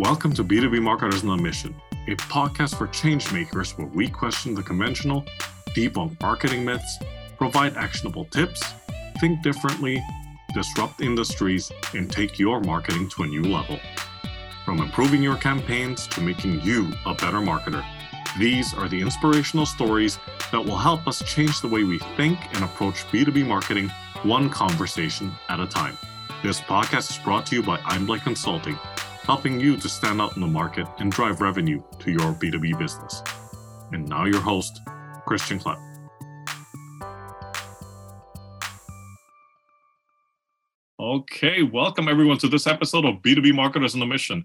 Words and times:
Welcome 0.00 0.32
to 0.36 0.44
B2B 0.44 0.80
Marketers 0.80 1.24
on 1.24 1.38
a 1.38 1.42
Mission, 1.42 1.74
a 2.08 2.16
podcast 2.16 2.78
for 2.78 2.86
changemakers 2.86 3.76
where 3.76 3.86
we 3.88 4.08
question 4.08 4.54
the 4.54 4.62
conventional, 4.62 5.26
debunk 5.76 6.18
marketing 6.22 6.64
myths, 6.64 6.96
provide 7.36 7.76
actionable 7.76 8.24
tips, 8.24 8.62
think 9.20 9.42
differently, 9.42 10.02
disrupt 10.54 11.02
industries, 11.02 11.70
and 11.92 12.10
take 12.10 12.38
your 12.38 12.60
marketing 12.60 13.10
to 13.10 13.24
a 13.24 13.26
new 13.26 13.42
level. 13.42 13.78
From 14.64 14.80
improving 14.80 15.22
your 15.22 15.36
campaigns 15.36 16.06
to 16.06 16.22
making 16.22 16.62
you 16.62 16.90
a 17.04 17.12
better 17.12 17.36
marketer, 17.36 17.84
these 18.38 18.72
are 18.72 18.88
the 18.88 19.02
inspirational 19.02 19.66
stories 19.66 20.18
that 20.50 20.64
will 20.64 20.78
help 20.78 21.06
us 21.06 21.22
change 21.30 21.60
the 21.60 21.68
way 21.68 21.84
we 21.84 21.98
think 22.16 22.38
and 22.54 22.64
approach 22.64 23.06
B2B 23.08 23.46
marketing 23.46 23.90
one 24.22 24.48
conversation 24.48 25.30
at 25.50 25.60
a 25.60 25.66
time. 25.66 25.98
This 26.42 26.58
podcast 26.58 27.10
is 27.10 27.18
brought 27.18 27.44
to 27.46 27.56
you 27.56 27.62
by 27.62 27.76
Einblick 27.80 28.22
Consulting, 28.22 28.78
helping 29.30 29.60
you 29.60 29.76
to 29.76 29.88
stand 29.88 30.20
out 30.20 30.34
in 30.34 30.40
the 30.40 30.46
market 30.60 30.84
and 30.98 31.12
drive 31.12 31.40
revenue 31.40 31.80
to 32.00 32.10
your 32.10 32.32
B2B 32.34 32.76
business. 32.76 33.22
And 33.92 34.08
now, 34.08 34.24
your 34.24 34.40
host, 34.40 34.80
Christian 35.24 35.60
Klepp. 35.60 35.78
Okay, 40.98 41.62
welcome 41.62 42.08
everyone 42.08 42.38
to 42.38 42.48
this 42.48 42.66
episode 42.66 43.04
of 43.04 43.22
B2B 43.22 43.54
Marketers 43.54 43.94
on 43.94 44.02
a 44.02 44.06
Mission. 44.06 44.44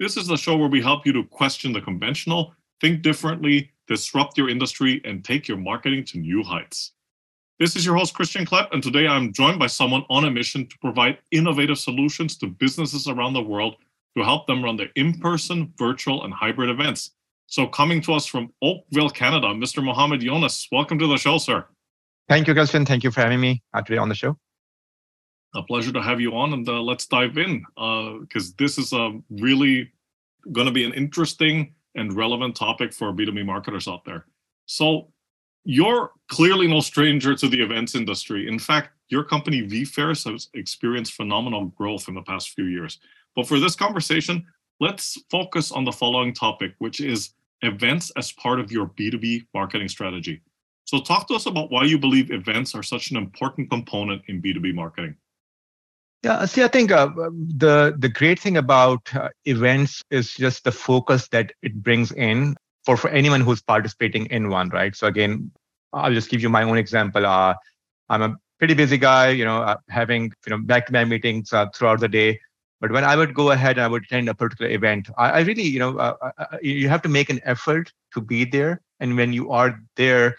This 0.00 0.16
is 0.16 0.26
the 0.26 0.36
show 0.36 0.56
where 0.56 0.68
we 0.68 0.82
help 0.82 1.06
you 1.06 1.12
to 1.12 1.22
question 1.22 1.72
the 1.72 1.80
conventional, 1.80 2.52
think 2.80 3.02
differently, 3.02 3.70
disrupt 3.86 4.36
your 4.36 4.48
industry, 4.48 5.00
and 5.04 5.24
take 5.24 5.46
your 5.46 5.58
marketing 5.58 6.04
to 6.06 6.18
new 6.18 6.42
heights. 6.42 6.90
This 7.60 7.76
is 7.76 7.86
your 7.86 7.94
host, 7.94 8.14
Christian 8.14 8.44
Klepp, 8.44 8.72
and 8.72 8.82
today 8.82 9.06
I'm 9.06 9.32
joined 9.32 9.60
by 9.60 9.68
someone 9.68 10.04
on 10.10 10.24
a 10.24 10.30
mission 10.32 10.66
to 10.66 10.78
provide 10.80 11.18
innovative 11.30 11.78
solutions 11.78 12.36
to 12.38 12.48
businesses 12.48 13.06
around 13.06 13.34
the 13.34 13.40
world 13.40 13.76
to 14.16 14.24
help 14.24 14.46
them 14.46 14.62
run 14.62 14.76
their 14.76 14.90
in 14.96 15.18
person, 15.20 15.72
virtual, 15.76 16.24
and 16.24 16.32
hybrid 16.32 16.70
events. 16.70 17.10
So, 17.46 17.66
coming 17.66 18.00
to 18.02 18.14
us 18.14 18.26
from 18.26 18.52
Oakville, 18.62 19.10
Canada, 19.10 19.48
Mr. 19.48 19.84
Muhammad 19.84 20.20
Younas. 20.20 20.66
Welcome 20.72 20.98
to 20.98 21.06
the 21.06 21.18
show, 21.18 21.38
sir. 21.38 21.66
Thank 22.28 22.48
you, 22.48 22.54
Christian. 22.54 22.86
Thank 22.86 23.04
you 23.04 23.10
for 23.10 23.20
having 23.20 23.40
me 23.40 23.62
today 23.84 23.98
on 23.98 24.08
the 24.08 24.14
show 24.14 24.38
a 25.54 25.62
pleasure 25.62 25.92
to 25.92 26.02
have 26.02 26.20
you 26.20 26.34
on 26.34 26.52
and 26.52 26.68
uh, 26.68 26.80
let's 26.80 27.06
dive 27.06 27.38
in 27.38 27.64
because 27.76 28.50
uh, 28.50 28.54
this 28.58 28.78
is 28.78 28.92
a 28.92 29.18
really 29.30 29.90
going 30.52 30.66
to 30.66 30.72
be 30.72 30.84
an 30.84 30.92
interesting 30.94 31.74
and 31.94 32.12
relevant 32.12 32.56
topic 32.56 32.92
for 32.92 33.12
b2b 33.12 33.44
marketers 33.44 33.88
out 33.88 34.04
there 34.04 34.26
so 34.66 35.08
you're 35.64 36.10
clearly 36.28 36.66
no 36.66 36.80
stranger 36.80 37.34
to 37.34 37.48
the 37.48 37.60
events 37.60 37.94
industry 37.94 38.48
in 38.48 38.58
fact 38.58 38.90
your 39.08 39.24
company 39.24 39.62
vfairs 39.62 40.30
has 40.30 40.48
experienced 40.54 41.14
phenomenal 41.14 41.66
growth 41.66 42.08
in 42.08 42.14
the 42.14 42.22
past 42.22 42.50
few 42.50 42.64
years 42.64 42.98
but 43.36 43.46
for 43.46 43.58
this 43.58 43.74
conversation 43.74 44.44
let's 44.80 45.18
focus 45.30 45.72
on 45.72 45.84
the 45.84 45.92
following 45.92 46.32
topic 46.32 46.74
which 46.78 47.00
is 47.00 47.34
events 47.62 48.10
as 48.16 48.32
part 48.32 48.60
of 48.60 48.70
your 48.70 48.86
b2b 48.86 49.46
marketing 49.54 49.88
strategy 49.88 50.40
so 50.84 51.00
talk 51.00 51.26
to 51.28 51.34
us 51.34 51.46
about 51.46 51.70
why 51.70 51.84
you 51.84 51.98
believe 51.98 52.30
events 52.30 52.74
are 52.74 52.82
such 52.82 53.10
an 53.10 53.16
important 53.16 53.70
component 53.70 54.22
in 54.28 54.42
b2b 54.42 54.74
marketing 54.74 55.14
yeah, 56.24 56.46
see, 56.46 56.62
I 56.62 56.68
think 56.68 56.90
uh, 56.90 57.10
the 57.14 57.94
the 57.98 58.08
great 58.08 58.40
thing 58.40 58.56
about 58.56 59.14
uh, 59.14 59.28
events 59.44 60.02
is 60.10 60.32
just 60.32 60.64
the 60.64 60.72
focus 60.72 61.28
that 61.28 61.52
it 61.60 61.74
brings 61.82 62.12
in 62.12 62.56
for 62.86 62.96
for 62.96 63.10
anyone 63.10 63.42
who's 63.42 63.60
participating 63.60 64.24
in 64.26 64.48
one, 64.48 64.70
right? 64.70 64.96
So 64.96 65.06
again, 65.06 65.50
I'll 65.92 66.14
just 66.14 66.30
give 66.30 66.40
you 66.40 66.48
my 66.48 66.62
own 66.62 66.78
example. 66.78 67.26
Uh, 67.26 67.54
I'm 68.08 68.22
a 68.22 68.36
pretty 68.58 68.72
busy 68.72 68.96
guy, 68.96 69.30
you 69.30 69.44
know, 69.44 69.62
uh, 69.62 69.76
having 69.90 70.32
you 70.46 70.50
know 70.50 70.58
back-to-back 70.58 71.08
meetings 71.08 71.52
uh, 71.52 71.66
throughout 71.74 72.00
the 72.00 72.08
day. 72.08 72.40
But 72.80 72.92
when 72.92 73.04
I 73.04 73.16
would 73.16 73.34
go 73.34 73.50
ahead 73.50 73.78
and 73.78 73.84
I 73.84 73.88
would 73.88 74.04
attend 74.04 74.28
a 74.28 74.34
particular 74.34 74.70
event, 74.70 75.08
I, 75.16 75.30
I 75.30 75.40
really, 75.40 75.62
you 75.62 75.78
know, 75.78 75.96
uh, 75.98 76.32
you 76.60 76.88
have 76.88 77.02
to 77.02 77.08
make 77.08 77.30
an 77.30 77.40
effort 77.44 77.92
to 78.12 78.20
be 78.20 78.44
there. 78.44 78.82
And 79.00 79.16
when 79.16 79.32
you 79.32 79.50
are 79.50 79.80
there, 79.96 80.36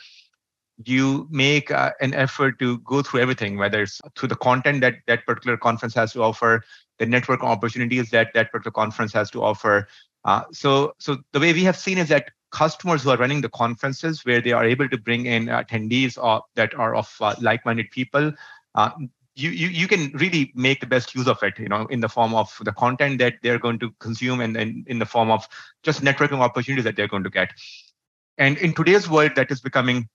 you 0.83 1.27
make 1.31 1.71
uh, 1.71 1.91
an 2.01 2.13
effort 2.13 2.59
to 2.59 2.79
go 2.79 3.01
through 3.01 3.21
everything, 3.21 3.57
whether 3.57 3.83
it's 3.83 4.01
through 4.17 4.29
the 4.29 4.35
content 4.35 4.81
that 4.81 4.95
that 5.07 5.25
particular 5.25 5.57
conference 5.57 5.93
has 5.95 6.11
to 6.13 6.21
offer, 6.21 6.63
the 6.99 7.05
network 7.05 7.43
opportunities 7.43 8.09
that 8.11 8.33
that 8.33 8.51
particular 8.51 8.71
conference 8.71 9.13
has 9.13 9.31
to 9.31 9.41
offer. 9.41 9.87
Uh, 10.25 10.43
so, 10.51 10.93
so 10.99 11.17
the 11.31 11.39
way 11.39 11.53
we 11.53 11.63
have 11.63 11.77
seen 11.77 11.97
is 11.97 12.09
that 12.09 12.31
customers 12.51 13.03
who 13.03 13.09
are 13.09 13.17
running 13.17 13.41
the 13.41 13.49
conferences, 13.49 14.25
where 14.25 14.41
they 14.41 14.51
are 14.51 14.65
able 14.65 14.87
to 14.89 14.97
bring 14.97 15.25
in 15.25 15.45
attendees 15.45 16.21
or, 16.21 16.41
that 16.55 16.73
are 16.75 16.95
of 16.95 17.13
uh, 17.21 17.35
like-minded 17.41 17.89
people, 17.91 18.31
uh, 18.75 18.91
you, 19.35 19.49
you 19.49 19.67
you 19.67 19.87
can 19.87 20.11
really 20.13 20.51
make 20.55 20.79
the 20.79 20.87
best 20.87 21.13
use 21.13 21.27
of 21.27 21.41
it 21.43 21.59
you 21.59 21.67
know 21.67 21.85
in 21.87 21.99
the 21.99 22.09
form 22.09 22.33
of 22.33 22.57
the 22.61 22.71
content 22.71 23.19
that 23.19 23.35
they're 23.43 23.59
going 23.59 23.77
to 23.79 23.91
consume 23.99 24.39
and 24.39 24.55
then 24.55 24.85
in 24.87 24.99
the 24.99 25.05
form 25.05 25.29
of 25.29 25.47
just 25.83 26.01
networking 26.01 26.39
opportunities 26.39 26.85
that 26.85 26.95
they're 26.95 27.07
going 27.07 27.23
to 27.23 27.29
get 27.29 27.51
and 28.37 28.57
in 28.57 28.73
today's 28.73 29.09
world 29.09 29.31
that 29.35 29.51
is 29.51 29.61
becoming 29.61 30.07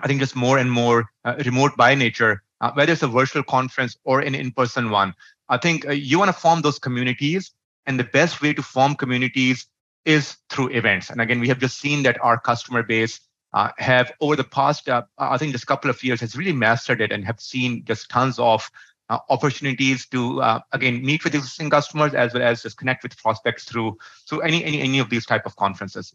I 0.00 0.08
think 0.08 0.20
just 0.20 0.36
more 0.36 0.58
and 0.58 0.70
more 0.70 1.06
uh, 1.24 1.36
remote 1.44 1.76
by 1.76 1.94
nature, 1.94 2.42
uh, 2.60 2.72
whether 2.72 2.92
it's 2.92 3.02
a 3.02 3.08
virtual 3.08 3.42
conference 3.42 3.96
or 4.04 4.20
an 4.20 4.34
in-person 4.34 4.90
one. 4.90 5.14
I 5.48 5.58
think 5.58 5.86
uh, 5.86 5.92
you 5.92 6.18
want 6.18 6.30
to 6.30 6.38
form 6.38 6.62
those 6.62 6.78
communities, 6.78 7.52
and 7.86 7.98
the 7.98 8.04
best 8.04 8.42
way 8.42 8.52
to 8.54 8.62
form 8.62 8.94
communities 8.96 9.66
is 10.04 10.36
through 10.50 10.70
events. 10.70 11.10
And 11.10 11.20
again, 11.20 11.40
we 11.40 11.48
have 11.48 11.58
just 11.58 11.78
seen 11.78 12.02
that 12.02 12.22
our 12.22 12.38
customer 12.38 12.82
base 12.82 13.20
uh, 13.54 13.70
have 13.78 14.12
over 14.20 14.36
the 14.36 14.44
past, 14.44 14.88
uh, 14.88 15.02
I 15.16 15.38
think, 15.38 15.52
just 15.52 15.64
a 15.64 15.66
couple 15.66 15.88
of 15.88 16.02
years 16.02 16.20
has 16.20 16.36
really 16.36 16.52
mastered 16.52 17.00
it 17.00 17.12
and 17.12 17.24
have 17.24 17.40
seen 17.40 17.84
just 17.84 18.10
tons 18.10 18.38
of 18.38 18.70
uh, 19.08 19.18
opportunities 19.30 20.06
to 20.06 20.42
again 20.72 21.04
meet 21.04 21.24
with 21.24 21.34
existing 21.34 21.70
customers 21.70 22.14
as 22.14 22.34
well 22.34 22.42
as 22.42 22.62
just 22.62 22.76
connect 22.76 23.02
with 23.02 23.16
prospects 23.16 23.64
through 23.64 23.96
through 24.28 24.40
any 24.40 24.64
any 24.64 24.80
any 24.80 24.98
of 24.98 25.08
these 25.08 25.24
type 25.24 25.46
of 25.46 25.56
conferences. 25.56 26.14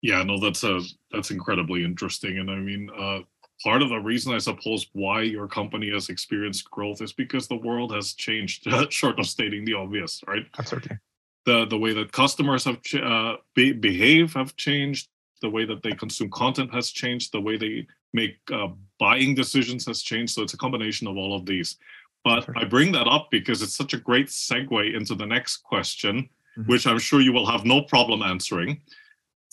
Yeah, 0.00 0.22
no, 0.22 0.38
that's 0.38 0.64
a 0.64 0.80
that's 1.10 1.30
incredibly 1.30 1.84
interesting, 1.84 2.38
and 2.38 2.50
I 2.50 2.56
mean, 2.56 2.88
uh, 2.96 3.20
part 3.62 3.82
of 3.82 3.88
the 3.88 3.98
reason 3.98 4.32
I 4.32 4.38
suppose 4.38 4.86
why 4.92 5.22
your 5.22 5.48
company 5.48 5.90
has 5.90 6.08
experienced 6.08 6.70
growth 6.70 7.02
is 7.02 7.12
because 7.12 7.48
the 7.48 7.56
world 7.56 7.92
has 7.92 8.12
changed. 8.12 8.66
short 8.90 9.18
of 9.18 9.26
stating 9.26 9.64
the 9.64 9.74
obvious, 9.74 10.22
right? 10.26 10.46
Absolutely. 10.58 10.98
The 11.46 11.66
the 11.66 11.78
way 11.78 11.92
that 11.94 12.12
customers 12.12 12.64
have 12.64 12.80
ch- 12.82 12.94
uh, 12.96 13.36
be- 13.54 13.72
behave 13.72 14.34
have 14.34 14.56
changed. 14.56 15.08
The 15.40 15.50
way 15.50 15.64
that 15.64 15.82
they 15.82 15.92
consume 15.92 16.30
content 16.30 16.72
has 16.74 16.90
changed. 16.90 17.32
The 17.32 17.40
way 17.40 17.56
they 17.56 17.86
make 18.12 18.36
uh, 18.52 18.68
buying 18.98 19.34
decisions 19.34 19.86
has 19.86 20.02
changed. 20.02 20.34
So 20.34 20.42
it's 20.42 20.54
a 20.54 20.58
combination 20.58 21.06
of 21.06 21.16
all 21.16 21.34
of 21.34 21.46
these. 21.46 21.76
But 22.24 22.48
I 22.56 22.64
bring 22.64 22.92
that 22.92 23.06
up 23.06 23.28
because 23.30 23.62
it's 23.62 23.76
such 23.76 23.94
a 23.94 23.98
great 23.98 24.26
segue 24.26 24.94
into 24.94 25.14
the 25.14 25.26
next 25.26 25.58
question, 25.58 26.28
mm-hmm. 26.58 26.70
which 26.70 26.86
I'm 26.86 26.98
sure 26.98 27.20
you 27.20 27.32
will 27.32 27.46
have 27.46 27.64
no 27.64 27.82
problem 27.82 28.22
answering 28.22 28.80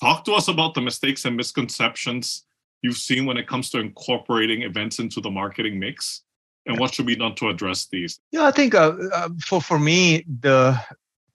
Talk 0.01 0.25
to 0.25 0.33
us 0.33 0.47
about 0.47 0.73
the 0.73 0.81
mistakes 0.81 1.25
and 1.25 1.37
misconceptions 1.37 2.43
you've 2.81 2.97
seen 2.97 3.25
when 3.25 3.37
it 3.37 3.47
comes 3.47 3.69
to 3.71 3.79
incorporating 3.79 4.63
events 4.63 4.99
into 4.99 5.21
the 5.21 5.31
marketing 5.31 5.79
mix 5.79 6.21
and 6.65 6.77
what 6.79 6.93
should 6.93 7.05
be 7.05 7.15
done 7.15 7.33
to 7.35 7.49
address 7.49 7.87
these 7.91 8.19
yeah 8.31 8.45
i 8.45 8.51
think 8.51 8.75
uh, 8.75 8.93
uh, 9.13 9.29
for 9.43 9.61
for 9.61 9.79
me 9.79 10.25
the 10.41 10.77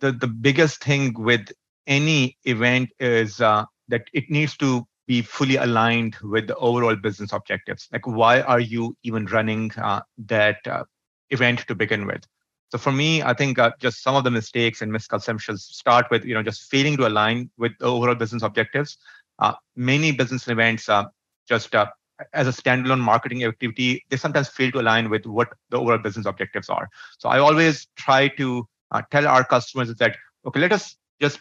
the 0.00 0.12
the 0.12 0.26
biggest 0.26 0.82
thing 0.82 1.14
with 1.16 1.50
any 1.86 2.36
event 2.44 2.90
is 3.00 3.40
uh, 3.40 3.64
that 3.90 4.08
it 4.12 4.30
needs 4.30 4.56
to 4.56 4.86
be 5.06 5.22
fully 5.22 5.56
aligned 5.56 6.16
with 6.22 6.46
the 6.46 6.56
overall 6.56 6.96
business 6.96 7.32
objectives 7.32 7.88
like 7.92 8.06
why 8.06 8.40
are 8.42 8.60
you 8.60 8.96
even 9.02 9.26
running 9.26 9.70
uh, 9.78 10.00
that 10.18 10.58
uh, 10.66 10.84
event 11.30 11.66
to 11.66 11.74
begin 11.74 12.06
with 12.06 12.24
so 12.70 12.78
for 12.78 12.92
me, 12.92 13.20
I 13.22 13.34
think 13.34 13.58
uh, 13.58 13.72
just 13.80 14.02
some 14.02 14.14
of 14.14 14.22
the 14.22 14.30
mistakes 14.30 14.80
and 14.80 14.92
misconceptions 14.92 15.64
start 15.64 16.06
with 16.10 16.24
you 16.24 16.34
know 16.34 16.42
just 16.42 16.70
failing 16.70 16.96
to 16.98 17.08
align 17.08 17.50
with 17.58 17.72
the 17.78 17.86
overall 17.86 18.14
business 18.14 18.44
objectives. 18.44 18.96
Uh, 19.40 19.54
many 19.74 20.12
business 20.12 20.46
events 20.46 20.88
uh, 20.88 21.04
just 21.48 21.74
uh, 21.74 21.86
as 22.32 22.46
a 22.46 22.52
standalone 22.52 23.00
marketing 23.00 23.42
activity, 23.42 24.04
they 24.08 24.16
sometimes 24.16 24.48
fail 24.48 24.70
to 24.70 24.80
align 24.80 25.10
with 25.10 25.26
what 25.26 25.48
the 25.70 25.78
overall 25.78 25.98
business 25.98 26.26
objectives 26.26 26.68
are. 26.68 26.88
So 27.18 27.28
I 27.28 27.40
always 27.40 27.88
try 27.96 28.28
to 28.28 28.68
tell 29.10 29.26
our 29.26 29.44
customers 29.44 29.92
that 29.96 30.16
okay, 30.46 30.60
let 30.60 30.72
us 30.72 30.96
just 31.20 31.40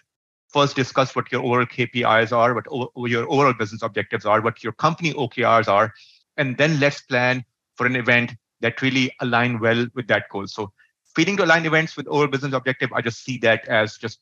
first 0.50 0.76
discuss 0.76 1.16
what 1.16 1.32
your 1.32 1.44
overall 1.44 1.66
KPIs 1.66 2.32
are, 2.32 2.54
what 2.54 2.66
o- 2.72 2.92
your 3.06 3.30
overall 3.32 3.54
business 3.54 3.82
objectives 3.82 4.26
are, 4.26 4.42
what 4.42 4.64
your 4.64 4.74
company 4.74 5.14
OKRs 5.14 5.68
are, 5.68 5.94
and 6.38 6.58
then 6.58 6.80
let's 6.80 7.02
plan 7.02 7.44
for 7.76 7.86
an 7.86 7.96
event 7.96 8.34
that 8.62 8.82
really 8.82 9.12
align 9.22 9.60
well 9.60 9.88
with 9.96 10.08
that 10.08 10.30
goal. 10.30 10.48
So 10.48 10.72
failing 11.16 11.38
to 11.38 11.46
align 11.46 11.66
events 11.66 11.96
with 11.96 12.08
overall 12.08 12.28
business 12.28 12.54
objective, 12.54 12.92
I 12.94 13.02
just 13.02 13.24
see 13.24 13.38
that 13.40 13.68
as 13.68 13.98
just 13.98 14.20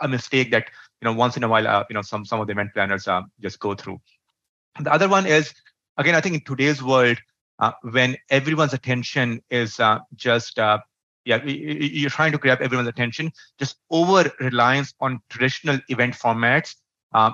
a, 0.00 0.08
mistake 0.08 0.50
that 0.52 0.70
you 1.00 1.06
know 1.06 1.12
once 1.12 1.36
in 1.36 1.42
a 1.44 1.48
while 1.48 1.66
uh, 1.66 1.84
you 1.90 1.94
know 1.94 2.02
some 2.02 2.24
some 2.24 2.40
of 2.40 2.46
the 2.46 2.52
event 2.52 2.72
planners 2.74 3.08
uh, 3.08 3.22
just 3.40 3.58
go 3.58 3.74
through. 3.74 4.00
The 4.80 4.92
other 4.92 5.08
one 5.08 5.26
is 5.26 5.52
again 5.96 6.14
I 6.14 6.20
think 6.20 6.34
in 6.36 6.40
today's 6.44 6.82
world 6.82 7.18
uh, 7.58 7.72
when 7.82 8.16
everyone's 8.30 8.72
attention 8.74 9.42
is 9.50 9.80
uh, 9.80 9.98
just 10.14 10.58
uh, 10.58 10.78
yeah 11.24 11.42
you're 11.44 12.10
trying 12.10 12.32
to 12.32 12.38
grab 12.38 12.60
everyone's 12.60 12.88
attention 12.88 13.32
just 13.58 13.76
over 13.90 14.30
reliance 14.40 14.94
on 15.00 15.20
traditional 15.28 15.78
event 15.88 16.14
formats. 16.14 16.76
Uh, 17.12 17.30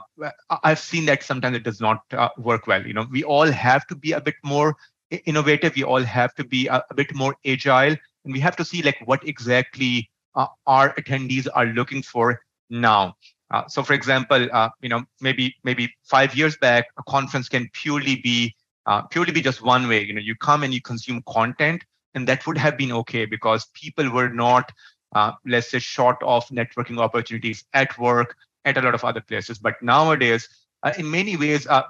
I've 0.63 0.79
seen 0.79 1.07
that 1.07 1.23
sometimes 1.23 1.57
it 1.57 1.63
does 1.63 1.81
not 1.81 2.03
work 2.37 2.67
well. 2.67 2.87
You 2.87 2.93
know, 2.93 3.07
we 3.11 3.25
all 3.25 3.51
have 3.51 3.87
to 3.87 3.97
be 3.97 4.13
a 4.13 4.21
bit 4.21 4.35
more 4.45 4.77
innovative. 5.25 5.75
We 5.75 5.85
all 5.85 6.03
have 6.03 6.35
to 6.35 6.45
be 6.45 6.67
a, 6.67 6.85
a 6.91 6.95
bit 6.95 7.15
more 7.15 7.35
agile 7.47 7.97
and 8.25 8.33
we 8.33 8.41
have 8.41 8.57
to 8.57 8.65
see 8.65 8.83
like 8.83 8.99
what 9.07 9.27
exactly 9.27 10.11
uh, 10.35 10.47
our 10.67 10.95
attendees 10.95 11.49
are 11.55 11.67
looking 11.67 12.03
for 12.03 12.41
now. 12.69 13.17
Uh, 13.51 13.67
so, 13.67 13.83
for 13.83 13.95
example, 13.95 14.49
uh, 14.53 14.69
you 14.81 14.89
know, 14.89 15.05
maybe 15.21 15.55
maybe 15.65 15.93
five 16.05 16.35
years 16.35 16.57
back, 16.59 16.87
a 16.99 17.03
conference 17.09 17.49
can 17.49 17.69
purely 17.73 18.17
be 18.17 18.55
uh, 18.87 19.03
purely 19.03 19.33
be 19.33 19.41
just 19.41 19.63
one 19.63 19.89
way. 19.89 20.05
You 20.05 20.15
know, 20.15 20.21
you 20.21 20.37
come 20.37 20.63
and 20.63 20.73
you 20.73 20.81
consume 20.81 21.23
content, 21.29 21.85
and 22.15 22.27
that 22.29 22.47
would 22.47 22.59
have 22.59 22.77
been 22.77 22.93
okay 22.93 23.25
because 23.25 23.67
people 23.75 24.11
were 24.11 24.29
not, 24.29 24.71
uh, 25.15 25.33
let's 25.47 25.71
say, 25.71 25.79
short 25.79 26.17
of 26.23 26.47
networking 26.49 26.99
opportunities 26.99 27.65
at 27.73 27.97
work, 27.99 28.37
at 28.65 28.77
a 28.77 28.83
lot 28.83 28.95
of 28.95 29.05
other 29.05 29.21
places. 29.21 29.59
But 29.59 29.81
nowadays, 29.83 30.49
uh, 30.83 30.93
in 30.99 31.11
many 31.11 31.37
ways, 31.37 31.67
uh, 31.67 31.83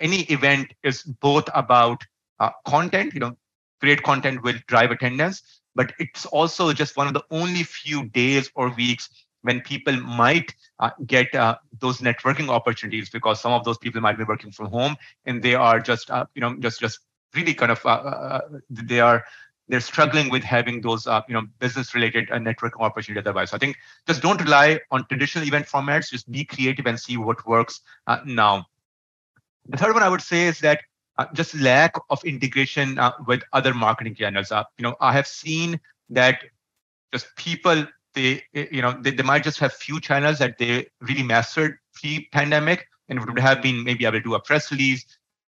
any 0.00 0.22
event 0.22 0.72
is 0.82 1.02
both 1.02 1.48
about 1.54 2.02
content. 2.66 3.14
You 3.14 3.20
know, 3.20 3.36
great 3.80 4.02
content 4.02 4.42
will 4.42 4.56
drive 4.66 4.90
attendance, 4.90 5.60
but 5.74 5.92
it's 5.98 6.26
also 6.26 6.72
just 6.72 6.96
one 6.96 7.06
of 7.06 7.14
the 7.14 7.24
only 7.30 7.62
few 7.62 8.06
days 8.10 8.50
or 8.54 8.70
weeks 8.74 9.08
when 9.42 9.60
people 9.60 9.96
might 10.00 10.54
uh, 10.80 10.90
get 11.06 11.32
uh, 11.34 11.56
those 11.78 11.98
networking 11.98 12.48
opportunities 12.48 13.08
because 13.08 13.40
some 13.40 13.52
of 13.52 13.64
those 13.64 13.78
people 13.78 14.00
might 14.00 14.18
be 14.18 14.24
working 14.24 14.50
from 14.50 14.66
home 14.66 14.96
and 15.24 15.42
they 15.42 15.54
are 15.54 15.78
just 15.80 16.10
uh, 16.10 16.26
you 16.34 16.40
know 16.40 16.56
just 16.58 16.80
just 16.80 17.00
really 17.34 17.54
kind 17.54 17.70
of 17.70 17.84
uh, 17.86 17.90
uh, 17.90 18.40
uh, 18.52 18.58
they 18.68 19.00
are 19.00 19.24
they're 19.68 19.80
struggling 19.80 20.30
with 20.30 20.44
having 20.44 20.80
those 20.80 21.06
uh, 21.06 21.22
you 21.28 21.34
know 21.34 21.42
business 21.58 21.94
related 21.94 22.30
uh, 22.30 22.38
networking 22.38 22.80
opportunities 22.80 23.26
otherwise. 23.26 23.50
So 23.50 23.56
i 23.56 23.58
think 23.58 23.76
just 24.06 24.22
don't 24.22 24.40
rely 24.40 24.80
on 24.90 25.06
traditional 25.06 25.46
event 25.46 25.66
formats. 25.66 26.10
Just 26.10 26.30
be 26.30 26.44
creative 26.44 26.86
and 26.86 26.98
see 26.98 27.16
what 27.16 27.44
works 27.46 27.80
uh, 28.06 28.18
now. 28.24 28.66
The 29.68 29.76
third 29.76 29.94
one 29.94 30.02
i 30.02 30.08
would 30.08 30.22
say 30.22 30.46
is 30.46 30.60
that 30.60 30.80
just 31.32 31.54
lack 31.54 31.94
of 32.10 32.22
integration 32.24 32.98
with 33.26 33.42
other 33.52 33.74
marketing 33.74 34.14
channels. 34.14 34.50
You 34.50 34.82
know 34.82 34.96
i 35.00 35.12
have 35.12 35.26
seen 35.26 35.80
that 36.10 36.42
just 37.12 37.34
people 37.36 37.86
they 38.14 38.42
eh, 38.54 38.66
you 38.70 38.82
know 38.82 38.96
they, 39.00 39.10
they 39.10 39.22
might 39.22 39.42
just 39.42 39.58
have 39.58 39.72
few 39.72 40.00
channels 40.00 40.38
that 40.38 40.58
they 40.58 40.86
really 41.00 41.22
mastered 41.22 41.78
pre-pandemic 41.94 42.86
and 43.08 43.24
would 43.24 43.38
have 43.38 43.62
been 43.62 43.82
maybe 43.84 44.04
able 44.04 44.18
to 44.18 44.22
do 44.22 44.34
a 44.34 44.40
press 44.40 44.70
release 44.70 45.04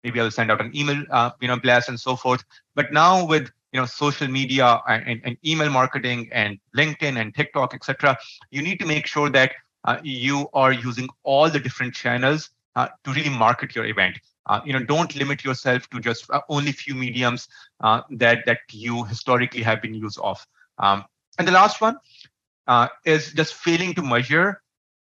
maybe 0.05 0.21
i'll 0.21 0.31
send 0.31 0.51
out 0.51 0.61
an 0.61 0.71
email 0.75 1.03
uh, 1.11 1.31
you 1.41 1.49
know 1.49 1.59
blast 1.59 1.89
and 1.89 1.99
so 1.99 2.17
forth. 2.17 2.45
But 2.75 2.93
now 2.93 3.25
with 3.27 3.51
you 3.77 3.83
know 3.83 3.87
social 3.87 4.29
media 4.29 4.81
and, 4.89 5.21
and 5.25 5.37
email 5.45 5.71
marketing 5.71 6.29
and 6.33 6.59
linkedin 6.77 7.21
and 7.21 7.35
tiktok 7.35 7.75
etc 7.75 8.17
you 8.51 8.63
need 8.63 8.79
to 8.81 8.87
make 8.87 9.07
sure 9.07 9.29
that 9.31 9.53
uh, 9.85 9.99
you 10.03 10.49
are 10.53 10.73
using 10.73 11.09
all 11.23 11.51
the 11.51 11.61
different 11.61 11.95
channels 11.95 12.51
uh, 12.77 12.89
to 13.05 13.13
really 13.13 13.31
market 13.31 13.75
your 13.75 13.85
event 13.85 14.19
uh, 14.47 14.61
you 14.65 14.73
know 14.73 14.85
don't 14.93 15.15
limit 15.17 15.45
yourself 15.45 15.91
to 15.91 16.01
just 16.01 16.31
uh, 16.31 16.41
only 16.49 16.73
few 16.73 16.95
mediums 16.95 17.49
uh, 17.81 18.01
that 18.11 18.47
that 18.47 18.61
you 18.71 19.05
historically 19.05 19.63
have 19.63 19.83
been 19.83 19.95
used 19.95 20.19
of 20.21 20.47
um, 20.79 21.05
and 21.39 21.47
the 21.47 21.53
last 21.53 21.81
one 21.81 21.97
uh, 22.67 22.89
is 23.05 23.33
just 23.33 23.55
failing 23.55 23.95
to 23.95 24.03
measure 24.03 24.63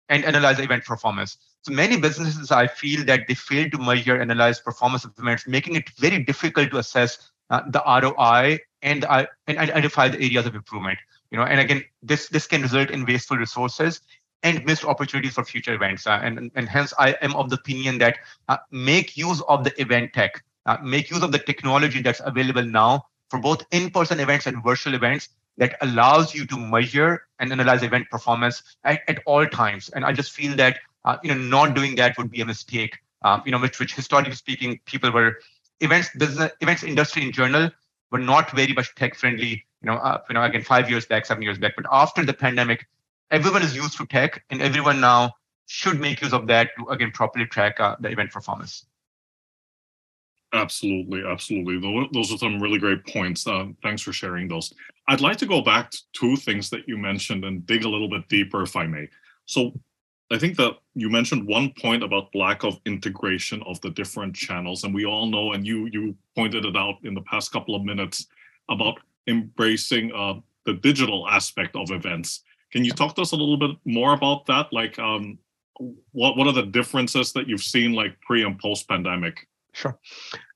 and 0.08 0.24
analyze 0.24 0.58
event 0.58 0.84
performance. 0.84 1.38
So 1.62 1.72
many 1.72 1.96
businesses, 1.96 2.52
I 2.52 2.66
feel 2.66 3.04
that 3.06 3.26
they 3.26 3.34
fail 3.34 3.68
to 3.70 3.78
measure, 3.78 4.20
analyze 4.20 4.60
performance 4.60 5.04
of 5.04 5.12
events, 5.18 5.48
making 5.48 5.74
it 5.74 5.90
very 5.98 6.22
difficult 6.22 6.70
to 6.70 6.78
assess 6.78 7.30
uh, 7.50 7.62
the 7.68 7.82
ROI 7.86 8.58
and, 8.82 9.04
uh, 9.04 9.26
and 9.46 9.58
identify 9.58 10.08
the 10.08 10.18
areas 10.18 10.46
of 10.46 10.54
improvement. 10.54 10.98
You 11.30 11.38
know, 11.38 11.44
and 11.44 11.60
again, 11.60 11.84
this 12.02 12.28
this 12.28 12.46
can 12.46 12.62
result 12.62 12.90
in 12.90 13.04
wasteful 13.04 13.36
resources 13.36 14.00
and 14.42 14.64
missed 14.64 14.84
opportunities 14.84 15.34
for 15.34 15.44
future 15.44 15.74
events. 15.74 16.06
Uh, 16.06 16.20
and, 16.22 16.50
and 16.54 16.68
hence, 16.68 16.94
I 16.98 17.16
am 17.22 17.34
of 17.34 17.50
the 17.50 17.56
opinion 17.56 17.98
that 17.98 18.18
uh, 18.48 18.58
make 18.70 19.16
use 19.16 19.40
of 19.48 19.64
the 19.64 19.80
event 19.80 20.12
tech, 20.12 20.44
uh, 20.66 20.76
make 20.82 21.10
use 21.10 21.22
of 21.22 21.32
the 21.32 21.38
technology 21.38 22.00
that's 22.00 22.20
available 22.24 22.62
now 22.62 23.06
for 23.28 23.40
both 23.40 23.64
in-person 23.72 24.20
events 24.20 24.46
and 24.46 24.62
virtual 24.62 24.94
events 24.94 25.30
that 25.58 25.76
allows 25.80 26.34
you 26.34 26.46
to 26.46 26.56
measure 26.56 27.26
and 27.40 27.50
analyze 27.50 27.82
event 27.82 28.08
performance 28.10 28.62
at, 28.84 29.00
at 29.08 29.20
all 29.26 29.46
times. 29.46 29.88
And 29.88 30.04
I 30.04 30.12
just 30.12 30.32
feel 30.32 30.54
that 30.56 30.78
you 31.22 31.34
know 31.34 31.40
not 31.40 31.74
doing 31.74 31.96
that 31.96 32.16
would 32.18 32.30
be 32.30 32.40
a 32.40 32.46
mistake. 32.46 32.98
You 33.44 33.50
know, 33.50 33.58
which 33.58 33.80
which 33.80 33.94
historically 33.94 34.34
speaking, 34.36 34.78
people 34.86 35.10
were 35.10 35.38
events 35.80 36.10
business 36.16 36.50
events 36.60 36.82
industry 36.82 37.22
in 37.22 37.32
general 37.32 37.70
were 38.10 38.18
not 38.18 38.50
very 38.52 38.72
much 38.72 38.94
tech 38.94 39.14
friendly. 39.14 39.64
You 39.82 39.90
know, 39.90 39.96
uh, 39.96 40.20
you 40.28 40.34
know 40.34 40.42
again 40.42 40.62
five 40.62 40.90
years 40.90 41.06
back, 41.06 41.26
seven 41.26 41.42
years 41.42 41.58
back. 41.58 41.74
But 41.76 41.86
after 41.90 42.24
the 42.24 42.34
pandemic, 42.34 42.86
everyone 43.30 43.62
is 43.62 43.74
used 43.74 43.96
to 43.98 44.06
tech, 44.06 44.44
and 44.50 44.62
everyone 44.62 45.00
now 45.00 45.34
should 45.66 46.00
make 46.00 46.20
use 46.22 46.32
of 46.32 46.46
that 46.46 46.70
to 46.78 46.88
again 46.88 47.10
properly 47.12 47.46
track 47.46 47.80
uh, 47.80 47.96
the 48.00 48.08
event 48.08 48.30
performance. 48.30 48.86
Absolutely, 50.52 51.22
absolutely. 51.26 52.08
Those 52.12 52.32
are 52.32 52.38
some 52.38 52.60
really 52.60 52.78
great 52.78 53.04
points. 53.06 53.46
Uh, 53.46 53.66
thanks 53.82 54.02
for 54.02 54.12
sharing 54.12 54.48
those. 54.48 54.72
I'd 55.08 55.20
like 55.20 55.36
to 55.38 55.46
go 55.46 55.60
back 55.60 55.90
to 55.90 55.98
two 56.12 56.36
things 56.36 56.70
that 56.70 56.88
you 56.88 56.96
mentioned 56.96 57.44
and 57.44 57.66
dig 57.66 57.84
a 57.84 57.88
little 57.88 58.08
bit 58.08 58.28
deeper, 58.28 58.62
if 58.62 58.76
I 58.76 58.86
may. 58.86 59.08
So, 59.44 59.72
I 60.30 60.38
think 60.38 60.56
that 60.56 60.78
you 60.94 61.08
mentioned 61.08 61.46
one 61.46 61.72
point 61.80 62.02
about 62.02 62.34
lack 62.34 62.64
of 62.64 62.80
integration 62.84 63.62
of 63.64 63.80
the 63.80 63.90
different 63.90 64.34
channels, 64.34 64.82
and 64.82 64.92
we 64.92 65.04
all 65.04 65.26
know, 65.26 65.52
and 65.52 65.66
you 65.66 65.86
you 65.86 66.16
pointed 66.34 66.64
it 66.64 66.76
out 66.76 66.96
in 67.04 67.14
the 67.14 67.20
past 67.22 67.52
couple 67.52 67.74
of 67.74 67.84
minutes 67.84 68.26
about 68.68 68.98
embracing 69.28 70.12
uh, 70.12 70.34
the 70.64 70.74
digital 70.74 71.28
aspect 71.28 71.76
of 71.76 71.90
events. 71.90 72.42
Can 72.72 72.84
you 72.84 72.92
talk 72.92 73.14
to 73.14 73.22
us 73.22 73.32
a 73.32 73.36
little 73.36 73.56
bit 73.56 73.76
more 73.84 74.14
about 74.14 74.46
that? 74.46 74.72
Like, 74.72 74.98
um, 74.98 75.38
what 76.12 76.36
what 76.36 76.48
are 76.48 76.52
the 76.52 76.66
differences 76.66 77.32
that 77.32 77.48
you've 77.48 77.62
seen, 77.62 77.92
like 77.92 78.20
pre 78.20 78.42
and 78.42 78.58
post 78.58 78.88
pandemic? 78.88 79.46
Sure. 79.72 79.96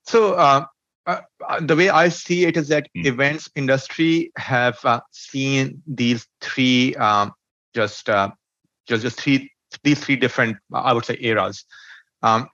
So 0.03 0.35
uh, 0.35 0.65
uh, 1.07 1.21
uh, 1.49 1.61
the 1.61 1.77
way 1.77 1.91
I 1.91 2.09
see 2.09 2.45
it 2.45 2.57
is 2.57 2.69
that 2.69 2.89
mm. 2.97 3.07
events 3.07 3.49
industry 3.55 4.33
have 4.37 4.79
uh, 4.85 5.01
seen 5.13 5.83
these 5.87 6.27
three 6.41 6.95
um, 6.97 7.33
just 7.75 8.09
uh, 8.09 8.31
just 8.87 9.03
just 9.03 9.21
three 9.21 9.51
these 9.83 10.01
three 10.01 10.17
different 10.17 10.57
I 10.73 10.93
would 10.93 11.05
say 11.05 11.17
eras. 11.21 11.65
Um, 12.23 12.49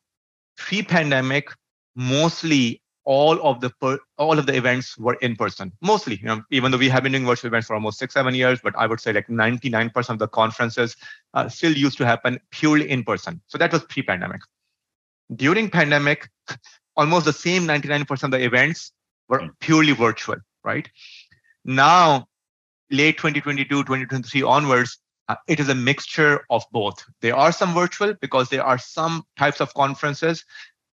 pre-pandemic, 0.57 1.51
mostly 1.95 2.81
all 3.05 3.41
of 3.43 3.61
the 3.61 3.71
per, 3.81 3.99
all 4.19 4.39
of 4.39 4.47
the 4.47 4.57
events 4.57 4.99
were 4.99 5.15
in 5.23 5.37
person. 5.37 5.73
Mostly, 5.81 6.17
you 6.17 6.27
know, 6.27 6.43
even 6.51 6.73
though 6.73 6.79
we 6.79 6.89
have 6.89 7.05
been 7.05 7.13
doing 7.13 7.27
virtual 7.27 7.49
events 7.49 7.69
for 7.69 7.75
almost 7.75 7.99
six 7.99 8.15
seven 8.15 8.35
years, 8.35 8.61
but 8.63 8.75
I 8.77 8.87
would 8.87 9.01
say 9.01 9.13
like 9.13 9.29
99% 9.29 10.09
of 10.11 10.19
the 10.19 10.29
conferences 10.29 10.97
uh, 11.35 11.49
still 11.49 11.73
used 11.73 11.99
to 11.99 12.07
happen 12.07 12.41
purely 12.51 12.91
in 12.91 13.05
person. 13.05 13.41
So 13.47 13.59
that 13.59 13.73
was 13.73 13.85
pre-pandemic 13.85 14.41
during 15.35 15.71
pandemic, 15.71 16.31
almost 16.97 17.25
the 17.25 17.33
same 17.33 17.67
99% 17.67 18.23
of 18.23 18.31
the 18.31 18.45
events 18.45 18.93
were 19.29 19.49
purely 19.61 19.93
virtual, 19.93 20.37
right? 20.65 20.89
Now, 21.65 22.29
late 22.91 23.17
2022, 23.19 23.69
2023 23.69 24.43
onwards, 24.43 24.99
uh, 25.29 25.37
it 25.49 25.61
is 25.61 25.69
a 25.69 25.75
mixture 25.75 26.45
of 26.51 26.65
both. 26.73 27.05
There 27.21 27.37
are 27.37 27.53
some 27.53 27.75
virtual 27.75 28.15
because 28.21 28.49
there 28.49 28.65
are 28.65 28.79
some 28.79 29.25
types 29.37 29.61
of 29.61 29.75
conferences 29.75 30.45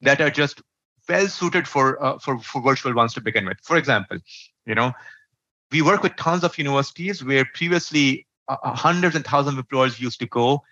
that 0.00 0.20
are 0.20 0.30
just 0.30 0.62
well 1.08 1.26
suited 1.26 1.68
for, 1.68 2.02
uh, 2.02 2.18
for, 2.18 2.38
for 2.38 2.62
virtual 2.62 2.94
ones 2.94 3.14
to 3.14 3.20
begin 3.20 3.46
with. 3.46 3.58
For 3.62 3.76
example, 3.76 4.18
you 4.66 4.74
know, 4.74 4.92
we 5.70 5.82
work 5.82 6.02
with 6.02 6.16
tons 6.16 6.44
of 6.44 6.56
universities 6.58 7.24
where 7.24 7.44
previously 7.54 8.26
uh, 8.48 8.56
uh 8.62 8.74
hundreds 8.74 9.16
and 9.16 9.24
thousands 9.24 9.54
of 9.54 9.58
employers 9.60 10.00
used 10.00 10.20
to 10.20 10.26
go 10.26 10.62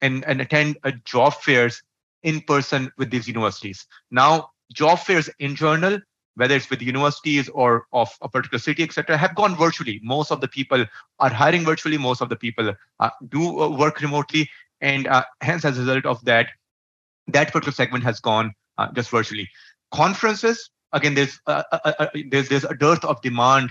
and, 0.00 0.24
and 0.24 0.40
attend 0.40 0.78
a 0.84 0.92
job 0.92 1.34
fairs 1.34 1.82
in 2.22 2.40
person 2.42 2.90
with 2.98 3.10
these 3.10 3.26
universities. 3.26 3.86
Now, 4.10 4.50
job 4.72 4.98
fairs 5.00 5.28
in 5.38 5.56
general, 5.56 5.98
whether 6.36 6.54
it's 6.54 6.70
with 6.70 6.82
universities 6.82 7.48
or 7.48 7.86
of 7.92 8.16
a 8.22 8.28
particular 8.28 8.58
city, 8.58 8.82
etc., 8.82 9.16
have 9.16 9.34
gone 9.34 9.56
virtually. 9.56 10.00
Most 10.02 10.30
of 10.30 10.40
the 10.40 10.48
people 10.48 10.84
are 11.18 11.30
hiring 11.30 11.64
virtually. 11.64 11.98
Most 11.98 12.20
of 12.20 12.28
the 12.28 12.36
people 12.36 12.72
uh, 13.00 13.10
do 13.28 13.60
uh, 13.60 13.68
work 13.76 14.00
remotely, 14.00 14.48
and 14.80 15.06
uh, 15.06 15.24
hence, 15.40 15.64
as 15.64 15.78
a 15.78 15.80
result 15.80 16.06
of 16.06 16.24
that, 16.24 16.48
that 17.28 17.52
particular 17.52 17.72
segment 17.72 18.04
has 18.04 18.20
gone 18.20 18.52
uh, 18.78 18.90
just 18.92 19.10
virtually. 19.10 19.48
Conferences, 19.92 20.70
again, 20.92 21.14
there's 21.14 21.40
uh, 21.46 21.62
uh, 21.72 22.06
there's 22.30 22.48
there's 22.48 22.64
a 22.64 22.74
dearth 22.74 23.04
of 23.04 23.20
demand 23.22 23.70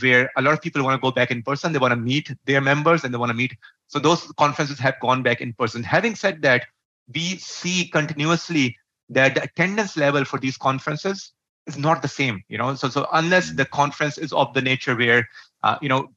where 0.00 0.30
a 0.36 0.42
lot 0.42 0.52
of 0.52 0.62
people 0.62 0.82
want 0.82 1.00
to 1.00 1.04
go 1.04 1.10
back 1.10 1.30
in 1.30 1.42
person. 1.42 1.72
They 1.72 1.78
want 1.78 1.92
to 1.92 1.96
meet 1.96 2.32
their 2.44 2.60
members 2.60 3.04
and 3.04 3.12
they 3.12 3.18
want 3.18 3.30
to 3.30 3.36
meet. 3.36 3.56
So 3.88 3.98
those 3.98 4.22
conferences 4.38 4.78
have 4.78 4.98
gone 5.00 5.22
back 5.22 5.40
in 5.40 5.52
person. 5.52 5.82
Having 5.82 6.16
said 6.16 6.42
that, 6.42 6.66
we 7.12 7.36
see 7.36 7.88
continuously 7.88 8.76
that 9.08 9.34
the 9.34 9.44
attendance 9.44 9.96
level 9.96 10.24
for 10.24 10.38
these 10.38 10.56
conferences 10.56 11.32
is 11.66 11.76
not 11.76 12.02
the 12.02 12.08
same 12.08 12.42
you 12.48 12.58
know? 12.58 12.74
So 12.74 12.88
so 12.88 13.08
unless 13.12 13.52
the 13.52 13.64
conference 13.64 14.18
is 14.18 14.32
of 14.32 14.52
the 14.54 14.62
nature 14.62 14.96
where 14.96 15.28
uh, 15.62 15.76
you 15.80 15.88
know 15.88 16.10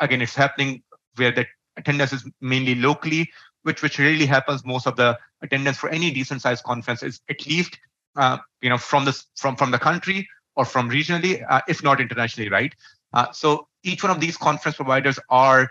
again 0.00 0.22
it's 0.22 0.34
happening 0.34 0.82
where 1.16 1.32
the 1.32 1.46
attendance 1.76 2.12
is 2.12 2.28
mainly 2.40 2.74
locally 2.74 3.30
which 3.62 3.82
which 3.82 3.98
really 3.98 4.26
happens 4.26 4.64
most 4.64 4.86
of 4.86 4.96
the 4.96 5.18
attendance 5.42 5.76
for 5.76 5.88
any 5.90 6.10
decent 6.10 6.42
sized 6.42 6.64
conference 6.64 7.02
is 7.02 7.20
at 7.28 7.46
least 7.46 7.78
uh, 8.16 8.38
you 8.60 8.68
know 8.68 8.78
from 8.78 9.04
this 9.04 9.26
from 9.36 9.56
from 9.56 9.70
the 9.70 9.78
country 9.78 10.28
or 10.56 10.64
from 10.64 10.90
regionally 10.90 11.44
uh, 11.48 11.60
if 11.68 11.82
not 11.82 12.00
internationally 12.00 12.50
right? 12.50 12.74
Uh, 13.12 13.30
so 13.32 13.66
each 13.82 14.02
one 14.02 14.10
of 14.10 14.20
these 14.20 14.36
conference 14.36 14.76
providers 14.76 15.18
are 15.28 15.70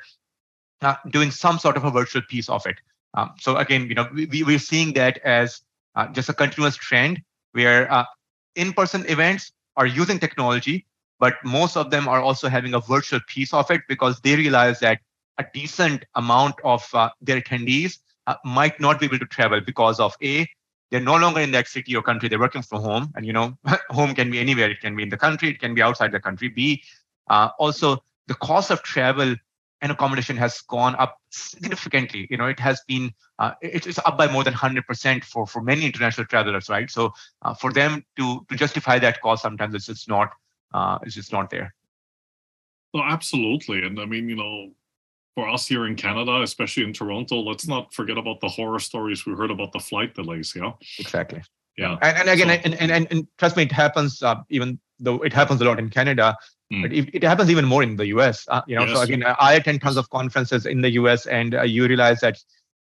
uh, 0.82 0.96
doing 1.10 1.32
some 1.32 1.60
sort 1.60 1.78
of 1.78 1.84
a 1.84 1.92
virtual 1.92 2.22
piece 2.30 2.50
of 2.50 2.66
it. 2.66 2.78
Um, 3.14 3.32
so 3.40 3.58
again, 3.58 3.88
you 3.88 3.96
know, 3.96 4.10
we, 4.14 4.44
we're 4.44 4.60
seeing 4.60 4.94
that 4.94 5.18
as 5.20 5.62
uh, 5.96 6.08
just 6.08 6.30
a 6.30 6.34
continuous 6.34 6.76
trend 6.76 7.22
where 7.54 7.92
uh, 7.92 8.06
in-person 8.60 9.06
events 9.10 9.52
are 9.78 9.86
using 9.86 10.20
technology, 10.20 10.86
but 11.20 11.36
most 11.44 11.78
of 11.78 11.90
them 11.92 12.08
are 12.08 12.22
also 12.22 12.50
having 12.50 12.74
a 12.74 12.80
virtual 12.80 13.20
piece 13.28 13.54
of 13.54 13.70
it 13.72 13.82
because 13.88 14.20
they 14.22 14.36
realize 14.36 14.80
that 14.80 15.00
a 15.38 15.46
decent 15.54 16.06
amount 16.16 16.56
of 16.64 16.88
uh, 16.94 17.10
their 17.22 17.42
attendees 17.42 18.00
uh, 18.28 18.36
might 18.44 18.80
not 18.80 19.00
be 19.00 19.06
able 19.06 19.20
to 19.20 19.26
travel 19.26 19.62
because 19.62 20.00
of 20.00 20.16
a 20.22 20.48
they're 20.92 21.00
no 21.00 21.16
longer 21.18 21.40
in 21.40 21.52
that 21.52 21.68
city 21.68 21.96
or 21.96 22.02
country 22.02 22.28
they're 22.30 22.40
working 22.40 22.62
from 22.62 22.82
home 22.82 23.12
and 23.16 23.26
you 23.26 23.34
know 23.34 23.58
home 23.90 24.14
can 24.14 24.30
be 24.32 24.40
anywhere. 24.40 24.70
It 24.70 24.82
can 24.82 24.96
be 24.96 25.04
in 25.04 25.10
the 25.10 25.18
country 25.18 25.50
it 25.50 25.60
can 25.60 25.74
be 25.74 25.82
outside 25.82 26.12
the 26.12 26.20
country. 26.20 26.50
B 26.50 26.84
uh, 27.30 27.50
also 27.60 28.04
the 28.28 28.36
cost 28.36 28.72
of 28.72 28.84
travel 28.84 29.36
and 29.82 29.92
accommodation 29.92 30.36
has 30.38 30.62
gone 30.62 30.96
up 30.96 31.18
significantly 31.32 32.28
you 32.30 32.38
know 32.38 32.46
it 32.46 32.60
has 32.60 32.82
been 32.88 33.14
uh, 33.40 33.52
it's 33.62 34.00
up 34.00 34.18
by 34.18 34.32
more 34.32 34.44
than 34.44 34.54
100% 34.54 35.24
for 35.24 35.46
for 35.48 35.62
many 35.62 35.86
international 35.86 36.26
travelers 36.26 36.70
right 36.70 36.90
so 36.90 37.12
uh, 37.44 37.54
for 37.54 37.72
them 37.72 38.04
to 38.18 38.46
to 38.50 38.56
justify 38.56 39.00
that 39.00 39.22
cost 39.22 39.42
sometimes 39.42 39.74
it's 39.74 39.86
just 39.86 40.08
not 40.08 40.32
uh, 40.74 40.98
it's 41.04 41.16
just 41.16 41.32
not 41.32 41.50
there 41.50 41.74
no 42.94 43.04
absolutely 43.04 43.84
and 43.84 44.00
i 44.00 44.06
mean 44.06 44.28
you 44.30 44.36
know 44.36 44.70
for 45.40 45.48
us 45.48 45.68
here 45.68 45.86
in 45.88 45.96
Canada, 45.96 46.42
especially 46.42 46.84
in 46.84 46.92
Toronto, 46.92 47.40
let's 47.40 47.66
not 47.66 47.94
forget 47.94 48.18
about 48.18 48.42
the 48.42 48.50
horror 48.50 48.80
stories 48.80 49.26
we 49.26 49.34
heard 49.34 49.52
about 49.52 49.72
the 49.72 49.80
flight 49.80 50.14
delays. 50.14 50.54
Yeah, 50.54 50.74
exactly. 50.98 51.42
Yeah, 51.78 51.98
and, 52.02 52.18
and 52.18 52.30
again, 52.30 52.48
so, 52.48 52.72
and, 52.72 52.92
and, 52.92 53.08
and 53.10 53.28
trust 53.38 53.56
me, 53.56 53.64
it 53.64 53.72
happens. 53.72 54.22
Uh, 54.22 54.42
even 54.50 54.80
though 55.00 55.16
it 55.22 55.32
happens 55.32 55.62
a 55.62 55.64
lot 55.64 55.80
in 55.80 55.90
Canada, 55.90 56.36
mm. 56.72 56.82
but 56.82 56.94
it, 56.94 57.10
it, 57.14 57.24
happens 57.24 57.50
even 57.50 57.66
more 57.66 57.84
in 57.84 57.96
the 57.96 58.08
US. 58.08 58.48
Uh, 58.48 58.62
you 58.68 58.76
know, 58.76 58.86
yes. 58.86 58.96
so 58.96 59.02
again, 59.02 59.24
I 59.24 59.54
attend 59.54 59.82
tons 59.82 59.98
of 59.98 60.10
conferences 60.10 60.66
in 60.66 60.82
the 60.82 60.92
US, 60.92 61.26
and 61.26 61.56
uh, 61.56 61.64
you 61.64 61.88
realize 61.88 62.20
that 62.22 62.38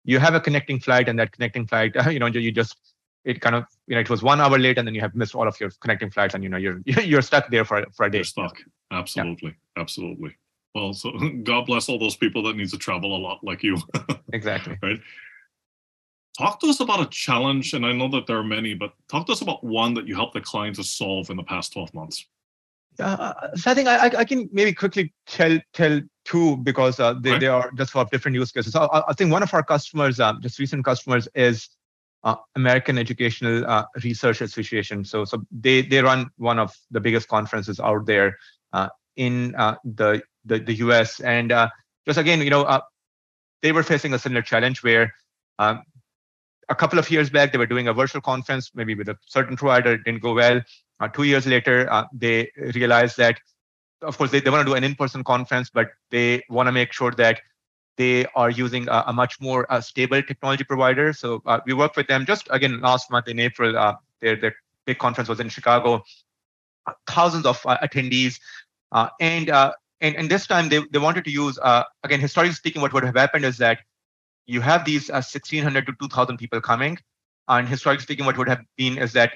you 0.04 0.18
have 0.18 0.34
a 0.34 0.40
connecting 0.40 0.80
flight, 0.80 1.08
and 1.08 1.18
that 1.18 1.32
connecting 1.32 1.66
flight, 1.66 1.94
you 2.10 2.18
know, 2.18 2.26
you 2.26 2.52
just 2.52 2.76
it 3.24 3.40
kind 3.40 3.54
of 3.54 3.64
you 3.86 3.94
know 3.94 4.00
it 4.00 4.10
was 4.10 4.22
one 4.22 4.40
hour 4.40 4.58
late, 4.58 4.78
and 4.78 4.86
then 4.86 4.94
you 4.94 5.00
have 5.00 5.14
missed 5.14 5.34
all 5.34 5.46
of 5.46 5.58
your 5.60 5.70
connecting 5.80 6.10
flights, 6.10 6.34
and 6.34 6.42
you 6.42 6.50
know 6.50 6.56
you're 6.56 6.80
you're 6.84 7.22
stuck 7.22 7.50
there 7.50 7.64
for 7.64 7.84
for 7.92 8.06
a 8.06 8.10
day. 8.10 8.18
You're 8.18 8.24
stuck. 8.24 8.58
Absolutely, 8.92 9.54
yeah. 9.76 9.82
absolutely. 9.82 10.36
Well, 10.74 10.92
so 10.92 11.12
God 11.42 11.66
bless 11.66 11.88
all 11.88 11.98
those 11.98 12.16
people 12.16 12.42
that 12.44 12.56
need 12.56 12.70
to 12.70 12.78
travel 12.78 13.16
a 13.16 13.18
lot 13.18 13.40
like 13.42 13.62
you. 13.62 13.76
exactly. 14.32 14.78
right. 14.82 15.00
Talk 16.38 16.60
to 16.60 16.68
us 16.68 16.80
about 16.80 17.00
a 17.00 17.06
challenge, 17.06 17.74
and 17.74 17.84
I 17.84 17.92
know 17.92 18.08
that 18.08 18.26
there 18.26 18.38
are 18.38 18.44
many, 18.44 18.74
but 18.74 18.92
talk 19.08 19.26
to 19.26 19.32
us 19.32 19.42
about 19.42 19.62
one 19.62 19.94
that 19.94 20.06
you 20.06 20.14
helped 20.14 20.34
the 20.34 20.40
client 20.40 20.76
to 20.76 20.84
solve 20.84 21.28
in 21.28 21.36
the 21.36 21.42
past 21.42 21.72
12 21.72 21.92
months. 21.92 22.24
Uh, 23.00 23.54
so 23.54 23.70
I 23.70 23.74
think 23.74 23.88
I, 23.88 24.06
I 24.18 24.24
can 24.24 24.48
maybe 24.52 24.72
quickly 24.72 25.12
tell 25.26 25.58
tell 25.72 26.00
two 26.24 26.56
because 26.58 27.00
uh, 27.00 27.14
they, 27.14 27.32
right. 27.32 27.40
they 27.40 27.46
are 27.46 27.70
just 27.76 27.92
for 27.92 28.04
different 28.06 28.34
use 28.34 28.52
cases. 28.52 28.72
So 28.72 28.82
I, 28.82 29.02
I 29.08 29.12
think 29.14 29.32
one 29.32 29.42
of 29.42 29.52
our 29.54 29.62
customers, 29.62 30.20
uh, 30.20 30.34
just 30.40 30.58
recent 30.58 30.84
customers, 30.84 31.28
is 31.34 31.68
uh, 32.24 32.36
American 32.56 32.98
Educational 32.98 33.66
uh, 33.66 33.84
Research 34.04 34.40
Association. 34.40 35.04
So 35.04 35.24
so 35.24 35.42
they 35.50 35.82
they 35.82 36.02
run 36.02 36.30
one 36.36 36.58
of 36.58 36.76
the 36.90 37.00
biggest 37.00 37.28
conferences 37.28 37.80
out 37.80 38.06
there 38.06 38.36
uh, 38.72 38.88
in 39.16 39.52
the 39.52 40.22
the, 40.44 40.58
the 40.58 40.74
US. 40.74 41.20
And 41.20 41.52
uh, 41.52 41.68
just 42.06 42.18
again, 42.18 42.40
you 42.40 42.50
know, 42.50 42.62
uh, 42.62 42.80
they 43.62 43.72
were 43.72 43.82
facing 43.82 44.14
a 44.14 44.18
similar 44.18 44.42
challenge 44.42 44.82
where 44.82 45.12
um, 45.58 45.82
a 46.68 46.74
couple 46.74 46.98
of 46.98 47.10
years 47.10 47.30
back, 47.30 47.52
they 47.52 47.58
were 47.58 47.66
doing 47.66 47.88
a 47.88 47.92
virtual 47.92 48.20
conference, 48.20 48.70
maybe 48.74 48.94
with 48.94 49.08
a 49.08 49.16
certain 49.26 49.56
provider, 49.56 49.94
it 49.94 50.04
didn't 50.04 50.22
go 50.22 50.34
well. 50.34 50.62
Uh, 51.00 51.08
two 51.08 51.24
years 51.24 51.46
later, 51.46 51.90
uh, 51.90 52.04
they 52.12 52.50
realized 52.74 53.16
that, 53.16 53.40
of 54.02 54.16
course, 54.18 54.30
they, 54.30 54.40
they 54.40 54.50
want 54.50 54.66
to 54.66 54.70
do 54.70 54.76
an 54.76 54.84
in-person 54.84 55.24
conference, 55.24 55.70
but 55.70 55.88
they 56.10 56.42
want 56.48 56.66
to 56.66 56.72
make 56.72 56.92
sure 56.92 57.10
that 57.12 57.40
they 57.96 58.26
are 58.36 58.50
using 58.50 58.88
a, 58.88 59.04
a 59.08 59.12
much 59.12 59.40
more 59.40 59.70
uh, 59.72 59.80
stable 59.80 60.22
technology 60.22 60.64
provider. 60.64 61.12
So 61.12 61.42
uh, 61.46 61.60
we 61.66 61.72
worked 61.72 61.96
with 61.96 62.06
them 62.06 62.26
just 62.26 62.48
again 62.50 62.80
last 62.80 63.10
month 63.10 63.28
in 63.28 63.38
April. 63.38 63.72
their, 64.20 64.36
their 64.36 64.54
big 64.86 64.98
conference 64.98 65.28
was 65.28 65.40
in 65.40 65.48
Chicago. 65.48 66.02
Thousands 67.06 67.46
of 67.46 67.60
attendees, 67.62 68.40
and 69.20 69.50
and, 70.00 70.16
and 70.16 70.30
this 70.30 70.46
time 70.46 70.68
they, 70.68 70.80
they 70.90 70.98
wanted 70.98 71.24
to 71.24 71.30
use, 71.30 71.58
uh, 71.58 71.84
again, 72.04 72.20
historically 72.20 72.54
speaking, 72.54 72.82
what 72.82 72.92
would 72.92 73.04
have 73.04 73.16
happened 73.16 73.44
is 73.44 73.58
that 73.58 73.80
you 74.46 74.60
have 74.60 74.84
these 74.84 75.10
uh, 75.10 75.20
1600 75.20 75.86
to 75.86 75.92
2000 76.00 76.38
people 76.38 76.60
coming. 76.60 76.98
And 77.48 77.68
historically 77.68 78.02
speaking, 78.02 78.24
what 78.24 78.38
would 78.38 78.48
have 78.48 78.62
been 78.76 78.96
is 78.98 79.12
that 79.12 79.32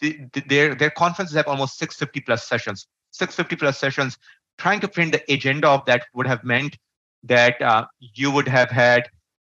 the, 0.00 0.18
the, 0.32 0.40
their, 0.48 0.74
their 0.74 0.90
conferences 0.90 1.36
have 1.36 1.48
almost 1.48 1.78
650 1.78 2.20
plus 2.20 2.46
sessions. 2.46 2.86
650 3.12 3.56
plus 3.56 3.78
sessions. 3.78 4.18
Trying 4.58 4.80
to 4.80 4.88
print 4.88 5.12
the 5.12 5.32
agenda 5.32 5.68
of 5.68 5.84
that 5.86 6.06
would 6.14 6.26
have 6.26 6.42
meant 6.44 6.76
that 7.24 7.60
uh, 7.62 7.86
you 8.00 8.30
would 8.30 8.48
have 8.48 8.70
had, 8.70 9.08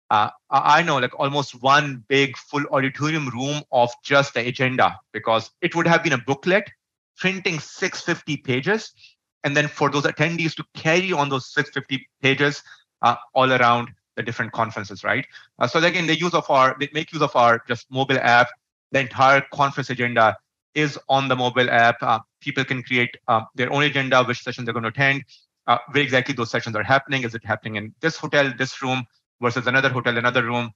uh, 0.10 0.29
I 0.50 0.82
know, 0.82 0.98
like 0.98 1.18
almost 1.20 1.62
one 1.62 2.03
big 2.08 2.38
full 2.38 2.63
auditorium 2.72 3.29
room 3.29 3.62
of 3.72 3.91
just 4.03 4.34
the 4.34 4.48
agenda 4.48 5.00
because 5.13 5.51
it 5.62 5.75
would 5.75 5.88
have 5.88 6.03
been 6.03 6.13
a 6.13 6.18
booklet 6.18 6.70
printing 7.18 7.60
650 7.60 8.38
pages 8.38 8.94
and 9.44 9.56
then 9.56 9.68
for 9.68 9.89
those 9.89 10.03
attendees 10.03 10.56
to 10.56 10.65
carry 10.74 11.12
on 11.12 11.29
those 11.29 11.51
650 11.53 12.08
pages 12.22 12.63
uh, 13.01 13.15
all 13.34 13.51
around 13.51 13.89
the 14.15 14.24
different 14.24 14.51
conferences, 14.51 15.03
right? 15.03 15.25
Uh, 15.60 15.68
so 15.68 15.79
again, 15.84 16.08
they 16.08 16.13
use 16.13 16.34
of 16.34 16.50
our, 16.50 16.75
they 16.79 16.89
make 16.94 17.13
use 17.13 17.22
of 17.22 17.36
our 17.36 17.63
just 17.68 17.89
mobile 17.89 18.20
app. 18.20 18.50
The 18.91 19.00
entire 19.00 19.41
conference 19.53 19.89
agenda 19.89 20.38
is 20.75 20.98
on 21.10 21.27
the 21.27 21.36
mobile 21.36 21.69
app. 21.69 22.01
Uh, 22.01 22.19
people 22.41 22.63
can 22.63 22.84
create 22.84 23.15
uh, 23.27 23.41
their 23.55 23.72
own 23.72 23.84
agenda, 23.84 24.24
which 24.24 24.41
sessions 24.41 24.65
they're 24.65 24.74
going 24.74 24.84
to 24.84 24.89
attend, 24.89 25.24
uh, 25.67 25.77
where 25.91 26.03
exactly 26.03 26.34
those 26.34 26.51
sessions 26.51 26.75
are 26.75 26.84
happening. 26.84 27.24
Is 27.24 27.36
it 27.36 27.43
happening 27.43 27.75
in 27.75 27.93
this 28.01 28.17
hotel, 28.17 28.51
this 28.58 28.81
room, 28.81 29.05
versus 29.41 29.67
another 29.67 29.89
hotel, 29.89 30.17
another 30.17 30.43
room, 30.43 30.72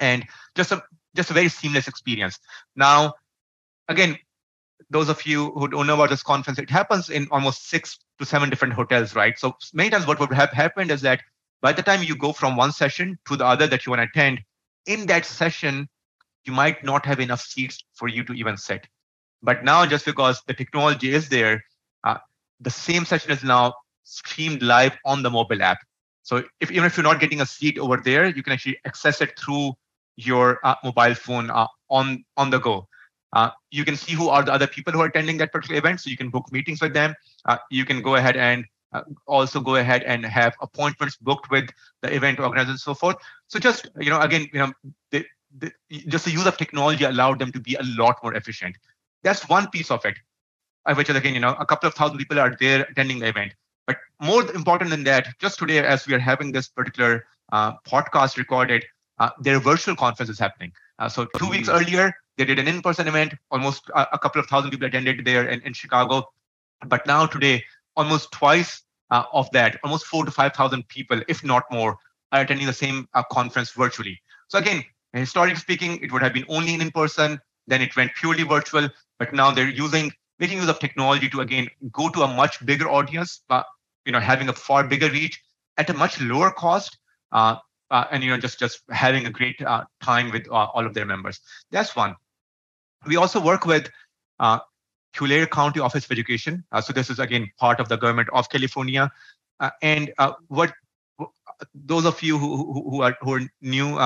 and 0.00 0.24
just 0.54 0.72
a 0.72 0.82
just 1.14 1.30
a 1.30 1.34
very 1.34 1.48
seamless 1.48 1.88
experience. 1.88 2.38
Now, 2.74 3.14
again, 3.88 4.18
those 4.90 5.08
of 5.08 5.24
you 5.24 5.50
who 5.52 5.68
don't 5.68 5.86
know 5.86 5.94
about 5.94 6.10
this 6.10 6.22
conference, 6.22 6.58
it 6.58 6.68
happens 6.68 7.08
in 7.08 7.26
almost 7.30 7.68
six 7.68 7.98
to 8.18 8.26
seven 8.26 8.50
different 8.50 8.74
hotels, 8.74 9.14
right? 9.14 9.38
So 9.38 9.56
many 9.72 9.90
times 9.90 10.06
what 10.06 10.20
would 10.20 10.32
have 10.32 10.50
happened 10.50 10.90
is 10.90 11.00
that 11.02 11.20
by 11.62 11.72
the 11.72 11.82
time 11.82 12.02
you 12.02 12.14
go 12.14 12.32
from 12.32 12.56
one 12.56 12.72
session 12.72 13.18
to 13.26 13.36
the 13.36 13.46
other 13.46 13.66
that 13.66 13.86
you 13.86 13.90
want 13.90 14.02
to 14.02 14.08
attend, 14.08 14.40
in 14.84 15.06
that 15.06 15.24
session, 15.24 15.88
you 16.46 16.52
might 16.52 16.84
not 16.84 17.04
have 17.06 17.20
enough 17.20 17.40
seats 17.40 17.84
for 17.94 18.08
you 18.08 18.24
to 18.24 18.32
even 18.32 18.56
sit. 18.56 18.86
But 19.42 19.64
now, 19.64 19.86
just 19.86 20.04
because 20.04 20.42
the 20.46 20.54
technology 20.54 21.12
is 21.12 21.28
there, 21.28 21.64
uh, 22.04 22.18
the 22.60 22.70
same 22.70 23.04
session 23.04 23.30
is 23.30 23.44
now 23.44 23.74
streamed 24.04 24.62
live 24.62 24.96
on 25.04 25.22
the 25.22 25.30
mobile 25.30 25.62
app. 25.62 25.78
So 26.22 26.42
if 26.60 26.70
even 26.70 26.84
if 26.84 26.96
you're 26.96 27.04
not 27.04 27.20
getting 27.20 27.40
a 27.40 27.46
seat 27.46 27.78
over 27.78 27.96
there, 27.96 28.26
you 28.26 28.42
can 28.42 28.52
actually 28.52 28.78
access 28.86 29.20
it 29.20 29.38
through 29.38 29.74
your 30.16 30.58
uh, 30.64 30.74
mobile 30.82 31.14
phone 31.14 31.50
uh, 31.50 31.66
on 31.90 32.24
on 32.36 32.50
the 32.50 32.58
go. 32.58 32.88
Uh, 33.32 33.50
you 33.70 33.84
can 33.84 33.96
see 33.96 34.14
who 34.14 34.28
are 34.28 34.42
the 34.42 34.52
other 34.52 34.66
people 34.66 34.92
who 34.92 35.00
are 35.00 35.06
attending 35.06 35.36
that 35.38 35.52
particular 35.52 35.78
event, 35.78 36.00
so 36.00 36.10
you 36.10 36.16
can 36.16 36.30
book 36.30 36.50
meetings 36.52 36.80
with 36.80 36.94
them. 36.94 37.14
Uh, 37.44 37.58
you 37.70 37.84
can 37.84 38.02
go 38.02 38.16
ahead 38.16 38.36
and 38.36 38.64
uh, 38.92 39.02
also 39.26 39.60
go 39.60 39.76
ahead 39.76 40.02
and 40.04 40.24
have 40.24 40.54
appointments 40.60 41.16
booked 41.16 41.50
with 41.50 41.68
the 42.02 42.14
event 42.14 42.40
organizers 42.40 42.70
and 42.70 42.80
so 42.80 42.94
forth. 42.94 43.16
So 43.48 43.58
just 43.58 43.88
you 44.00 44.10
know, 44.10 44.20
again, 44.20 44.48
you 44.52 44.60
know, 44.60 44.72
the, 45.58 45.72
just 46.08 46.24
the 46.24 46.30
use 46.30 46.46
of 46.46 46.56
technology 46.56 47.04
allowed 47.04 47.38
them 47.38 47.52
to 47.52 47.60
be 47.60 47.74
a 47.74 47.82
lot 47.82 48.22
more 48.22 48.34
efficient. 48.34 48.76
That's 49.22 49.48
one 49.48 49.68
piece 49.70 49.90
of 49.90 50.04
it, 50.04 50.16
uh, 50.86 50.94
which 50.94 51.10
is 51.10 51.16
again, 51.16 51.34
you 51.34 51.40
know, 51.40 51.56
a 51.58 51.66
couple 51.66 51.88
of 51.88 51.94
thousand 51.94 52.18
people 52.18 52.38
are 52.38 52.56
there 52.60 52.82
attending 52.90 53.18
the 53.18 53.28
event. 53.28 53.54
But 53.86 53.98
more 54.20 54.42
important 54.52 54.90
than 54.90 55.04
that, 55.04 55.28
just 55.38 55.58
today, 55.58 55.78
as 55.78 56.06
we 56.06 56.14
are 56.14 56.18
having 56.18 56.52
this 56.52 56.68
particular 56.68 57.26
uh, 57.52 57.72
podcast 57.88 58.36
recorded, 58.36 58.84
uh, 59.18 59.30
their 59.40 59.60
virtual 59.60 59.96
conference 59.96 60.30
is 60.30 60.38
happening. 60.38 60.72
Uh, 60.98 61.08
so 61.08 61.26
two 61.38 61.48
weeks 61.48 61.68
earlier, 61.68 62.12
they 62.36 62.44
did 62.44 62.58
an 62.58 62.68
in-person 62.68 63.06
event. 63.08 63.34
Almost 63.50 63.88
a, 63.94 64.06
a 64.12 64.18
couple 64.18 64.40
of 64.40 64.46
thousand 64.46 64.70
people 64.70 64.86
attended 64.86 65.24
there 65.24 65.48
in, 65.48 65.60
in 65.62 65.72
Chicago. 65.72 66.24
But 66.86 67.06
now 67.06 67.26
today, 67.26 67.64
almost 67.96 68.32
twice 68.32 68.82
uh, 69.10 69.24
of 69.32 69.50
that, 69.52 69.78
almost 69.84 70.06
four 70.06 70.24
to 70.24 70.30
five 70.30 70.52
thousand 70.52 70.86
people, 70.88 71.20
if 71.28 71.44
not 71.44 71.64
more, 71.70 71.96
are 72.32 72.42
attending 72.42 72.66
the 72.66 72.72
same 72.72 73.08
uh, 73.14 73.22
conference 73.30 73.70
virtually. 73.70 74.20
So 74.48 74.58
again, 74.58 74.84
historically 75.18 75.58
speaking, 75.58 75.98
it 76.02 76.12
would 76.12 76.22
have 76.22 76.32
been 76.32 76.46
only 76.48 76.74
in 76.74 76.90
person. 76.90 77.40
Then 77.66 77.82
it 77.82 77.96
went 77.96 78.12
purely 78.14 78.42
virtual. 78.42 78.88
But 79.18 79.32
now 79.32 79.50
they're 79.50 79.68
using 79.68 80.12
making 80.38 80.58
use 80.58 80.68
of 80.68 80.78
technology 80.78 81.28
to 81.30 81.40
again 81.40 81.68
go 81.92 82.08
to 82.10 82.22
a 82.22 82.28
much 82.28 82.64
bigger 82.64 82.88
audience, 82.88 83.42
uh, 83.50 83.62
you 84.04 84.12
know, 84.12 84.20
having 84.20 84.48
a 84.48 84.52
far 84.52 84.86
bigger 84.86 85.10
reach 85.10 85.42
at 85.78 85.90
a 85.90 85.94
much 85.94 86.20
lower 86.20 86.50
cost. 86.50 86.98
Uh, 87.32 87.56
uh, 87.90 88.04
and 88.10 88.24
you 88.24 88.30
know 88.30 88.38
just 88.38 88.58
just 88.58 88.80
having 88.90 89.26
a 89.26 89.30
great 89.30 89.60
uh, 89.62 89.84
time 90.02 90.30
with 90.32 90.48
uh, 90.50 90.66
all 90.74 90.84
of 90.84 90.94
their 90.94 91.06
members 91.06 91.40
that's 91.70 91.94
one 91.94 92.16
we 93.06 93.16
also 93.16 93.40
work 93.40 93.64
with 93.64 93.88
uh, 94.40 94.58
Tulare 95.12 95.46
County 95.46 95.80
Office 95.80 96.04
of 96.04 96.10
Education. 96.10 96.64
Uh, 96.72 96.80
so 96.80 96.92
this 96.92 97.10
is 97.10 97.18
again 97.18 97.48
part 97.58 97.80
of 97.80 97.88
the 97.88 97.96
government 97.96 98.28
of 98.32 98.48
California. 98.50 99.10
Uh, 99.60 99.70
and 99.80 100.12
what 100.48 100.72
those 101.74 102.04
of 102.04 102.22
you 102.22 102.36
who, 102.36 102.56
who, 102.56 102.90
who 102.90 103.02
are 103.02 103.16
who 103.20 103.34
are 103.34 103.40
new 103.62 103.98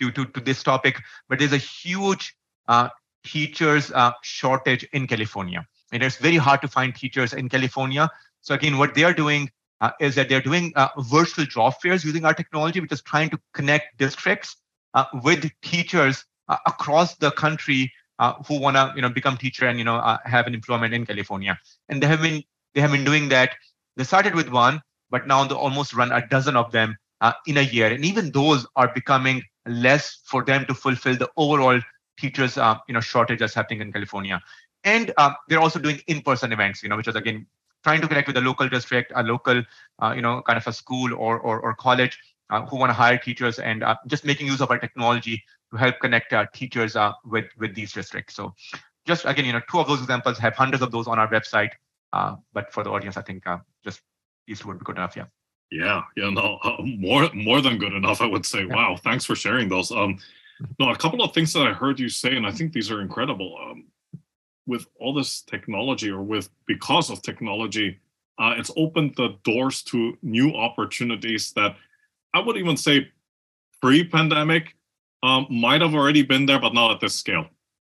to, 0.00 0.10
to 0.12 0.24
to 0.26 0.40
this 0.40 0.62
topic, 0.62 1.00
but 1.28 1.38
there's 1.38 1.52
a 1.52 1.58
huge 1.58 2.34
uh, 2.68 2.88
teachers 3.24 3.92
shortage 4.22 4.84
in 4.92 5.06
California, 5.06 5.66
and 5.92 6.02
it's 6.02 6.16
very 6.16 6.36
hard 6.36 6.60
to 6.62 6.68
find 6.68 6.94
teachers 6.94 7.32
in 7.32 7.48
California. 7.48 8.10
So 8.40 8.54
again, 8.54 8.78
what 8.78 8.94
they 8.94 9.04
are 9.04 9.14
doing 9.14 9.50
is 10.00 10.14
that 10.14 10.28
they're 10.28 10.40
doing 10.40 10.72
virtual 10.98 11.44
job 11.46 11.74
fairs 11.82 12.04
using 12.04 12.24
our 12.24 12.34
technology, 12.34 12.80
which 12.80 12.92
is 12.92 13.02
trying 13.02 13.30
to 13.30 13.38
connect 13.52 13.98
districts 13.98 14.56
with 15.22 15.50
teachers 15.62 16.24
across 16.66 17.16
the 17.16 17.30
country 17.30 17.92
uh, 18.18 18.34
who 18.46 18.60
want 18.60 18.76
to 18.76 18.92
you 18.94 19.02
know 19.02 19.08
become 19.08 19.36
teacher 19.36 19.66
and 19.66 19.78
you 19.78 19.84
know 19.84 19.96
uh, 19.96 20.18
have 20.24 20.46
an 20.46 20.54
employment 20.54 20.94
in 20.94 21.06
California. 21.06 21.58
And 21.88 22.02
they 22.02 22.06
have 22.06 22.22
been 22.22 22.42
they 22.74 22.80
have 22.80 22.92
been 22.92 23.04
doing 23.04 23.28
that. 23.30 23.50
They 23.96 24.04
started 24.04 24.34
with 24.34 24.48
one, 24.48 24.80
but 25.10 25.26
now 25.26 25.44
they 25.44 25.54
almost 25.54 25.94
run 25.94 26.12
a 26.12 26.26
dozen 26.26 26.56
of 26.56 26.72
them 26.72 26.96
uh, 27.20 27.32
in 27.46 27.56
a 27.56 27.62
year. 27.62 27.88
And 27.92 28.04
even 28.04 28.30
those 28.32 28.66
are 28.76 28.92
becoming 28.92 29.42
less 29.66 30.18
for 30.24 30.44
them 30.44 30.64
to 30.66 30.74
fulfill 30.74 31.16
the 31.16 31.30
overall 31.36 31.80
teachers 32.18 32.58
uh, 32.58 32.76
you 32.88 32.94
know 32.94 33.00
shortage 33.00 33.40
that's 33.40 33.54
happening 33.54 33.80
in 33.80 33.92
California. 33.92 34.40
And 34.84 35.12
um, 35.16 35.34
they're 35.48 35.60
also 35.60 35.78
doing 35.78 36.00
in-person 36.06 36.52
events, 36.52 36.82
you 36.82 36.90
know, 36.90 36.96
which 36.96 37.08
is 37.08 37.16
again 37.16 37.46
trying 37.82 38.00
to 38.00 38.08
connect 38.08 38.26
with 38.26 38.36
a 38.36 38.40
local 38.40 38.68
district, 38.68 39.12
a 39.14 39.22
local, 39.22 39.62
uh, 40.02 40.12
you 40.14 40.22
know, 40.22 40.42
kind 40.42 40.56
of 40.56 40.66
a 40.66 40.72
school 40.72 41.14
or 41.14 41.38
or, 41.38 41.60
or 41.60 41.74
college 41.74 42.18
uh, 42.50 42.64
who 42.66 42.76
want 42.76 42.90
to 42.90 42.94
hire 42.94 43.18
teachers, 43.18 43.58
and 43.58 43.82
uh, 43.82 43.96
just 44.06 44.24
making 44.24 44.46
use 44.46 44.60
of 44.60 44.70
our 44.70 44.78
technology 44.78 45.42
to 45.70 45.76
help 45.76 45.98
connect 46.00 46.32
uh, 46.32 46.46
teachers 46.52 46.96
uh, 46.96 47.12
with 47.24 47.46
with 47.58 47.74
these 47.74 47.92
districts. 47.92 48.34
So, 48.34 48.54
just 49.06 49.24
again, 49.24 49.44
you 49.44 49.52
know, 49.52 49.62
two 49.70 49.80
of 49.80 49.88
those 49.88 50.00
examples 50.00 50.38
have 50.38 50.54
hundreds 50.54 50.82
of 50.82 50.90
those 50.90 51.06
on 51.06 51.18
our 51.18 51.28
website. 51.28 51.70
Uh, 52.12 52.36
but 52.52 52.72
for 52.72 52.84
the 52.84 52.90
audience, 52.90 53.16
I 53.16 53.22
think 53.22 53.44
just 53.84 54.00
these 54.46 54.64
would 54.64 54.78
be 54.78 54.84
good 54.84 54.96
enough. 54.96 55.16
Yeah. 55.16 55.24
Yeah, 55.74 56.04
yeah, 56.16 56.30
no, 56.30 56.60
more 56.84 57.28
more 57.34 57.60
than 57.60 57.78
good 57.78 57.94
enough, 57.94 58.20
I 58.20 58.26
would 58.26 58.46
say. 58.46 58.64
Wow, 58.64 58.96
thanks 58.96 59.24
for 59.24 59.34
sharing 59.34 59.68
those. 59.68 59.90
Um, 59.90 60.18
no, 60.78 60.90
a 60.90 60.96
couple 60.96 61.20
of 61.24 61.34
things 61.34 61.52
that 61.52 61.66
I 61.66 61.72
heard 61.72 61.98
you 61.98 62.08
say, 62.08 62.36
and 62.36 62.46
I 62.46 62.52
think 62.52 62.72
these 62.72 62.92
are 62.92 63.00
incredible. 63.00 63.58
Um, 63.60 63.86
with 64.66 64.86
all 65.00 65.12
this 65.12 65.42
technology, 65.42 66.10
or 66.10 66.22
with 66.22 66.48
because 66.68 67.10
of 67.10 67.22
technology, 67.22 67.98
uh, 68.38 68.54
it's 68.56 68.70
opened 68.76 69.14
the 69.16 69.36
doors 69.42 69.82
to 69.82 70.16
new 70.22 70.54
opportunities 70.54 71.52
that 71.56 71.74
I 72.32 72.38
would 72.38 72.56
even 72.56 72.76
say 72.76 73.08
pre-pandemic 73.82 74.76
um, 75.24 75.48
might 75.50 75.80
have 75.80 75.94
already 75.94 76.22
been 76.22 76.46
there, 76.46 76.60
but 76.60 76.72
not 76.72 76.92
at 76.92 77.00
this 77.00 77.16
scale, 77.16 77.46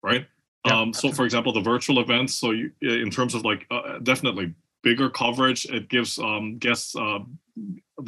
right? 0.03 0.27
Yeah, 0.67 0.81
um, 0.81 0.93
so, 0.93 1.13
for 1.13 1.25
example, 1.25 1.53
the 1.53 1.61
virtual 1.61 2.01
events. 2.01 2.35
So, 2.35 2.51
you, 2.51 2.73
in 2.83 3.11
terms 3.11 3.35
of 3.35 3.45
like, 3.45 3.67
uh, 3.71 4.01
definitely 4.01 4.53
bigger 4.89 5.09
coverage. 5.23 5.63
It 5.79 5.85
gives 5.95 6.19
um, 6.19 6.45
guests 6.59 6.91
uh, 6.97 7.21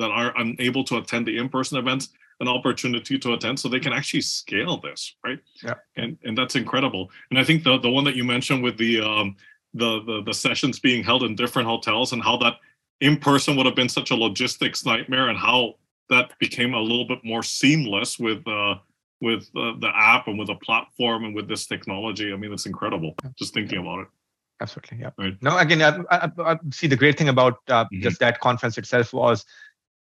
that 0.01 0.11
are 0.21 0.31
unable 0.43 0.85
to 0.85 0.95
attend 1.01 1.27
the 1.27 1.37
in-person 1.43 1.77
events 1.79 2.05
an 2.43 2.49
opportunity 2.49 3.19
to 3.19 3.35
attend, 3.35 3.61
so 3.61 3.69
they 3.69 3.85
can 3.87 3.93
actually 3.93 4.23
scale 4.23 4.77
this, 4.87 5.01
right? 5.27 5.41
Yeah, 5.63 5.75
and 5.97 6.17
and 6.27 6.35
that's 6.39 6.57
incredible. 6.57 7.11
And 7.31 7.39
I 7.39 7.45
think 7.45 7.65
the 7.65 7.79
the 7.87 7.91
one 7.91 8.05
that 8.05 8.17
you 8.17 8.25
mentioned 8.25 8.63
with 8.67 8.77
the 8.79 8.93
um, 9.11 9.37
the, 9.75 9.91
the 10.09 10.23
the 10.29 10.37
sessions 10.47 10.81
being 10.81 11.03
held 11.05 11.23
in 11.23 11.35
different 11.37 11.69
hotels 11.69 12.13
and 12.15 12.23
how 12.23 12.37
that 12.39 12.55
in 13.01 13.15
person 13.19 13.57
would 13.57 13.67
have 13.67 13.79
been 13.81 13.95
such 13.99 14.11
a 14.11 14.17
logistics 14.27 14.87
nightmare, 14.87 15.29
and 15.29 15.39
how 15.39 15.75
that 16.09 16.27
became 16.39 16.73
a 16.75 16.81
little 16.91 17.07
bit 17.13 17.21
more 17.33 17.43
seamless 17.43 18.19
with. 18.19 18.43
Uh, 18.47 18.77
with 19.23 19.45
uh, 19.55 19.75
the 19.85 19.91
app 19.95 20.29
and 20.29 20.39
with 20.39 20.49
the 20.49 20.55
platform 20.67 21.25
and 21.27 21.35
with 21.37 21.47
this 21.47 21.67
technology. 21.67 22.33
I 22.33 22.37
mean, 22.37 22.55
it's 22.55 22.65
incredible 22.65 23.15
just 23.39 23.53
thinking 23.53 23.79
about 23.79 23.99
it. 24.05 24.09
Absolutely. 24.61 24.99
Yeah. 25.01 25.11
Right. 25.19 25.37
No, 25.41 25.57
again, 25.57 25.83
I, 25.83 26.05
I, 26.11 26.31
I, 26.39 26.57
see 26.71 26.87
the 26.87 26.97
great 26.97 27.17
thing 27.17 27.29
about 27.29 27.59
uh, 27.69 27.85
mm-hmm. 27.85 28.03
just 28.03 28.21
that 28.21 28.41
conference 28.41 28.77
itself 28.77 29.13
was 29.13 29.45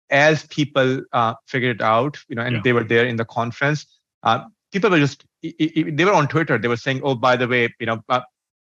as 0.10 0.45
people 0.48 1.01
uh, 1.13 1.36
figured 1.48 1.77
it 1.77 1.81
out, 1.81 2.17
you 2.27 2.36
know, 2.36 2.41
and 2.41 2.57
yeah. 2.57 2.62
they 2.63 2.74
were 2.74 2.83
there 2.83 3.05
in 3.05 3.15
the 3.15 3.25
conference, 3.25 3.86
uh, 4.24 4.43
people 4.71 4.89
were 4.89 5.00
just, 5.00 5.25
they 5.41 6.05
were 6.05 6.13
on 6.13 6.27
Twitter. 6.27 6.57
They 6.57 6.67
were 6.67 6.77
saying, 6.77 7.01
oh, 7.03 7.15
by 7.15 7.36
the 7.38 7.48
way, 7.48 7.74
you 7.79 7.86
know, 7.86 8.03
uh, 8.10 8.21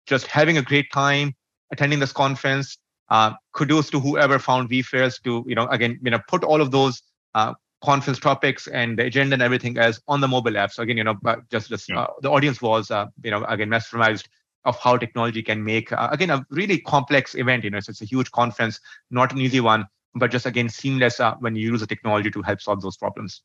just 0.07 0.27
having 0.27 0.59
a 0.59 0.63
great 0.63 0.91
time 0.93 1.35
attending 1.71 1.99
this 1.99 2.13
conference. 2.13 2.79
Uh, 3.11 3.33
kudos 3.53 3.91
to 3.91 4.01
whoever 4.01 4.39
found 4.39 4.71
vFairs 4.71 5.23
to, 5.23 5.45
you 5.47 5.55
know, 5.55 5.67
again, 5.69 6.01
you 6.03 6.11
know, 6.11 6.19
put 6.27 6.43
all 6.43 6.63
of 6.63 6.71
those 6.71 7.03
uh, 7.35 7.53
conference 7.83 8.19
topics 8.19 8.67
and 8.67 8.99
the 8.99 9.05
agenda 9.05 9.35
and 9.35 9.43
everything 9.43 9.77
as 9.77 10.01
on 10.09 10.23
the 10.23 10.29
mobile 10.29 10.57
app. 10.57 10.73
So 10.73 10.83
again, 10.83 10.97
you 10.97 11.05
know, 11.05 11.19
just, 11.51 11.69
just 11.69 11.89
yeah. 11.89 12.07
the 12.23 12.31
audience 12.31 12.63
was, 12.63 12.91
you 13.23 13.31
know, 13.31 13.45
again, 13.45 13.69
mesmerized 13.69 14.29
of 14.65 14.79
how 14.79 14.97
technology 14.97 15.43
can 15.43 15.63
make 15.63 15.93
uh, 15.93 16.09
again 16.13 16.31
a 16.31 16.45
really 16.51 16.79
complex 16.79 17.35
event 17.35 17.65
you 17.65 17.71
know 17.71 17.79
it's, 17.79 17.89
it's, 17.89 18.03
a 18.03 18.05
huge 18.05 18.31
conference 18.31 18.81
not 19.11 19.33
an 19.33 19.41
easy 19.41 19.61
one 19.61 19.87
but 20.15 20.31
just 20.31 20.47
again 20.47 20.69
seamless 20.69 21.21
uh, 21.21 21.35
when 21.41 21.57
you 21.57 21.71
use 21.71 21.81
the 21.81 21.87
technology 21.87 22.31
to 22.31 22.43
help 22.43 22.61
solve 22.61 22.81
those 22.81 22.97
problems. 22.97 23.43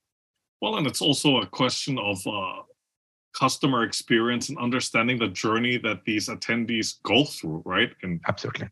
Well 0.61 0.77
and 0.77 0.87
it's 0.87 1.01
also 1.01 1.37
a 1.37 1.45
question 1.45 1.97
of 1.97 2.25
uh, 2.27 2.63
customer 3.33 3.83
experience 3.83 4.49
and 4.49 4.57
understanding 4.57 5.17
the 5.17 5.29
journey 5.29 5.77
that 5.77 6.03
these 6.05 6.27
attendees 6.27 7.01
go 7.03 7.25
through 7.25 7.61
right? 7.65 7.91
And 8.03 8.21
absolutely. 8.27 8.69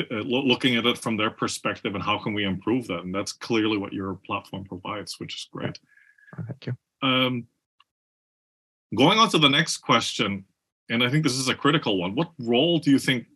uh, 0.00 0.14
looking 0.20 0.76
at 0.76 0.86
it 0.86 0.98
from 0.98 1.16
their 1.16 1.30
perspective 1.30 1.94
and 1.94 2.02
how 2.02 2.18
can 2.18 2.34
we 2.34 2.44
improve 2.44 2.86
that 2.88 3.00
and 3.00 3.14
that's 3.14 3.32
clearly 3.32 3.76
what 3.76 3.92
your 3.92 4.14
platform 4.26 4.64
provides 4.64 5.18
which 5.18 5.34
is 5.34 5.48
great. 5.52 5.78
Thank 6.46 6.66
you. 6.66 6.76
Um, 7.02 7.46
going 8.94 9.18
on 9.18 9.28
to 9.30 9.38
the 9.38 9.48
next 9.48 9.78
question 9.78 10.44
and 10.92 11.02
I 11.02 11.08
think 11.08 11.24
this 11.24 11.38
is 11.38 11.48
a 11.48 11.54
critical 11.54 11.98
one. 11.98 12.14
What 12.14 12.30
role 12.38 12.78
do 12.78 12.90
you 12.90 12.98
think 12.98 13.26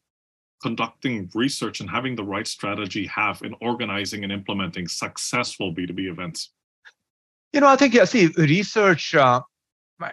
conducting 0.63 1.31
research 1.35 1.81
and 1.81 1.89
having 1.89 2.15
the 2.15 2.25
right 2.25 2.47
strategy 2.47 3.07
have 3.07 3.43
in 3.43 3.55
organizing 3.61 4.25
and 4.25 4.33
implementing 4.33 4.89
successful 4.89 5.75
B2B 5.75 6.11
events? 6.11 6.51
You 7.53 7.61
know, 7.61 7.69
I 7.69 7.77
think, 7.77 7.95
yeah, 7.95 8.05
see, 8.05 8.29
research 8.37 9.15
uh, 9.15 9.41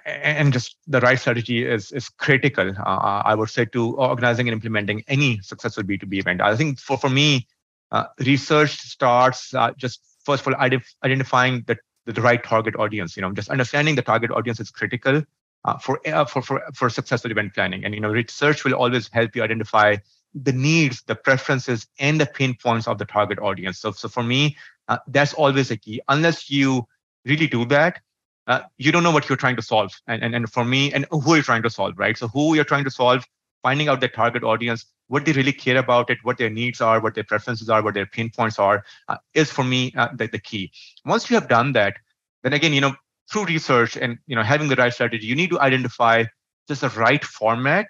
and 0.06 0.54
just 0.54 0.78
the 0.88 1.02
right 1.02 1.20
strategy 1.20 1.66
is, 1.66 1.92
is 1.92 2.08
critical, 2.08 2.70
uh, 2.70 3.22
I 3.26 3.36
would 3.36 3.50
say, 3.50 3.66
to 3.66 3.96
organizing 3.98 4.48
and 4.48 4.54
implementing 4.54 5.04
any 5.10 5.40
successful 5.42 5.84
B2B 5.84 6.20
event. 6.20 6.42
I 6.42 6.56
think 6.56 6.80
for, 6.80 6.98
for 6.98 7.10
me, 7.10 7.46
uh, 7.92 8.06
research 8.20 8.72
starts 8.80 9.54
uh, 9.54 9.72
just 9.78 10.02
first 10.26 10.48
of 10.48 10.54
all 10.54 10.60
identifying 11.04 11.64
the, 11.68 11.78
the 12.06 12.22
right 12.22 12.42
target 12.42 12.76
audience. 12.78 13.18
You 13.18 13.22
know, 13.22 13.34
just 13.34 13.50
understanding 13.50 13.96
the 13.96 14.02
target 14.02 14.32
audience 14.32 14.62
is 14.62 14.72
critical 14.72 15.24
uh, 15.66 15.78
for, 15.78 16.00
uh, 16.08 16.26
for, 16.26 16.42
for, 16.42 16.62
for 16.74 16.90
successful 16.90 17.32
event 17.32 17.54
planning. 17.54 17.86
And 17.86 17.94
you 17.94 18.00
know, 18.00 18.10
research 18.10 18.64
will 18.64 18.74
always 18.74 19.08
help 19.10 19.36
you 19.36 19.44
identify 19.44 19.98
the 20.34 20.52
needs, 20.52 21.04
the 21.04 21.16
preferences, 21.16 21.88
and 22.00 22.20
the 22.20 22.26
pain 22.26 22.56
points 22.56 22.88
of 22.88 22.98
the 22.98 23.06
target 23.06 23.40
audience. 23.40 23.80
So, 23.80 23.92
so 23.92 24.08
for 24.08 24.24
me, 24.24 24.58
uh, 24.88 24.98
that's 25.08 25.34
always 25.34 25.72
a 25.72 25.78
key. 25.78 26.02
Unless 26.10 26.50
you 26.50 26.88
really 27.26 27.48
do 27.48 27.66
that, 27.66 28.02
uh, 28.48 28.62
you 28.78 28.92
don't 28.92 29.04
know 29.04 29.12
what 29.12 29.30
you're 29.30 29.38
trying 29.38 29.56
to 29.56 29.62
solve. 29.62 29.94
And, 30.08 30.24
and, 30.24 30.36
and 30.36 30.52
for 30.52 30.66
me, 30.66 30.92
and 30.92 31.06
who 31.12 31.36
you're 31.36 31.44
trying 31.44 31.64
to 31.64 31.70
solve, 31.70 31.98
right? 31.98 32.18
So 32.18 32.28
who 32.28 32.56
you're 32.56 32.66
trying 32.66 32.84
to 32.84 32.92
solve, 32.92 33.26
finding 33.62 33.88
out 33.88 34.02
the 34.02 34.10
target 34.10 34.44
audience, 34.44 34.86
what 35.08 35.26
they 35.26 35.32
really 35.32 35.54
care 35.54 35.78
about 35.78 36.10
it, 36.10 36.18
what 36.24 36.38
their 36.38 36.50
needs 36.50 36.82
are, 36.82 37.00
what 37.00 37.16
their 37.16 37.24
preferences 37.24 37.70
are, 37.70 37.82
what 37.82 37.94
their 37.94 38.06
pain 38.06 38.30
points 38.30 38.60
are, 38.60 38.84
uh, 39.08 39.18
is 39.34 39.52
for 39.52 39.64
me 39.64 39.94
uh, 39.96 40.10
the, 40.14 40.28
the 40.28 40.40
key. 40.40 40.72
Once 41.06 41.30
you 41.30 41.36
have 41.36 41.48
done 41.48 41.72
that, 41.74 41.98
then 42.42 42.54
again, 42.54 42.74
you 42.74 42.82
know, 42.82 42.96
through 43.34 43.46
research 43.46 43.98
and 43.98 44.20
you 44.28 44.36
know 44.36 44.44
having 44.44 44.70
the 44.70 44.76
right 44.76 44.94
strategy, 44.94 45.26
you 45.26 45.36
need 45.36 45.50
to 45.50 45.60
identify 45.60 46.24
just 46.68 46.82
the 46.82 46.90
right 46.90 47.24
format 47.26 47.88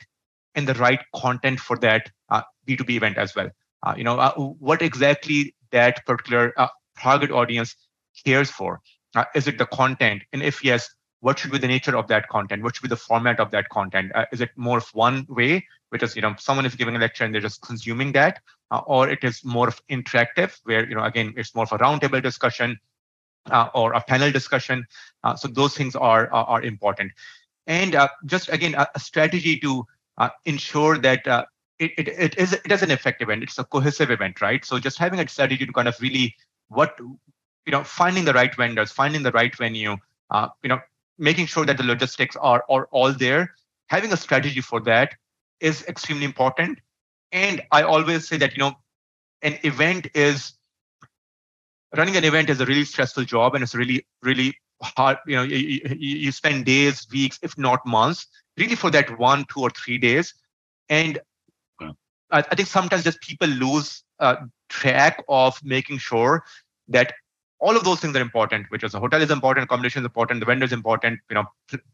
and 0.56 0.67
the 0.67 0.73
right 0.75 1.01
content 1.15 1.60
for 1.60 1.77
that 1.79 2.10
uh, 2.29 2.41
B2B 2.67 2.91
event 2.91 3.17
as 3.17 3.36
well. 3.36 3.49
Uh, 3.86 3.93
you 3.97 4.03
know 4.03 4.17
uh, 4.17 4.34
what 4.36 4.82
exactly 4.82 5.53
that 5.71 6.06
particular 6.06 6.53
uh, 6.58 6.69
target 6.99 7.32
audience 7.32 7.75
cares 8.25 8.49
for. 8.49 8.79
Uh, 9.15 9.25
is 9.36 9.47
it 9.47 9.58
the 9.58 9.65
content? 9.65 10.23
And 10.32 10.41
if 10.41 10.63
yes, 10.63 10.89
what 11.19 11.38
should 11.38 11.51
be 11.51 11.58
the 11.58 11.67
nature 11.67 11.95
of 11.95 12.08
that 12.08 12.29
content? 12.29 12.63
What 12.63 12.75
should 12.75 12.84
be 12.84 12.89
the 12.89 12.95
format 12.95 13.39
of 13.39 13.51
that 13.51 13.69
content? 13.69 14.12
Uh, 14.15 14.25
is 14.32 14.41
it 14.41 14.51
more 14.56 14.77
of 14.77 14.88
one 14.93 15.25
way, 15.27 15.67
which 15.89 16.03
is 16.03 16.15
you 16.15 16.21
know 16.21 16.36
someone 16.39 16.65
is 16.65 16.75
giving 16.75 16.95
a 16.95 16.99
lecture 16.99 17.25
and 17.25 17.34
they're 17.34 17.41
just 17.41 17.62
consuming 17.62 18.13
that, 18.13 18.39
or 18.86 19.10
it 19.10 19.23
is 19.23 19.43
more 19.43 19.67
of 19.67 19.82
interactive, 19.91 20.58
where 20.63 20.88
you 20.88 20.95
know 20.95 21.03
again 21.03 21.34
it's 21.36 21.53
more 21.53 21.65
of 21.65 21.73
a 21.73 21.77
roundtable 21.77 22.23
discussion 22.23 22.79
or 23.73 23.93
a 23.93 24.01
panel 24.01 24.32
discussion. 24.32 24.86
Uh, 25.23 25.36
so 25.36 25.47
those 25.47 25.75
things 25.75 25.95
are 25.95 26.32
are, 26.32 26.45
are 26.45 26.62
important, 26.62 27.12
and 27.67 27.95
uh, 27.95 28.08
just 28.25 28.49
again 28.49 28.75
a, 28.75 28.88
a 28.95 28.99
strategy 28.99 29.58
to 29.60 29.86
uh, 30.17 30.29
ensure 30.45 30.97
that 30.97 31.27
uh, 31.27 31.45
it, 31.79 31.91
it, 31.97 32.08
it 32.08 32.38
is 32.38 32.53
it 32.53 32.71
is 32.71 32.82
an 32.82 32.91
effective 32.91 33.29
event. 33.29 33.43
It's 33.43 33.58
a 33.58 33.63
cohesive 33.63 34.12
event, 34.12 34.41
right? 34.41 34.63
So 34.63 34.79
just 34.79 34.97
having 34.97 35.19
a 35.19 35.27
strategy 35.27 35.65
to 35.65 35.73
kind 35.73 35.88
of 35.88 35.99
really 35.99 36.36
what 36.67 36.97
you 36.99 37.71
know 37.71 37.84
finding 37.84 38.25
the 38.25 38.34
right 38.34 38.56
vendors, 38.56 38.91
finding 38.91 39.23
the 39.23 39.32
right 39.32 39.56
venue, 39.56 39.97
uh, 40.32 40.49
you 40.62 40.69
know 40.69 40.79
making 41.17 41.45
sure 41.45 41.65
that 41.65 41.77
the 41.77 41.84
logistics 41.84 42.36
are 42.38 42.63
are 42.69 42.88
all 42.91 43.13
there. 43.13 43.56
Having 43.88 44.13
a 44.13 44.17
strategy 44.17 44.62
for 44.62 44.79
that 44.82 45.15
is 45.60 45.84
extremely 45.88 46.25
important. 46.25 46.79
And 47.32 47.62
I 47.71 47.84
always 47.84 48.27
say 48.27 48.38
that 48.38 48.53
you 48.53 48.60
know 48.63 48.73
an 49.41 49.58
event 49.63 50.08
is 50.13 50.53
running 51.95 52.15
an 52.17 52.23
event 52.23 52.49
is 52.49 52.60
a 52.60 52.65
really 52.65 52.86
stressful 52.86 53.23
job 53.23 53.56
and 53.56 53.63
it's 53.63 53.75
really 53.75 54.06
really 54.21 54.56
hard 54.82 55.17
you 55.25 55.36
know 55.36 55.43
you, 55.43 55.79
you, 55.97 56.32
spend 56.32 56.65
days 56.65 57.08
weeks 57.12 57.39
if 57.41 57.58
not 57.58 57.86
months 57.86 58.27
really 58.58 58.75
for 58.75 58.89
that 58.91 59.17
one 59.17 59.45
two 59.45 59.62
or 59.62 59.69
three 59.69 59.97
days 59.97 60.34
and 60.89 61.19
yeah. 61.79 61.91
I, 62.32 62.39
I, 62.39 62.56
think 62.56 62.67
sometimes 62.67 63.03
just 63.03 63.21
people 63.21 63.47
lose 63.47 64.03
uh, 64.19 64.36
track 64.69 65.23
of 65.29 65.58
making 65.63 65.99
sure 65.99 66.43
that 66.89 67.13
all 67.60 67.77
of 67.77 67.86
those 67.86 68.01
things 68.01 68.15
are 68.15 68.21
important 68.21 68.69
which 68.69 68.84
is 68.84 68.91
the 68.91 68.99
hotel 68.99 69.21
is 69.21 69.32
important 69.32 69.63
accommodation 69.63 70.01
is 70.01 70.06
important 70.06 70.41
the 70.41 70.45
vendor 70.45 70.65
is 70.65 70.73
important 70.73 71.19
you 71.29 71.36
know 71.36 71.45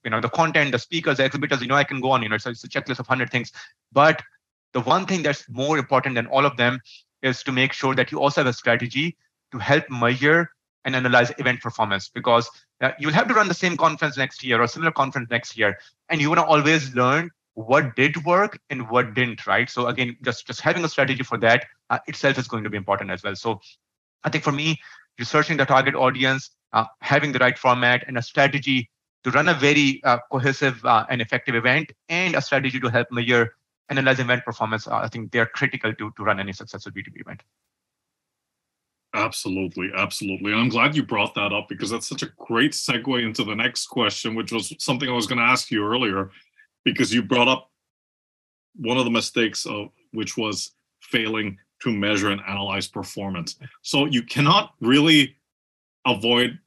you 0.03 0.09
know 0.09 0.19
the 0.19 0.29
content 0.29 0.71
the 0.71 0.79
speakers 0.79 1.17
the 1.17 1.25
exhibitors 1.25 1.61
you 1.61 1.67
know 1.67 1.75
i 1.75 1.83
can 1.83 2.01
go 2.01 2.09
on 2.11 2.23
you 2.23 2.29
know 2.29 2.37
so 2.37 2.49
it's 2.49 2.63
a 2.63 2.69
checklist 2.69 2.99
of 2.99 3.07
100 3.07 3.29
things 3.29 3.51
but 3.91 4.23
the 4.73 4.81
one 4.81 5.05
thing 5.05 5.21
that's 5.21 5.47
more 5.49 5.77
important 5.77 6.15
than 6.15 6.25
all 6.27 6.45
of 6.45 6.57
them 6.57 6.79
is 7.21 7.43
to 7.43 7.51
make 7.51 7.73
sure 7.73 7.93
that 7.93 8.11
you 8.11 8.19
also 8.19 8.41
have 8.41 8.47
a 8.47 8.53
strategy 8.53 9.15
to 9.51 9.57
help 9.57 9.83
measure 9.89 10.49
and 10.85 10.95
analyze 10.95 11.31
event 11.37 11.61
performance 11.61 12.09
because 12.09 12.49
uh, 12.81 12.91
you'll 12.99 13.13
have 13.13 13.27
to 13.27 13.33
run 13.33 13.47
the 13.47 13.53
same 13.53 13.75
conference 13.75 14.17
next 14.17 14.43
year 14.43 14.61
or 14.61 14.67
similar 14.67 14.91
conference 14.91 15.29
next 15.29 15.57
year 15.57 15.77
and 16.09 16.21
you 16.21 16.29
want 16.29 16.39
to 16.39 16.45
always 16.45 16.93
learn 16.95 17.29
what 17.55 17.95
did 17.95 18.23
work 18.23 18.57
and 18.69 18.89
what 18.89 19.13
didn't 19.13 19.45
right 19.45 19.69
so 19.69 19.87
again 19.87 20.15
just 20.23 20.47
just 20.47 20.61
having 20.61 20.83
a 20.85 20.89
strategy 20.89 21.23
for 21.23 21.37
that 21.37 21.65
uh, 21.89 21.99
itself 22.07 22.37
is 22.37 22.47
going 22.47 22.63
to 22.63 22.69
be 22.69 22.77
important 22.77 23.11
as 23.11 23.21
well 23.23 23.35
so 23.35 23.59
I 24.23 24.29
think 24.29 24.43
for 24.43 24.51
me, 24.51 24.79
researching 25.17 25.57
the 25.57 25.65
target 25.65 25.95
audience, 25.95 26.51
uh, 26.73 26.85
having 27.01 27.31
the 27.31 27.39
right 27.39 27.57
format 27.57 28.03
and 28.07 28.17
a 28.17 28.21
strategy 28.21 28.89
to 29.23 29.31
run 29.31 29.49
a 29.49 29.53
very 29.53 30.01
uh, 30.03 30.17
cohesive 30.31 30.83
uh, 30.85 31.05
and 31.09 31.21
effective 31.21 31.55
event 31.55 31.91
and 32.09 32.35
a 32.35 32.41
strategy 32.41 32.79
to 32.79 32.89
help 32.89 33.07
measure 33.11 33.55
analyze 33.89 34.19
event 34.19 34.45
performance, 34.45 34.87
uh, 34.87 34.95
I 34.95 35.07
think 35.07 35.31
they're 35.31 35.47
critical 35.47 35.93
to, 35.93 36.11
to 36.15 36.23
run 36.23 36.39
any 36.39 36.53
successful 36.53 36.91
B2B 36.91 37.21
event. 37.21 37.43
Absolutely, 39.15 39.89
absolutely. 39.95 40.53
I'm 40.53 40.69
glad 40.69 40.95
you 40.95 41.03
brought 41.03 41.33
that 41.33 41.51
up 41.51 41.67
because 41.67 41.89
that's 41.89 42.07
such 42.07 42.21
a 42.21 42.29
great 42.37 42.73
segue 42.73 43.23
into 43.23 43.43
the 43.43 43.55
next 43.55 43.87
question, 43.87 44.35
which 44.35 44.51
was 44.51 44.73
something 44.77 45.09
I 45.09 45.13
was 45.13 45.25
going 45.25 45.39
to 45.39 45.43
ask 45.43 45.71
you 45.71 45.83
earlier, 45.83 46.29
because 46.83 47.13
you 47.13 47.23
brought 47.23 47.47
up 47.47 47.71
one 48.75 48.97
of 48.97 49.05
the 49.05 49.11
mistakes 49.11 49.65
of 49.65 49.89
which 50.11 50.37
was 50.37 50.71
failing 51.01 51.57
to 51.81 51.91
measure 51.91 52.29
and 52.29 52.41
analyze 52.47 52.87
performance. 52.87 53.57
So 53.81 54.05
you 54.05 54.21
cannot 54.21 54.73
really 54.79 55.35
avoid 56.05 56.59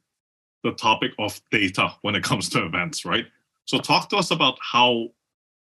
the 0.63 0.71
topic 0.73 1.11
of 1.19 1.39
data 1.51 1.93
when 2.01 2.15
it 2.15 2.23
comes 2.23 2.49
to 2.49 2.65
events, 2.65 3.05
right? 3.05 3.25
So 3.65 3.77
talk 3.77 4.09
to 4.09 4.17
us 4.17 4.31
about 4.31 4.57
how 4.61 5.09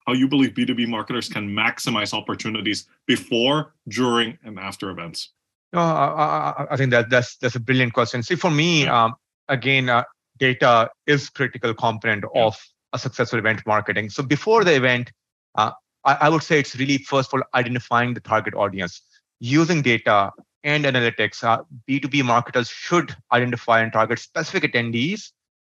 how 0.07 0.14
you 0.14 0.26
believe 0.26 0.54
B2B 0.54 0.88
marketers 0.88 1.28
can 1.28 1.46
maximize 1.50 2.14
opportunities 2.14 2.87
before, 3.07 3.74
during, 3.88 4.38
and 4.42 4.59
after 4.59 4.88
events. 4.88 5.33
No, 5.72 5.81
I, 5.81 6.66
I 6.70 6.76
think 6.76 6.90
that 6.92 7.11
that's 7.11 7.37
that's 7.37 7.57
a 7.57 7.61
brilliant 7.61 7.92
question. 7.92 8.22
See, 8.22 8.37
for 8.37 8.50
me, 8.50 8.87
um, 8.87 9.14
again, 9.48 9.88
uh, 9.88 10.04
data 10.38 10.90
is 11.07 11.28
critical 11.28 11.74
component 11.74 12.24
yeah. 12.35 12.46
of 12.46 12.59
a 12.92 12.98
successful 12.98 13.38
event 13.38 13.62
marketing. 13.66 14.09
So 14.11 14.22
before 14.22 14.64
the 14.64 14.74
event, 14.74 15.12
uh, 15.57 15.72
I, 16.04 16.14
I, 16.22 16.28
would 16.31 16.42
say 16.42 16.59
it's 16.59 16.76
really 16.76 16.98
first 16.98 17.28
of 17.28 17.35
all 17.35 17.46
identifying 17.54 18.14
the 18.14 18.20
target 18.20 18.54
audience 18.54 19.02
using 19.40 19.83
data 19.83 20.31
and 20.64 20.85
analytics. 20.85 21.44
Uh, 21.44 21.62
B2B 21.88 22.24
marketers 22.24 22.68
should 22.68 23.14
identify 23.33 23.83
and 23.83 23.92
target 23.92 24.18
specific 24.18 24.72
attendees 24.72 25.33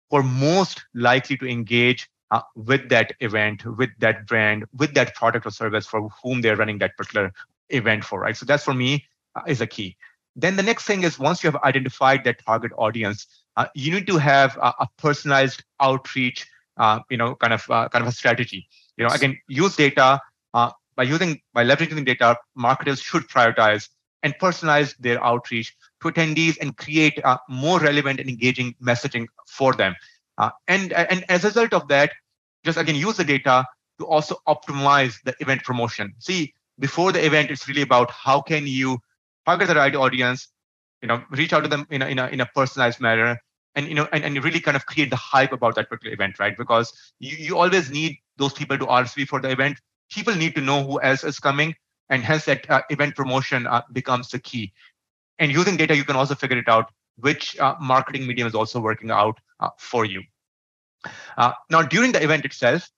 who 0.09 0.17
are 0.17 0.23
most 0.23 0.85
likely 0.93 1.37
to 1.37 1.47
engage 1.47 2.07
uh, 2.31 2.41
with 2.55 2.89
that 2.89 3.13
event, 3.21 3.65
with 3.77 3.89
that 3.99 4.27
brand, 4.27 4.65
with 4.77 4.93
that 4.93 5.15
product 5.15 5.47
or 5.47 5.51
service 5.51 5.87
for 5.87 6.09
whom 6.23 6.41
they're 6.41 6.55
running 6.55 6.77
that 6.77 6.95
particular 6.95 7.33
event 7.69 8.03
for, 8.03 8.19
right? 8.19 8.37
So 8.37 8.45
that's 8.45 8.63
for 8.63 8.73
me 8.73 8.93
uh, 8.95 8.99
is 9.47 9.61
a 9.61 9.67
key. 9.67 9.97
Then 10.35 10.55
the 10.55 10.63
next 10.63 10.85
thing 10.85 11.03
is 11.03 11.19
once 11.19 11.43
you 11.43 11.51
have 11.51 11.61
identified 11.63 12.23
that 12.23 12.43
target 12.45 12.71
audience, 12.77 13.27
uh, 13.57 13.65
you 13.75 13.91
need 13.93 14.07
to 14.07 14.17
have 14.17 14.57
a, 14.57 14.73
a 14.79 14.89
personalized 14.97 15.63
outreach, 15.79 16.47
uh, 16.77 16.99
you 17.09 17.17
know, 17.17 17.35
kind 17.35 17.53
of 17.53 17.69
uh, 17.69 17.89
kind 17.89 18.03
of 18.03 18.07
a 18.07 18.11
strategy. 18.11 18.67
You 18.97 19.05
know, 19.05 19.11
again, 19.11 19.37
use 19.47 19.75
data. 19.75 20.21
Uh, 20.53 20.71
by 20.95 21.03
using 21.03 21.41
by 21.53 21.63
leveraging 21.63 22.05
data, 22.05 22.37
marketers 22.55 23.01
should 23.01 23.27
prioritize 23.27 23.89
and 24.23 24.33
personalize 24.39 24.95
their 24.97 25.23
outreach 25.23 25.75
to 26.01 26.09
attendees 26.09 26.57
and 26.59 26.75
create 26.77 27.19
uh, 27.23 27.37
more 27.49 27.79
relevant 27.79 28.19
and 28.19 28.29
engaging 28.29 28.75
messaging 28.81 29.27
for 29.47 29.73
them. 29.73 29.95
and 30.67 30.93
and 30.93 31.25
as 31.29 31.43
a 31.43 31.47
result 31.47 31.73
of 31.73 31.87
that, 31.89 32.11
just 32.63 32.77
again 32.77 32.95
use 32.95 33.17
the 33.17 33.23
data 33.23 33.65
to 33.99 34.05
also 34.05 34.37
optimize 34.47 35.21
the 35.23 35.35
event 35.39 35.63
promotion. 35.63 36.13
See, 36.19 36.53
before 36.79 37.11
the 37.11 37.25
event, 37.25 37.51
it's 37.51 37.67
really 37.67 37.81
about 37.81 38.09
how 38.11 38.41
can 38.41 38.65
you 38.65 38.99
target 39.45 39.67
the 39.67 39.75
right 39.75 39.95
audience, 39.95 40.47
you 41.01 41.07
know, 41.07 41.23
reach 41.31 41.53
out 41.53 41.61
to 41.61 41.69
them 41.69 41.87
in 41.89 42.01
a, 42.01 42.07
in 42.07 42.19
a, 42.19 42.27
in 42.27 42.41
a 42.41 42.45
personalized 42.45 42.99
manner, 42.99 43.39
and 43.75 43.87
you 43.87 43.95
know, 43.95 44.07
and, 44.11 44.23
and 44.23 44.43
really 44.43 44.59
kind 44.59 44.75
of 44.75 44.85
create 44.85 45.09
the 45.09 45.15
hype 45.15 45.51
about 45.51 45.75
that 45.75 45.89
particular 45.89 46.13
event, 46.13 46.39
right? 46.39 46.57
Because 46.57 46.91
you, 47.19 47.37
you 47.37 47.57
always 47.57 47.89
need 47.89 48.17
those 48.37 48.53
people 48.53 48.77
to 48.77 48.85
RSV 48.85 49.27
for 49.27 49.39
the 49.39 49.49
event. 49.49 49.79
People 50.11 50.35
need 50.35 50.55
to 50.55 50.61
know 50.61 50.83
who 50.83 51.01
else 51.01 51.23
is 51.23 51.39
coming, 51.39 51.75
and 52.09 52.23
hence 52.23 52.45
that 52.45 52.69
uh, 52.69 52.81
event 52.89 53.15
promotion 53.15 53.67
uh, 53.67 53.81
becomes 53.93 54.29
the 54.29 54.39
key. 54.39 54.73
And 55.37 55.51
using 55.51 55.77
data, 55.77 55.95
you 55.95 56.03
can 56.03 56.15
also 56.15 56.35
figure 56.35 56.57
it 56.57 56.67
out 56.67 56.91
which 57.21 57.59
uh, 57.59 57.75
marketing 57.79 58.27
medium 58.27 58.47
is 58.47 58.55
also 58.55 58.79
working 58.79 59.11
out 59.11 59.39
uh, 59.59 59.69
for 59.77 60.05
you. 60.05 60.23
Uh, 61.37 61.51
now, 61.69 61.81
during 61.81 62.11
the 62.11 62.21
event 62.23 62.45
itself, 62.45 62.89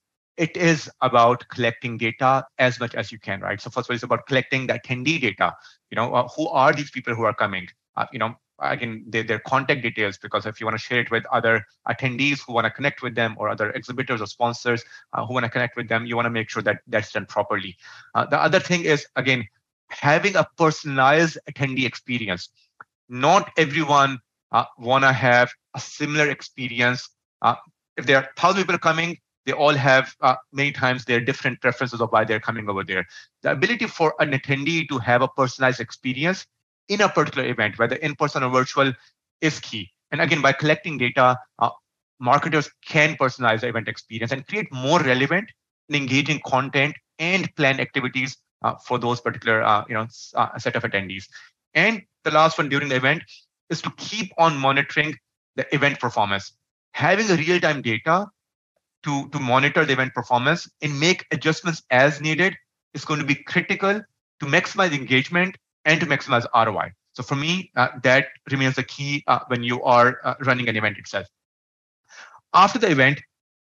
it 0.42 0.56
is 0.56 0.90
about 1.00 1.48
collecting 1.54 1.96
data 1.96 2.44
as 2.58 2.80
much 2.80 2.96
as 2.96 3.12
you 3.12 3.18
can, 3.18 3.40
right? 3.40 3.60
So 3.60 3.70
first 3.70 3.86
of 3.86 3.92
all, 3.92 3.94
it's 3.94 4.02
about 4.02 4.26
collecting 4.26 4.66
the 4.66 4.74
attendee 4.80 5.20
data. 5.20 5.54
You 5.90 5.96
know, 5.96 6.12
uh, 6.12 6.26
who 6.34 6.48
are 6.48 6.72
these 6.72 6.90
people 6.90 7.14
who 7.14 7.22
are 7.22 7.34
coming? 7.34 7.68
Uh, 7.96 8.06
you 8.12 8.18
know, 8.18 8.34
again, 8.58 9.04
their, 9.06 9.38
contact 9.38 9.82
details, 9.82 10.18
because 10.18 10.44
if 10.44 10.60
you 10.60 10.66
want 10.66 10.76
to 10.76 10.82
share 10.82 10.98
it 10.98 11.12
with 11.12 11.24
other 11.30 11.64
attendees 11.88 12.40
who 12.44 12.54
want 12.54 12.64
to 12.64 12.70
connect 12.70 13.02
with 13.02 13.14
them 13.14 13.36
or 13.38 13.48
other 13.48 13.70
exhibitors 13.70 14.20
or 14.20 14.26
sponsors 14.26 14.82
uh, 15.12 15.24
who 15.24 15.32
want 15.34 15.44
to 15.44 15.50
connect 15.50 15.76
with 15.76 15.88
them, 15.88 16.06
you 16.06 16.16
want 16.16 16.26
to 16.26 16.30
make 16.30 16.50
sure 16.50 16.62
that 16.62 16.78
that's 16.88 17.12
done 17.12 17.26
properly. 17.26 17.76
Uh, 18.16 18.26
the 18.26 18.40
other 18.40 18.58
thing 18.58 18.84
is, 18.84 19.06
again, 19.14 19.46
having 19.90 20.34
a 20.34 20.46
personalized 20.58 21.38
attendee 21.48 21.86
experience. 21.86 22.48
Not 23.08 23.52
everyone 23.56 24.18
uh, 24.50 24.64
want 24.78 25.04
to 25.04 25.12
have 25.12 25.52
a 25.74 25.80
similar 25.80 26.30
experience. 26.30 27.08
Uh, 27.42 27.54
if 27.96 28.06
there 28.06 28.16
are 28.16 28.28
thousand 28.36 28.62
people 28.62 28.78
coming, 28.78 29.18
they 29.46 29.52
all 29.52 29.74
have 29.74 30.14
uh, 30.20 30.36
many 30.52 30.72
times 30.72 31.04
their 31.04 31.20
different 31.20 31.60
preferences 31.60 32.00
of 32.00 32.10
why 32.10 32.24
they're 32.24 32.40
coming 32.40 32.68
over 32.68 32.84
there. 32.84 33.06
The 33.42 33.52
ability 33.52 33.86
for 33.86 34.14
an 34.20 34.32
attendee 34.32 34.88
to 34.88 34.98
have 34.98 35.22
a 35.22 35.28
personalized 35.28 35.80
experience 35.80 36.46
in 36.88 37.00
a 37.00 37.08
particular 37.08 37.48
event, 37.48 37.78
whether 37.78 37.96
in 37.96 38.14
person 38.14 38.42
or 38.42 38.50
virtual, 38.50 38.92
is 39.40 39.58
key. 39.60 39.90
And 40.10 40.20
again, 40.20 40.42
by 40.42 40.52
collecting 40.52 40.98
data, 40.98 41.38
uh, 41.58 41.70
marketers 42.20 42.70
can 42.86 43.16
personalize 43.16 43.60
the 43.60 43.68
event 43.68 43.88
experience 43.88 44.32
and 44.32 44.46
create 44.46 44.72
more 44.72 45.00
relevant 45.00 45.50
and 45.88 45.96
engaging 45.96 46.40
content 46.46 46.94
and 47.18 47.54
plan 47.56 47.80
activities 47.80 48.36
uh, 48.62 48.74
for 48.84 48.98
those 48.98 49.20
particular 49.20 49.62
uh, 49.62 49.84
you 49.88 49.94
know 49.94 50.06
uh, 50.34 50.56
set 50.58 50.76
of 50.76 50.82
attendees. 50.84 51.24
And 51.74 52.02
the 52.24 52.30
last 52.30 52.58
one 52.58 52.68
during 52.68 52.88
the 52.88 52.96
event 52.96 53.22
is 53.70 53.82
to 53.82 53.90
keep 53.96 54.32
on 54.38 54.56
monitoring 54.56 55.16
the 55.56 55.74
event 55.74 55.98
performance. 55.98 56.52
Having 56.92 57.30
a 57.30 57.36
real-time 57.36 57.82
data 57.82 58.26
to, 59.04 59.28
to 59.30 59.38
monitor 59.38 59.84
the 59.84 59.92
event 59.92 60.14
performance 60.14 60.68
and 60.80 60.98
make 60.98 61.26
adjustments 61.30 61.82
as 61.90 62.20
needed 62.20 62.56
is 62.94 63.04
going 63.04 63.20
to 63.20 63.26
be 63.26 63.34
critical 63.34 64.00
to 64.40 64.46
maximize 64.46 64.92
engagement 64.92 65.56
and 65.84 66.00
to 66.00 66.06
maximize 66.06 66.46
ROI. 66.54 66.92
So 67.14 67.22
for 67.22 67.34
me, 67.34 67.70
uh, 67.76 67.88
that 68.02 68.28
remains 68.50 68.76
the 68.76 68.82
key 68.82 69.22
uh, 69.26 69.40
when 69.48 69.62
you 69.62 69.82
are 69.82 70.18
uh, 70.24 70.34
running 70.40 70.68
an 70.68 70.76
event 70.76 70.98
itself. 70.98 71.26
After 72.54 72.78
the 72.78 72.90
event, 72.90 73.20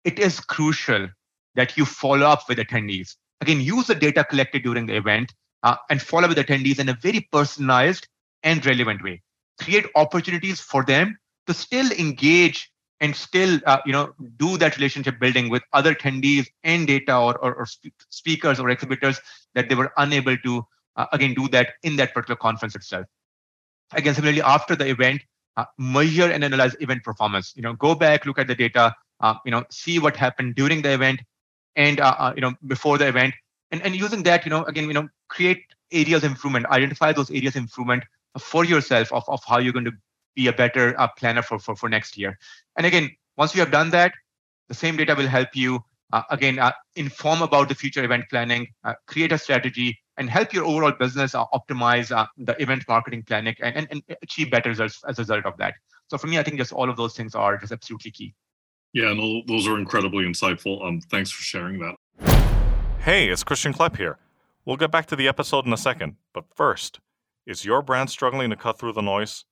it 0.04 0.18
is 0.18 0.40
crucial 0.40 1.08
that 1.54 1.76
you 1.76 1.84
follow 1.84 2.26
up 2.26 2.48
with 2.48 2.58
attendees. 2.58 3.16
Again, 3.40 3.60
use 3.60 3.86
the 3.86 3.94
data 3.94 4.24
collected 4.24 4.62
during 4.62 4.86
the 4.86 4.96
event 4.96 5.32
uh, 5.62 5.76
and 5.90 6.00
follow 6.00 6.24
up 6.24 6.36
with 6.36 6.46
attendees 6.46 6.78
in 6.78 6.88
a 6.88 6.98
very 7.00 7.28
personalized 7.32 8.06
and 8.42 8.64
relevant 8.66 9.02
way. 9.02 9.22
Create 9.60 9.86
opportunities 9.94 10.60
for 10.60 10.84
them 10.84 11.16
to 11.46 11.54
still 11.54 11.90
engage 11.92 12.70
and 13.00 13.14
still 13.14 13.60
uh, 13.66 13.78
you 13.84 13.92
know 13.92 14.14
do 14.36 14.56
that 14.58 14.76
relationship 14.76 15.18
building 15.18 15.48
with 15.48 15.62
other 15.72 15.94
attendees 15.94 16.46
and 16.62 16.86
data 16.86 17.16
or, 17.16 17.36
or, 17.38 17.54
or 17.54 17.66
speakers 18.10 18.60
or 18.60 18.70
exhibitors 18.70 19.20
that 19.54 19.68
they 19.68 19.74
were 19.74 19.92
unable 19.96 20.36
to 20.38 20.64
uh, 20.96 21.06
again 21.12 21.34
do 21.34 21.48
that 21.48 21.74
in 21.82 21.96
that 21.96 22.14
particular 22.14 22.36
conference 22.36 22.74
itself. 22.74 23.06
Again 23.92 24.14
similarly 24.14 24.42
after 24.42 24.76
the 24.76 24.86
event 24.86 25.22
uh, 25.56 25.64
measure 25.78 26.30
and 26.30 26.44
analyze 26.44 26.76
event 26.80 27.02
performance. 27.02 27.52
You 27.56 27.62
know 27.62 27.74
go 27.74 27.94
back 27.94 28.26
look 28.26 28.38
at 28.38 28.46
the 28.46 28.54
data 28.54 28.94
uh, 29.20 29.34
you 29.44 29.50
know 29.50 29.64
see 29.70 29.98
what 29.98 30.16
happened 30.16 30.54
during 30.54 30.82
the 30.82 30.92
event 30.92 31.20
and 31.76 32.00
uh, 32.00 32.14
uh, 32.18 32.32
you 32.34 32.42
know 32.42 32.54
before 32.66 32.98
the 32.98 33.08
event. 33.08 33.34
And, 33.70 33.82
and 33.82 33.96
using 33.96 34.22
that 34.22 34.44
you 34.44 34.50
know 34.50 34.64
again 34.64 34.84
you 34.84 34.94
know 34.94 35.08
create 35.28 35.62
areas 35.90 36.24
of 36.24 36.30
improvement. 36.30 36.66
Identify 36.66 37.12
those 37.12 37.30
areas 37.30 37.56
of 37.56 37.62
improvement 37.62 38.04
for 38.38 38.64
yourself 38.64 39.12
of, 39.12 39.24
of 39.28 39.40
how 39.46 39.58
you're 39.58 39.72
going 39.72 39.84
to 39.84 39.92
be 40.34 40.48
a 40.48 40.52
better 40.52 40.98
uh, 41.00 41.08
planner 41.16 41.42
for, 41.42 41.58
for, 41.58 41.76
for 41.76 41.88
next 41.88 42.16
year. 42.16 42.38
And 42.76 42.86
again, 42.86 43.10
once 43.36 43.54
you 43.54 43.60
have 43.60 43.70
done 43.70 43.90
that, 43.90 44.12
the 44.68 44.74
same 44.74 44.96
data 44.96 45.14
will 45.14 45.26
help 45.26 45.48
you, 45.54 45.80
uh, 46.12 46.22
again, 46.30 46.58
uh, 46.58 46.72
inform 46.96 47.42
about 47.42 47.68
the 47.68 47.74
future 47.74 48.02
event 48.04 48.24
planning, 48.30 48.66
uh, 48.84 48.94
create 49.06 49.32
a 49.32 49.38
strategy, 49.38 49.98
and 50.16 50.30
help 50.30 50.52
your 50.52 50.64
overall 50.64 50.92
business 50.92 51.34
uh, 51.34 51.44
optimize 51.52 52.14
uh, 52.16 52.26
the 52.38 52.60
event 52.62 52.84
marketing 52.88 53.22
planning 53.26 53.54
and, 53.60 53.76
and, 53.76 53.88
and 53.90 54.02
achieve 54.22 54.50
better 54.50 54.70
results 54.70 55.02
as 55.08 55.18
a 55.18 55.22
result 55.22 55.44
of 55.44 55.56
that. 55.58 55.74
So 56.08 56.18
for 56.18 56.26
me, 56.26 56.38
I 56.38 56.42
think 56.42 56.58
just 56.58 56.72
all 56.72 56.88
of 56.88 56.96
those 56.96 57.16
things 57.16 57.34
are 57.34 57.56
just 57.58 57.72
absolutely 57.72 58.12
key. 58.12 58.34
Yeah, 58.92 59.12
no, 59.12 59.42
those 59.48 59.66
are 59.66 59.78
incredibly 59.78 60.24
insightful. 60.24 60.84
Um, 60.86 61.00
thanks 61.00 61.30
for 61.30 61.42
sharing 61.42 61.80
that. 61.80 61.96
Hey, 63.00 63.28
it's 63.28 63.42
Christian 63.42 63.74
Klepp 63.74 63.96
here. 63.96 64.18
We'll 64.64 64.76
get 64.76 64.92
back 64.92 65.06
to 65.06 65.16
the 65.16 65.28
episode 65.28 65.66
in 65.66 65.72
a 65.72 65.76
second, 65.76 66.16
but 66.32 66.44
first, 66.54 67.00
is 67.44 67.64
your 67.64 67.82
brand 67.82 68.08
struggling 68.08 68.50
to 68.50 68.56
cut 68.56 68.78
through 68.78 68.92
the 68.92 69.02
noise? 69.02 69.44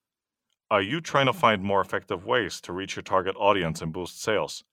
Are 0.73 0.81
you 0.81 0.99
trying 1.01 1.27
to 1.27 1.33
find 1.33 1.61
more 1.61 1.81
effective 1.81 2.25
ways 2.25 2.59
to 2.61 2.73
reach 2.73 2.95
your 2.95 3.03
target 3.03 3.35
audience 3.37 3.83
and 3.83 3.93
boost 3.93 4.19
sales? 4.19 4.63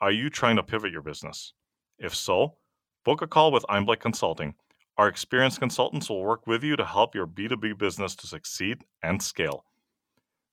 Are 0.00 0.10
you 0.10 0.28
trying 0.28 0.56
to 0.56 0.64
pivot 0.64 0.90
your 0.90 1.00
business? 1.00 1.52
If 1.96 2.12
so, 2.12 2.56
book 3.04 3.22
a 3.22 3.28
call 3.28 3.52
with 3.52 3.64
Einblick 3.70 4.00
Consulting. 4.00 4.56
Our 4.98 5.06
experienced 5.06 5.60
consultants 5.60 6.10
will 6.10 6.24
work 6.24 6.48
with 6.48 6.64
you 6.64 6.74
to 6.74 6.84
help 6.84 7.14
your 7.14 7.28
B2B 7.28 7.78
business 7.78 8.16
to 8.16 8.26
succeed 8.26 8.82
and 9.04 9.22
scale. 9.22 9.64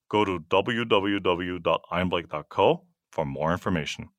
Go 0.08 0.23
to 0.23 0.38
www.einblick.co 0.38 2.84
for 3.12 3.25
more 3.25 3.51
information. 3.51 4.10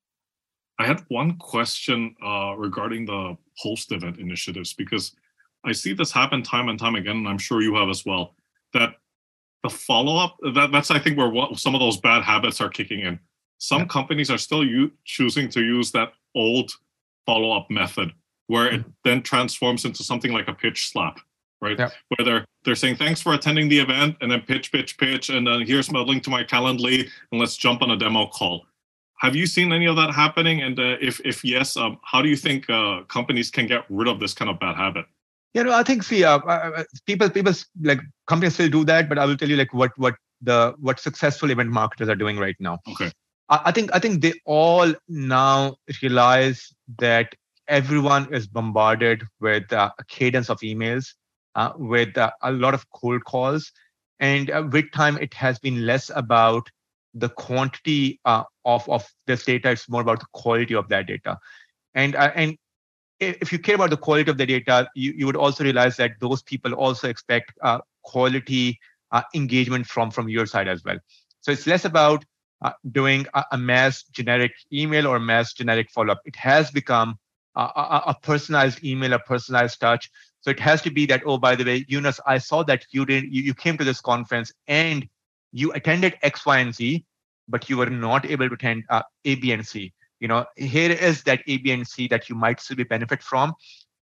I 0.80 0.84
had 0.84 1.04
one 1.10 1.38
question 1.38 2.16
uh, 2.26 2.56
regarding 2.58 3.06
the 3.06 3.36
post 3.62 3.92
event 3.92 4.18
initiatives 4.18 4.74
because 4.74 5.14
I 5.64 5.70
see 5.70 5.92
this 5.92 6.10
happen 6.10 6.42
time 6.42 6.68
and 6.68 6.76
time 6.76 6.96
again, 6.96 7.18
and 7.18 7.28
I'm 7.28 7.38
sure 7.38 7.62
you 7.62 7.76
have 7.76 7.88
as 7.88 8.04
well. 8.04 8.34
That 8.72 8.96
the 9.62 9.70
follow 9.70 10.16
up 10.16 10.37
that, 10.55 10.70
that's 10.73 10.90
i 10.90 10.99
think 10.99 11.16
where 11.16 11.29
what, 11.29 11.59
some 11.59 11.75
of 11.75 11.81
those 11.81 11.99
bad 11.99 12.23
habits 12.23 12.61
are 12.61 12.68
kicking 12.68 13.01
in 13.01 13.18
some 13.59 13.83
yeah. 13.83 13.87
companies 13.87 14.31
are 14.31 14.38
still 14.38 14.64
u- 14.64 14.92
choosing 15.05 15.49
to 15.51 15.62
use 15.62 15.90
that 15.92 16.12
old 16.35 16.70
follow 17.27 17.53
up 17.57 17.70
method 17.70 18.12
where 18.46 18.66
it 18.66 18.81
mm-hmm. 18.81 18.90
then 19.05 19.23
transforms 19.23 19.85
into 19.85 20.03
something 20.03 20.33
like 20.33 20.49
a 20.49 20.55
pitch 20.55 20.88
slap 20.90 21.20
right 21.61 21.79
yeah. 21.79 21.90
where 22.09 22.25
they're 22.25 22.44
they're 22.64 22.75
saying 22.75 22.96
thanks 22.96 23.20
for 23.20 23.35
attending 23.35 23.68
the 23.68 23.79
event 23.79 24.16
and 24.20 24.31
then 24.31 24.40
pitch 24.40 24.73
pitch 24.73 24.99
pitch 24.99 25.29
and 25.29 25.46
then 25.46 25.61
here's 25.66 25.90
my 25.90 26.01
link 26.01 26.23
to 26.23 26.31
my 26.31 26.42
calendly 26.42 27.09
and 27.31 27.40
let's 27.40 27.57
jump 27.57 27.83
on 27.83 27.90
a 27.90 27.96
demo 27.96 28.27
call 28.27 28.64
have 29.18 29.37
you 29.37 29.46
seen 29.46 29.73
any 29.73 29.87
of 29.87 29.96
that 29.96 30.14
happening 30.14 30.62
and 30.62 30.79
uh, 30.79 30.96
if 31.01 31.20
if 31.25 31.44
yes 31.44 31.77
um, 31.77 31.99
how 32.03 32.23
do 32.23 32.29
you 32.29 32.37
think 32.37 32.68
uh, 32.70 33.03
companies 33.09 33.51
can 33.51 33.66
get 33.66 33.85
rid 33.90 34.09
of 34.09 34.18
this 34.18 34.33
kind 34.33 34.51
of 34.51 34.59
bad 34.59 34.77
habit 34.77 35.05
yeah, 35.54 35.62
no, 35.62 35.72
I 35.72 35.82
think 35.82 36.02
see, 36.02 36.24
uh, 36.24 36.38
uh, 36.38 36.70
uh, 36.76 36.84
people, 37.06 37.28
people 37.28 37.52
like 37.82 38.00
companies 38.26 38.54
still 38.54 38.68
do 38.68 38.84
that, 38.84 39.08
but 39.08 39.18
I 39.18 39.26
will 39.26 39.36
tell 39.36 39.48
you 39.48 39.56
like 39.56 39.74
what 39.74 39.90
what 39.96 40.14
the 40.40 40.74
what 40.78 41.00
successful 41.00 41.50
event 41.50 41.70
marketers 41.70 42.08
are 42.08 42.14
doing 42.14 42.38
right 42.38 42.56
now. 42.60 42.78
Okay. 42.88 43.10
I, 43.48 43.60
I 43.66 43.72
think 43.72 43.90
I 43.92 43.98
think 43.98 44.22
they 44.22 44.34
all 44.44 44.94
now 45.08 45.76
realize 46.02 46.72
that 46.98 47.34
everyone 47.68 48.32
is 48.32 48.46
bombarded 48.46 49.24
with 49.40 49.72
uh, 49.72 49.90
a 49.98 50.04
cadence 50.04 50.50
of 50.50 50.58
emails, 50.60 51.14
uh, 51.56 51.72
with 51.76 52.16
uh, 52.16 52.30
a 52.42 52.52
lot 52.52 52.74
of 52.74 52.88
cold 52.90 53.24
calls, 53.24 53.72
and 54.20 54.50
with 54.72 54.90
time 54.92 55.18
it 55.18 55.34
has 55.34 55.58
been 55.58 55.84
less 55.84 56.10
about 56.14 56.68
the 57.14 57.28
quantity 57.28 58.20
of 58.24 58.46
of 58.64 59.04
this 59.26 59.44
data. 59.44 59.72
It's 59.72 59.88
more 59.88 60.02
about 60.02 60.20
the 60.20 60.26
quality 60.32 60.74
of 60.74 60.88
that 60.90 61.08
data, 61.08 61.38
and 61.94 62.14
and 62.14 62.56
if 63.20 63.52
you 63.52 63.59
care 63.59 63.74
about 63.74 63.90
the 63.90 63.96
quality 63.96 64.30
of 64.30 64.38
the 64.38 64.46
data, 64.46 64.88
you, 64.94 65.12
you 65.12 65.26
would 65.26 65.37
also 65.37 65.62
realize 65.62 65.96
that 65.96 66.12
those 66.20 66.42
people 66.42 66.72
also 66.72 67.09
expect 67.09 67.52
uh, 67.62 67.78
quality 68.02 68.78
uh, 69.12 69.22
engagement 69.35 69.87
from, 69.87 70.11
from 70.11 70.28
your 70.28 70.46
side 70.46 70.68
as 70.68 70.85
well. 70.85 70.96
So 71.40 71.52
it's 71.52 71.66
less 71.66 71.85
about 71.85 72.24
uh, 72.62 72.72
doing 72.92 73.26
a, 73.35 73.44
a, 73.52 73.59
mass 73.59 74.04
generic 74.12 74.52
email 74.72 75.06
or 75.06 75.18
mass 75.18 75.52
generic 75.52 75.90
follow-up. 75.90 76.20
It 76.24 76.37
has 76.37 76.70
become 76.70 77.18
a, 77.56 77.61
a, 77.61 78.02
a, 78.09 78.16
personalized 78.22 78.85
email, 78.85 79.14
a 79.14 79.18
personalized 79.18 79.80
touch. 79.80 80.11
So 80.42 80.50
it 80.50 80.61
has 80.61 80.83
to 80.83 80.90
be 80.90 81.06
that, 81.06 81.22
oh, 81.24 81.38
by 81.38 81.56
the 81.56 81.64
way, 81.64 81.85
Younas, 81.85 82.20
I 82.26 82.38
saw 82.38 82.62
that 82.64 82.85
you 82.90 83.06
did 83.06 83.24
you, 83.24 83.42
you 83.42 83.54
came 83.54 83.78
to 83.78 83.85
this 83.85 84.00
conference 84.00 84.52
and 84.68 85.09
you 85.52 85.72
attended 85.72 86.16
X, 86.22 86.44
Y, 86.44 86.59
and 86.59 86.74
Z, 86.74 87.04
but 87.48 87.68
you 87.68 87.76
were 87.78 87.90
not 87.90 88.26
able 88.26 88.48
to 88.48 88.54
attend 88.54 88.85
uh, 88.90 89.02
A, 89.24 89.35
B, 89.37 89.52
and 89.52 89.66
C 89.66 89.92
you 90.20 90.28
know 90.28 90.44
here 90.56 90.90
is 90.92 91.22
that 91.24 91.42
a 91.46 91.56
b 91.59 91.72
and 91.72 91.87
c 91.87 92.06
that 92.09 92.28
you 92.28 92.35
might 92.35 92.61
still 92.61 92.76
be 92.76 92.85
benefit 92.85 93.22
from. 93.22 93.54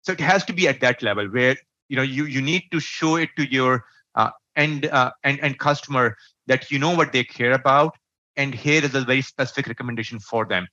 So 0.03 0.13
it 0.13 0.21
has 0.21 0.45
to 0.47 0.53
be 0.53 0.69
at 0.69 0.81
that 0.81 1.03
level 1.03 1.27
where 1.27 1.57
you 1.89 1.97
know 1.97 2.03
you 2.03 2.25
you 2.25 2.41
need 2.41 2.65
to 2.73 2.81
show 2.81 3.17
it 3.17 3.31
to 3.37 3.51
your 3.51 3.85
uh, 4.15 4.31
end 4.55 4.87
uh, 4.87 5.11
end 5.25 5.59
customer 5.59 6.17
that 6.47 6.71
you 6.71 6.79
know 6.79 6.95
what 6.95 7.13
they 7.13 7.25
care 7.25 7.53
about 7.53 7.97
and 8.37 8.55
here 8.55 8.85
is 8.85 8.95
a 8.95 9.01
very 9.01 9.23
specific 9.23 9.67
recommendation 9.67 10.19
for 10.19 10.45
them. 10.45 10.69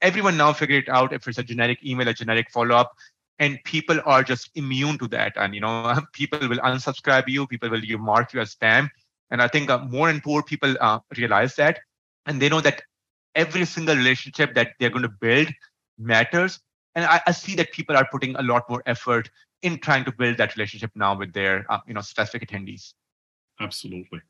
Everyone 0.00 0.36
now 0.36 0.52
figure 0.52 0.78
it 0.78 0.88
out 0.88 1.12
if 1.12 1.26
it's 1.26 1.38
a 1.38 1.42
generic 1.42 1.84
email 1.84 2.08
a 2.08 2.14
generic 2.14 2.50
follow-up 2.50 2.92
and 3.38 3.58
people 3.64 3.98
are 4.04 4.22
just 4.22 4.50
immune 4.54 4.98
to 4.98 5.08
that. 5.08 5.32
And 5.36 5.54
you 5.54 5.60
know 5.60 6.00
people 6.12 6.48
will 6.48 6.58
unsubscribe 6.58 7.28
you 7.28 7.46
people 7.46 7.70
will 7.70 7.84
you 7.84 7.98
mark 7.98 8.32
you 8.32 8.40
as 8.40 8.54
spam. 8.54 8.90
And 9.30 9.42
i 9.42 9.48
think 9.48 9.70
uh, 9.70 9.78
more 9.78 10.08
and 10.10 10.24
more 10.24 10.42
people 10.42 10.76
uh, 10.80 11.00
realize 11.16 11.56
that 11.56 11.80
and 12.26 12.40
they 12.40 12.48
know 12.48 12.60
that 12.60 12.82
every 13.34 13.64
single 13.64 13.96
relationship 13.96 14.54
that 14.54 14.72
they're 14.78 14.90
going 14.90 15.02
to 15.02 15.08
build 15.20 15.48
matters. 15.98 16.60
And 16.94 17.04
I, 17.04 17.20
I, 17.26 17.32
see 17.32 17.54
that 17.56 17.72
people 17.72 17.96
are 17.96 18.06
putting 18.10 18.36
a 18.36 18.42
lot 18.42 18.68
more 18.68 18.82
effort 18.86 19.30
in 19.62 19.78
trying 19.78 20.04
to 20.04 20.12
build 20.12 20.36
that 20.36 20.54
relationship 20.56 20.90
now 20.94 21.16
with 21.16 21.32
their 21.32 21.64
uh, 21.70 21.78
you 21.86 21.94
know 21.94 22.00
specific 22.00 22.48
attendees. 22.48 22.92
Absolutely. 23.60 24.20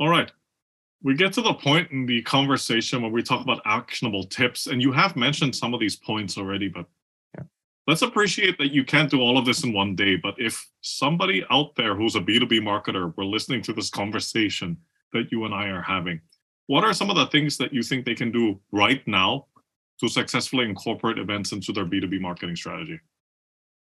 All 0.00 0.08
right. 0.08 0.30
We 1.02 1.14
get 1.14 1.32
to 1.34 1.42
the 1.42 1.54
point 1.54 1.90
in 1.90 2.06
the 2.06 2.22
conversation 2.22 3.02
where 3.02 3.10
we 3.10 3.22
talk 3.22 3.42
about 3.42 3.60
actionable 3.64 4.24
tips, 4.24 4.66
and 4.68 4.80
you 4.80 4.92
have 4.92 5.16
mentioned 5.16 5.54
some 5.54 5.74
of 5.74 5.80
these 5.80 5.96
points 5.96 6.38
already, 6.38 6.68
but 6.68 6.86
yeah. 7.36 7.44
let's 7.88 8.02
appreciate 8.02 8.56
that 8.58 8.72
you 8.72 8.84
can't 8.84 9.10
do 9.10 9.20
all 9.20 9.36
of 9.36 9.44
this 9.44 9.64
in 9.64 9.72
one 9.72 9.96
day. 9.96 10.14
But 10.16 10.34
if 10.38 10.64
somebody 10.80 11.44
out 11.50 11.74
there 11.74 11.96
who's 11.96 12.14
a 12.14 12.20
B2B 12.20 12.60
marketer 12.60 13.16
were 13.16 13.24
listening 13.24 13.62
to 13.62 13.72
this 13.72 13.90
conversation 13.90 14.76
that 15.12 15.32
you 15.32 15.44
and 15.44 15.52
I 15.52 15.66
are 15.66 15.82
having, 15.82 16.20
what 16.72 16.84
are 16.84 16.94
some 16.94 17.10
of 17.10 17.16
the 17.16 17.26
things 17.26 17.58
that 17.58 17.70
you 17.74 17.82
think 17.82 18.06
they 18.06 18.14
can 18.14 18.32
do 18.32 18.58
right 18.72 19.06
now 19.06 19.44
to 20.00 20.08
successfully 20.08 20.64
incorporate 20.64 21.18
events 21.18 21.52
into 21.52 21.70
their 21.70 21.84
B2B 21.84 22.18
marketing 22.18 22.56
strategy? 22.56 22.98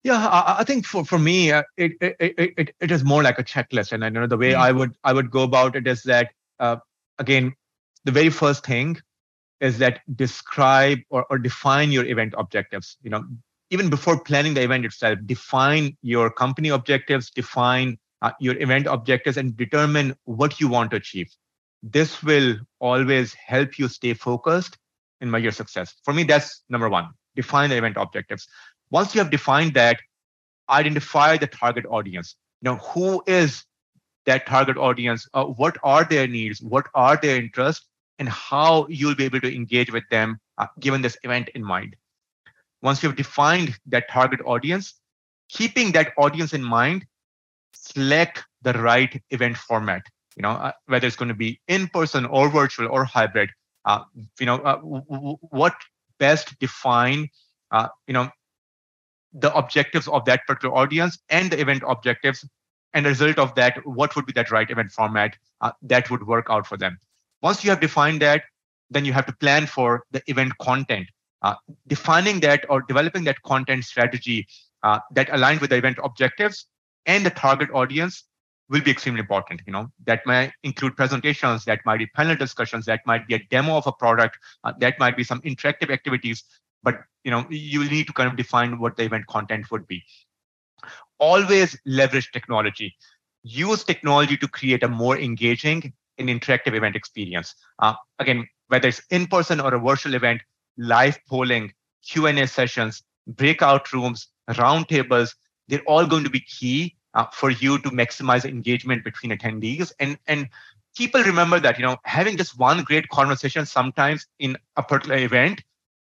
Yeah, 0.04 0.26
I, 0.26 0.56
I 0.58 0.64
think 0.64 0.84
for, 0.84 1.02
for 1.02 1.18
me, 1.18 1.52
uh, 1.52 1.62
it, 1.78 1.92
it, 2.02 2.16
it, 2.20 2.74
it 2.78 2.90
is 2.90 3.02
more 3.02 3.22
like 3.22 3.38
a 3.38 3.44
checklist. 3.44 3.92
And 3.92 4.04
I 4.04 4.10
know 4.10 4.26
the 4.26 4.36
way 4.36 4.50
mm-hmm. 4.50 4.60
I 4.60 4.72
would 4.72 4.92
I 5.04 5.14
would 5.14 5.30
go 5.30 5.42
about 5.44 5.74
it 5.74 5.86
is 5.86 6.02
that, 6.02 6.32
uh, 6.60 6.76
again, 7.18 7.54
the 8.04 8.12
very 8.12 8.28
first 8.28 8.66
thing 8.66 8.98
is 9.62 9.78
that 9.78 10.00
describe 10.14 10.98
or, 11.08 11.24
or 11.30 11.38
define 11.38 11.92
your 11.92 12.04
event 12.04 12.34
objectives. 12.36 12.98
You 13.02 13.08
know, 13.08 13.24
even 13.70 13.88
before 13.88 14.20
planning 14.20 14.52
the 14.52 14.62
event 14.62 14.84
itself, 14.84 15.18
define 15.24 15.96
your 16.02 16.28
company 16.28 16.68
objectives, 16.68 17.30
define 17.30 17.96
uh, 18.20 18.32
your 18.38 18.58
event 18.58 18.86
objectives, 18.86 19.38
and 19.38 19.56
determine 19.56 20.14
what 20.24 20.60
you 20.60 20.68
want 20.68 20.90
to 20.90 20.98
achieve 20.98 21.34
this 21.82 22.22
will 22.22 22.56
always 22.80 23.34
help 23.34 23.78
you 23.78 23.88
stay 23.88 24.14
focused 24.14 24.78
and 25.20 25.30
measure 25.30 25.50
success. 25.50 25.94
For 26.04 26.12
me, 26.12 26.24
that's 26.24 26.62
number 26.68 26.88
one. 26.88 27.10
Define 27.34 27.70
the 27.70 27.76
event 27.76 27.96
objectives. 27.98 28.48
Once 28.90 29.14
you 29.14 29.20
have 29.20 29.30
defined 29.30 29.74
that, 29.74 30.00
identify 30.68 31.36
the 31.36 31.46
target 31.46 31.84
audience. 31.88 32.36
Now, 32.62 32.76
who 32.76 33.22
is 33.26 33.64
that 34.24 34.46
target 34.46 34.76
audience? 34.76 35.28
Uh, 35.34 35.44
what 35.44 35.76
are 35.82 36.04
their 36.04 36.26
needs? 36.26 36.60
What 36.60 36.86
are 36.94 37.16
their 37.16 37.36
interests? 37.36 37.86
And 38.18 38.28
how 38.28 38.86
you'll 38.88 39.14
be 39.14 39.24
able 39.24 39.40
to 39.40 39.54
engage 39.54 39.92
with 39.92 40.04
them 40.10 40.40
uh, 40.58 40.66
given 40.80 41.02
this 41.02 41.18
event 41.22 41.50
in 41.54 41.62
mind. 41.62 41.94
Once 42.82 43.02
you've 43.02 43.16
defined 43.16 43.76
that 43.86 44.08
target 44.10 44.40
audience, 44.44 44.94
keeping 45.48 45.92
that 45.92 46.12
audience 46.16 46.52
in 46.52 46.62
mind, 46.62 47.06
select 47.72 48.44
the 48.62 48.72
right 48.74 49.22
event 49.30 49.56
format 49.56 50.02
you 50.36 50.42
know, 50.42 50.50
uh, 50.50 50.72
whether 50.86 51.06
it's 51.06 51.16
going 51.16 51.28
to 51.28 51.34
be 51.34 51.60
in 51.66 51.88
person 51.88 52.26
or 52.26 52.50
virtual 52.50 52.88
or 52.88 53.04
hybrid, 53.04 53.50
uh, 53.86 54.04
you 54.38 54.46
know, 54.46 54.56
uh, 54.56 54.76
w- 54.76 55.04
w- 55.10 55.38
what 55.50 55.74
best 56.18 56.58
define, 56.60 57.28
uh, 57.70 57.88
you 58.06 58.12
know, 58.14 58.28
the 59.32 59.52
objectives 59.54 60.06
of 60.08 60.24
that 60.26 60.40
particular 60.46 60.74
audience 60.74 61.18
and 61.30 61.50
the 61.50 61.60
event 61.60 61.82
objectives, 61.86 62.44
and 62.94 63.04
the 63.04 63.10
result 63.10 63.38
of 63.38 63.54
that, 63.54 63.78
what 63.86 64.14
would 64.16 64.26
be 64.26 64.32
that 64.32 64.50
right 64.50 64.70
event 64.70 64.90
format 64.90 65.36
uh, 65.60 65.72
that 65.82 66.10
would 66.10 66.26
work 66.26 66.46
out 66.48 66.66
for 66.66 66.76
them. 66.76 66.98
Once 67.42 67.64
you 67.64 67.70
have 67.70 67.80
defined 67.80 68.20
that, 68.22 68.42
then 68.90 69.04
you 69.04 69.12
have 69.12 69.26
to 69.26 69.32
plan 69.34 69.66
for 69.66 70.04
the 70.10 70.22
event 70.26 70.52
content. 70.58 71.08
Uh, 71.42 71.54
defining 71.86 72.40
that 72.40 72.64
or 72.70 72.82
developing 72.82 73.24
that 73.24 73.40
content 73.42 73.84
strategy 73.84 74.46
that 75.12 75.28
aligned 75.32 75.60
with 75.60 75.70
the 75.70 75.76
event 75.76 75.98
objectives 76.02 76.66
and 77.06 77.26
the 77.26 77.30
target 77.30 77.68
audience 77.74 78.24
will 78.68 78.80
be 78.80 78.90
extremely 78.90 79.20
important. 79.20 79.62
You 79.66 79.72
know, 79.72 79.90
that 80.06 80.26
might 80.26 80.52
include 80.62 80.96
presentations, 80.96 81.64
that 81.64 81.80
might 81.84 81.98
be 81.98 82.06
panel 82.06 82.36
discussions, 82.36 82.84
that 82.86 83.00
might 83.06 83.26
be 83.26 83.34
a 83.34 83.42
demo 83.50 83.76
of 83.76 83.86
a 83.86 83.92
product, 83.92 84.38
uh, 84.64 84.72
that 84.80 84.98
might 84.98 85.16
be 85.16 85.24
some 85.24 85.40
interactive 85.42 85.90
activities. 85.90 86.44
But 86.82 87.00
you 87.24 87.30
know, 87.30 87.46
you 87.50 87.80
will 87.80 87.88
need 87.88 88.06
to 88.06 88.12
kind 88.12 88.28
of 88.28 88.36
define 88.36 88.78
what 88.78 88.96
the 88.96 89.04
event 89.04 89.26
content 89.26 89.70
would 89.70 89.86
be. 89.86 90.02
Always 91.18 91.78
leverage 91.86 92.30
technology. 92.32 92.96
Use 93.42 93.84
technology 93.84 94.36
to 94.36 94.48
create 94.48 94.82
a 94.82 94.88
more 94.88 95.18
engaging 95.18 95.92
and 96.18 96.28
interactive 96.28 96.74
event 96.74 96.96
experience. 96.96 97.54
Uh, 97.78 97.94
again, 98.18 98.48
whether 98.68 98.88
it's 98.88 99.02
in 99.10 99.26
person 99.26 99.60
or 99.60 99.74
a 99.74 99.78
virtual 99.78 100.14
event, 100.14 100.40
live 100.76 101.18
polling, 101.28 101.72
Q&A 102.04 102.46
sessions, 102.46 103.02
breakout 103.26 103.92
rooms, 103.92 104.28
roundtables, 104.50 105.34
they're 105.68 105.82
all 105.86 106.06
going 106.06 106.24
to 106.24 106.30
be 106.30 106.40
key 106.40 106.96
uh, 107.16 107.26
for 107.32 107.50
you 107.50 107.78
to 107.80 107.90
maximize 107.90 108.46
engagement 108.46 109.04
between 109.04 109.32
attendees. 109.32 109.92
And 110.00 110.18
and 110.28 110.48
people 110.96 111.22
remember 111.22 111.60
that 111.60 111.78
you 111.78 111.86
know 111.86 111.98
having 112.04 112.38
just 112.38 112.58
one 112.58 112.84
great 112.84 113.08
conversation 113.10 113.66
sometimes 113.66 114.26
in 114.40 114.56
a 114.76 114.82
particular 114.84 115.18
event 115.18 115.62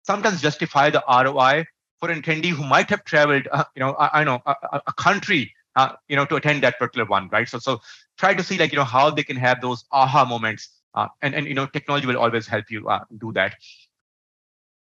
sometimes 0.04 0.42
justify 0.42 0.90
the 0.92 1.04
roi 1.08 1.66
for 2.00 2.12
an 2.12 2.22
attendee 2.22 2.52
who 2.52 2.64
might 2.66 2.90
have 2.90 3.04
traveled 3.06 3.48
uh, 3.52 3.66
you 3.76 3.82
know 3.82 3.94
i, 4.00 4.22
I 4.22 4.24
know 4.24 4.42
a, 4.46 4.82
a 4.88 4.94
country 4.94 5.54
uh, 5.76 5.94
you 6.10 6.16
know 6.16 6.26
to 6.26 6.36
attend 6.36 6.64
that 6.64 6.80
particular 6.80 7.06
one 7.08 7.30
right? 7.32 7.48
So 7.50 7.60
so 7.60 7.82
try 8.18 8.34
to 8.36 8.44
see 8.44 8.58
like 8.58 8.72
you 8.72 8.78
know 8.78 8.86
how 8.86 9.10
they 9.12 9.24
can 9.24 9.38
have 9.38 9.62
those 9.62 9.86
aha 9.92 10.26
moments 10.26 10.70
uh, 10.96 11.08
and 11.22 11.36
and 11.36 11.48
you 11.48 11.54
know 11.56 11.68
technology 11.68 12.08
will 12.08 12.18
always 12.18 12.48
help 12.48 12.70
you 12.70 12.88
uh, 12.88 13.04
do 13.18 13.34
that 13.34 13.56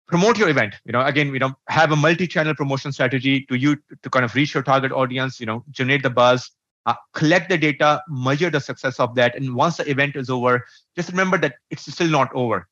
promote 0.08 0.38
your 0.38 0.50
event. 0.50 0.76
You 0.86 0.94
know 0.94 1.06
again 1.06 1.34
you 1.34 1.40
know 1.40 1.54
have 1.68 1.92
a 1.92 1.96
multi-channel 1.96 2.56
promotion 2.56 2.92
strategy 2.92 3.46
to 3.50 3.58
you 3.58 3.78
to 4.02 4.10
kind 4.10 4.26
of 4.26 4.34
reach 4.36 4.54
your 4.54 4.64
target 4.64 4.92
audience 4.92 5.40
you 5.40 5.46
know 5.46 5.64
generate 5.72 6.04
the 6.04 6.10
buzz 6.10 6.52
uh, 6.88 6.96
collect 7.14 7.50
the 7.50 7.58
data 7.58 8.02
measure 8.08 8.50
the 8.50 8.62
success 8.62 9.00
of 9.00 9.14
that. 9.16 9.36
And 9.36 9.54
once 9.56 9.78
the 9.78 9.90
event 9.90 10.16
is 10.16 10.30
over 10.30 10.66
just 10.96 11.10
remember 11.10 11.38
that 11.40 11.56
it's 11.70 11.92
still 11.92 12.10
not 12.10 12.34
over. 12.34 12.68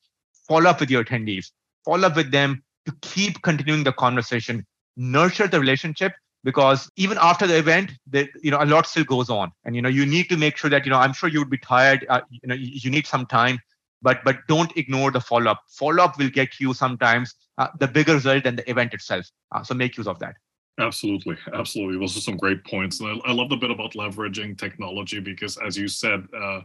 Follow 0.48 0.70
up 0.70 0.80
with 0.80 0.90
your 0.90 1.04
attendees. 1.04 1.52
Follow 1.84 2.08
up 2.08 2.16
with 2.16 2.32
them 2.32 2.64
to 2.86 2.96
keep 3.02 3.42
continuing 3.42 3.84
the 3.84 3.92
conversation. 3.92 4.66
Nurture 4.96 5.48
the 5.48 5.60
relationship 5.60 6.14
because 6.46 6.90
even 6.96 7.18
after 7.20 7.46
the 7.46 7.58
event 7.58 7.92
that 8.08 8.30
you 8.42 8.52
know 8.52 8.62
a 8.62 8.66
lot 8.66 8.88
still 8.88 9.04
goes 9.04 9.30
on. 9.30 9.52
And 9.66 9.76
you 9.76 9.82
know 9.82 9.90
you 9.90 10.06
need 10.06 10.30
to 10.30 10.38
make 10.38 10.56
sure 10.56 10.70
that 10.70 10.86
you 10.86 10.92
know 10.92 11.00
i'm 11.00 11.14
sure 11.14 11.28
you 11.28 11.40
would 11.40 11.50
be 11.50 11.58
tired. 11.58 12.06
Uh, 12.08 12.22
you 12.30 12.48
know 12.48 12.56
you 12.56 12.90
need 12.90 13.06
some 13.06 13.26
time 13.26 13.60
but 14.02 14.24
but 14.24 14.38
don't 14.48 14.76
ignore 14.78 15.12
the 15.12 15.22
follow 15.22 15.52
up 15.52 15.62
follow 15.70 16.04
up 16.04 16.18
will 16.18 16.30
get 16.30 16.60
you 16.60 16.74
sometimes 16.74 17.36
uh, 17.58 17.68
the 17.80 17.88
bigger 17.88 18.14
result 18.14 18.44
than 18.44 18.56
the 18.56 18.70
event 18.70 18.94
itself. 18.94 19.26
Uh, 19.54 19.64
so 19.64 19.74
make 19.74 19.98
use 19.98 20.08
of 20.08 20.20
that. 20.20 20.36
Absolutely. 20.80 21.38
Absolutely. 21.54 21.98
Those 22.00 22.18
are 22.18 22.22
some 22.22 22.38
great 22.38 22.64
points. 22.66 23.00
And 23.00 23.22
i, 23.26 23.30
I 23.30 23.32
love 23.32 23.50
the 23.50 23.56
bit 23.56 23.72
about 23.72 23.94
leveraging 23.94 24.58
technology 24.58 25.20
because 25.20 25.58
as 25.58 25.78
you 25.78 25.88
said 25.88 26.28
uh, 26.38 26.62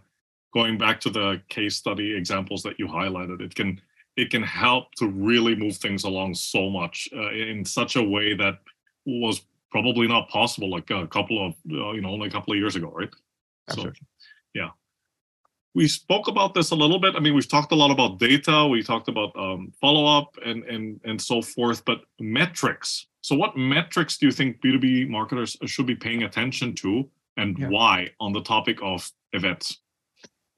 going 0.52 0.78
back 0.78 1.00
to 1.00 1.10
the 1.10 1.40
case 1.48 1.76
study 1.76 2.16
examples 2.16 2.62
that 2.62 2.78
you 2.78 2.86
highlighted 2.88 3.40
it 3.40 3.54
can 3.54 3.80
it 4.16 4.30
can 4.30 4.42
help 4.42 4.92
to 4.96 5.06
really 5.06 5.54
move 5.54 5.76
things 5.76 6.04
along 6.04 6.34
so 6.34 6.68
much 6.68 7.08
uh, 7.16 7.30
in 7.30 7.64
such 7.64 7.96
a 7.96 8.02
way 8.02 8.34
that 8.34 8.58
was 9.06 9.42
probably 9.70 10.08
not 10.08 10.28
possible 10.28 10.68
like 10.68 10.90
a 10.90 11.06
couple 11.06 11.46
of 11.46 11.54
uh, 11.70 11.92
you 11.92 12.00
know 12.00 12.10
only 12.10 12.26
a 12.26 12.30
couple 12.30 12.52
of 12.52 12.58
years 12.58 12.76
ago 12.76 12.92
right? 12.94 13.10
Absolutely. 13.68 14.00
so 14.18 14.19
we 15.74 15.86
spoke 15.86 16.28
about 16.28 16.54
this 16.54 16.70
a 16.70 16.74
little 16.74 16.98
bit. 16.98 17.14
I 17.14 17.20
mean 17.20 17.34
we've 17.34 17.48
talked 17.48 17.72
a 17.72 17.74
lot 17.74 17.90
about 17.90 18.18
data 18.18 18.66
we 18.66 18.82
talked 18.82 19.08
about 19.08 19.34
um, 19.36 19.72
follow-up 19.80 20.36
and 20.44 20.64
and 20.64 21.00
and 21.04 21.20
so 21.20 21.42
forth 21.42 21.84
but 21.84 22.00
metrics. 22.18 23.06
So 23.22 23.36
what 23.36 23.56
metrics 23.56 24.18
do 24.18 24.26
you 24.26 24.32
think 24.32 24.60
b2b 24.62 25.08
marketers 25.08 25.56
should 25.66 25.86
be 25.86 25.94
paying 25.94 26.22
attention 26.24 26.74
to 26.76 27.08
and 27.36 27.58
yeah. 27.58 27.68
why 27.68 28.08
on 28.18 28.32
the 28.32 28.42
topic 28.42 28.78
of 28.82 29.10
events? 29.32 29.78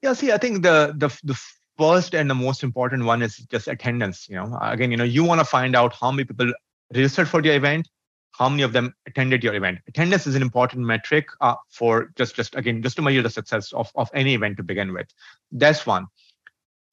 Yeah 0.01 0.13
see 0.13 0.31
i 0.31 0.37
think 0.37 0.63
the 0.63 0.93
the 0.97 1.09
the 1.23 1.39
first 1.77 2.13
and 2.13 2.29
the 2.29 2.35
most 2.35 2.63
important 2.63 3.03
one 3.03 3.21
is 3.21 3.37
just 3.51 3.67
attendance 3.67 4.27
you 4.29 4.35
know. 4.35 4.57
Again 4.61 4.91
you 4.91 4.97
know 4.97 5.03
you 5.03 5.23
want 5.23 5.39
to 5.39 5.45
find 5.45 5.75
out 5.75 5.93
how 5.93 6.11
many 6.11 6.25
people 6.25 6.51
registered 6.93 7.27
for 7.27 7.41
the 7.41 7.49
event 7.49 7.87
how 8.33 8.49
many 8.49 8.63
of 8.63 8.73
them 8.73 8.93
attended 9.05 9.43
your 9.43 9.53
event. 9.53 9.79
Attendance 9.87 10.27
is 10.27 10.35
an 10.35 10.41
important 10.41 10.85
metric 10.85 11.27
uh, 11.41 11.55
for 11.69 12.11
just 12.15 12.35
just 12.35 12.55
again 12.55 12.81
just 12.81 12.95
to 12.97 13.01
measure 13.01 13.21
the 13.21 13.29
success 13.29 13.71
of, 13.73 13.91
of 13.95 14.09
any 14.13 14.33
event 14.33 14.57
to 14.57 14.63
begin 14.63 14.93
with. 14.93 15.07
That's 15.51 15.85
one. 15.85 16.07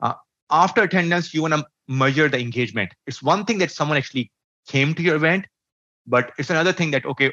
Uh, 0.01 0.15
after 0.51 0.83
attendance 0.83 1.35
you 1.35 1.43
want 1.43 1.55
to 1.55 1.67
measure 1.89 2.29
the 2.29 2.39
engagement. 2.39 2.93
It's 3.07 3.23
one 3.23 3.45
thing 3.45 3.59
that 3.59 3.71
someone 3.71 3.99
actually 3.99 4.31
came 4.69 4.95
to 4.95 5.03
your 5.03 5.17
event 5.17 5.47
but 6.07 6.33
it's 6.39 6.51
another 6.51 6.73
thing 6.73 6.91
that 6.93 7.05
okay 7.05 7.33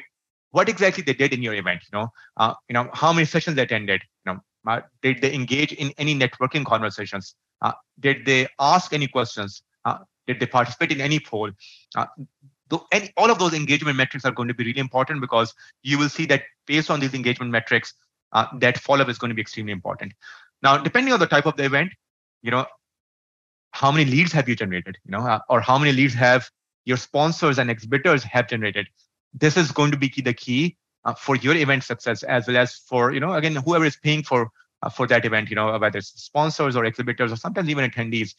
what 0.50 0.68
exactly 0.68 1.02
they 1.02 1.12
did 1.12 1.32
in 1.32 1.42
your 1.42 1.54
event 1.54 1.80
you 1.92 1.98
know? 1.98 2.08
Uh, 2.36 2.54
you 2.68 2.74
know 2.74 2.88
how 2.92 3.12
many 3.12 3.26
sessions 3.26 3.56
they 3.56 3.62
attended 3.62 4.02
you 4.24 4.32
know? 4.32 4.40
Uh, 4.66 4.80
did 5.02 5.20
they 5.22 5.32
engage 5.32 5.72
in 5.72 5.92
any 5.98 6.14
networking 6.18 6.64
conversations? 6.64 7.34
Uh, 7.62 7.72
did 8.00 8.26
they 8.26 8.46
ask 8.58 8.92
any 8.92 9.06
questions? 9.06 9.62
Uh, 9.84 9.98
did 10.26 10.40
they 10.40 10.46
participate 10.46 10.92
in 10.92 11.00
any 11.00 11.20
poll 11.20 11.50
uh, 12.70 12.78
any, 12.92 13.12
all 13.16 13.30
of 13.30 13.38
those 13.38 13.54
engagement 13.54 13.96
metrics 13.96 14.24
are 14.24 14.32
going 14.32 14.48
to 14.48 14.54
be 14.54 14.64
really 14.64 14.80
important 14.80 15.20
because 15.20 15.54
you 15.82 15.98
will 15.98 16.08
see 16.08 16.26
that 16.26 16.42
based 16.66 16.90
on 16.90 17.00
these 17.00 17.14
engagement 17.14 17.50
metrics, 17.50 17.94
uh, 18.32 18.46
that 18.58 18.78
follow-up 18.78 19.08
is 19.08 19.18
going 19.18 19.30
to 19.30 19.34
be 19.34 19.40
extremely 19.40 19.72
important. 19.72 20.12
Now, 20.62 20.76
depending 20.78 21.12
on 21.12 21.20
the 21.20 21.26
type 21.26 21.46
of 21.46 21.56
the 21.56 21.64
event, 21.64 21.92
you 22.42 22.50
know, 22.50 22.66
how 23.72 23.92
many 23.92 24.04
leads 24.04 24.32
have 24.32 24.48
you 24.48 24.56
generated, 24.56 24.98
you 25.04 25.12
know, 25.12 25.20
uh, 25.20 25.40
or 25.48 25.60
how 25.60 25.78
many 25.78 25.92
leads 25.92 26.14
have 26.14 26.50
your 26.84 26.96
sponsors 26.96 27.58
and 27.58 27.70
exhibitors 27.70 28.22
have 28.24 28.48
generated. 28.48 28.86
This 29.32 29.56
is 29.56 29.70
going 29.72 29.90
to 29.90 29.96
be 29.96 30.08
key, 30.08 30.22
the 30.22 30.32
key 30.32 30.76
uh, 31.04 31.14
for 31.14 31.36
your 31.36 31.54
event 31.54 31.84
success 31.84 32.22
as 32.22 32.46
well 32.46 32.56
as 32.56 32.74
for, 32.74 33.12
you 33.12 33.20
know, 33.20 33.34
again, 33.34 33.56
whoever 33.56 33.84
is 33.84 33.96
paying 33.96 34.22
for 34.22 34.50
uh, 34.82 34.88
for 34.88 35.06
that 35.08 35.24
event, 35.24 35.50
you 35.50 35.56
know, 35.56 35.76
whether 35.76 35.98
it's 35.98 36.08
sponsors 36.08 36.76
or 36.76 36.84
exhibitors 36.84 37.32
or 37.32 37.36
sometimes 37.36 37.68
even 37.68 37.88
attendees. 37.90 38.34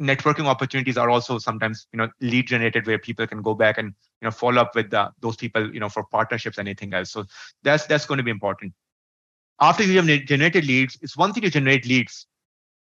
Networking 0.00 0.46
opportunities 0.46 0.96
are 0.96 1.10
also 1.10 1.38
sometimes 1.38 1.86
you 1.92 1.98
know 1.98 2.08
lead 2.20 2.46
generated 2.46 2.86
where 2.86 2.98
people 2.98 3.26
can 3.26 3.42
go 3.42 3.54
back 3.54 3.78
and 3.78 3.88
you 4.20 4.26
know 4.26 4.30
follow 4.30 4.60
up 4.60 4.74
with 4.74 4.92
uh, 4.92 5.10
those 5.20 5.36
people 5.36 5.72
you 5.72 5.80
know 5.80 5.88
for 5.88 6.04
partnerships 6.04 6.58
anything 6.58 6.92
else. 6.94 7.10
So 7.10 7.24
that's 7.62 7.86
that's 7.86 8.06
going 8.06 8.18
to 8.18 8.24
be 8.24 8.30
important. 8.30 8.72
After 9.60 9.84
you 9.84 10.00
have 10.00 10.24
generated 10.24 10.66
leads 10.66 10.98
it's 11.02 11.16
one 11.16 11.32
thing 11.32 11.42
to 11.42 11.50
generate 11.50 11.86
leads 11.86 12.26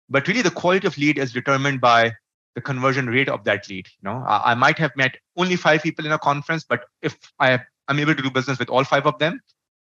but 0.10 0.28
really 0.28 0.42
the 0.42 0.52
quality 0.52 0.88
of 0.88 0.98
lead 0.98 1.18
is 1.18 1.32
determined 1.32 1.82
by 1.82 2.12
the 2.56 2.62
conversion 2.62 3.08
rate 3.08 3.30
of 3.30 3.44
that 3.44 3.68
lead 3.70 3.88
you 3.88 4.10
know. 4.10 4.24
I, 4.28 4.52
I 4.52 4.56
might 4.56 4.78
have 4.80 4.92
met 4.96 5.18
only 5.38 5.56
five 5.56 5.84
people 5.84 6.06
in 6.06 6.12
a 6.12 6.20
conference 6.20 6.63
but 6.63 6.86
if 7.02 7.18
i 7.39 7.60
am 7.89 8.00
able 8.00 8.16
to 8.16 8.24
do 8.24 8.32
business 8.32 8.60
with 8.60 8.70
all 8.70 8.84
five 8.84 9.06
of 9.06 9.18
them 9.20 9.39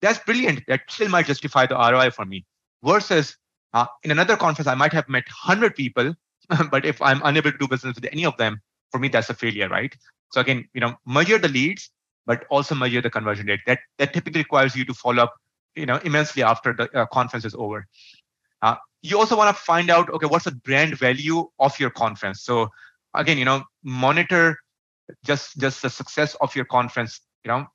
that's 0.00 0.18
brilliant. 0.18 0.64
That 0.66 0.80
still 0.88 1.08
might 1.08 1.26
justify 1.26 1.66
the 1.66 1.76
roi 1.76 2.10
for 2.10 2.24
me. 2.24 2.44
Versus 2.84 3.36
uh, 3.72 3.86
in 4.02 4.10
another 4.10 4.36
conference 4.36 4.66
i 4.66 4.74
might 4.74 4.92
have 4.92 5.08
met 5.08 5.24
100 5.44 5.74
people 5.74 6.14
but 6.70 6.84
if 6.84 7.00
I'm 7.02 7.20
unable 7.24 7.52
to 7.52 7.58
do 7.58 7.68
business 7.68 7.94
with 7.96 8.08
any 8.12 8.24
of 8.24 8.36
them, 8.36 8.60
for 8.90 8.98
me, 8.98 9.08
that's 9.08 9.30
a 9.30 9.34
failure, 9.34 9.68
right? 9.68 9.94
So 10.32 10.40
again, 10.40 10.68
you 10.74 10.80
know, 10.80 10.94
measure 11.06 11.38
the 11.38 11.48
leads, 11.48 11.90
but 12.26 12.44
also 12.50 12.74
measure 12.74 13.00
the 13.00 13.10
conversion 13.10 13.46
rate. 13.46 13.60
That 13.66 13.80
that 13.98 14.12
typically 14.12 14.40
requires 14.40 14.76
you 14.76 14.84
to 14.84 14.94
follow 14.94 15.24
up, 15.24 15.34
you 15.74 15.86
know, 15.86 15.96
immensely 16.04 16.42
after 16.42 16.72
the 16.72 16.90
uh, 16.98 17.06
conference 17.06 17.44
is 17.44 17.54
over. 17.54 17.86
Uh, 18.60 18.76
you 19.02 19.18
also 19.18 19.36
want 19.36 19.54
to 19.54 19.62
find 19.62 19.90
out, 19.90 20.08
okay, 20.10 20.26
what's 20.26 20.44
the 20.44 20.52
brand 20.52 20.96
value 20.96 21.48
of 21.58 21.78
your 21.80 21.90
conference? 21.90 22.42
So 22.42 22.68
again, 23.14 23.38
you 23.38 23.44
know, 23.44 23.64
monitor 23.82 24.56
just 25.24 25.58
just 25.58 25.82
the 25.82 25.90
success 25.90 26.36
of 26.40 26.54
your 26.54 26.64
conference, 26.64 27.20
you 27.44 27.48
know, 27.50 27.66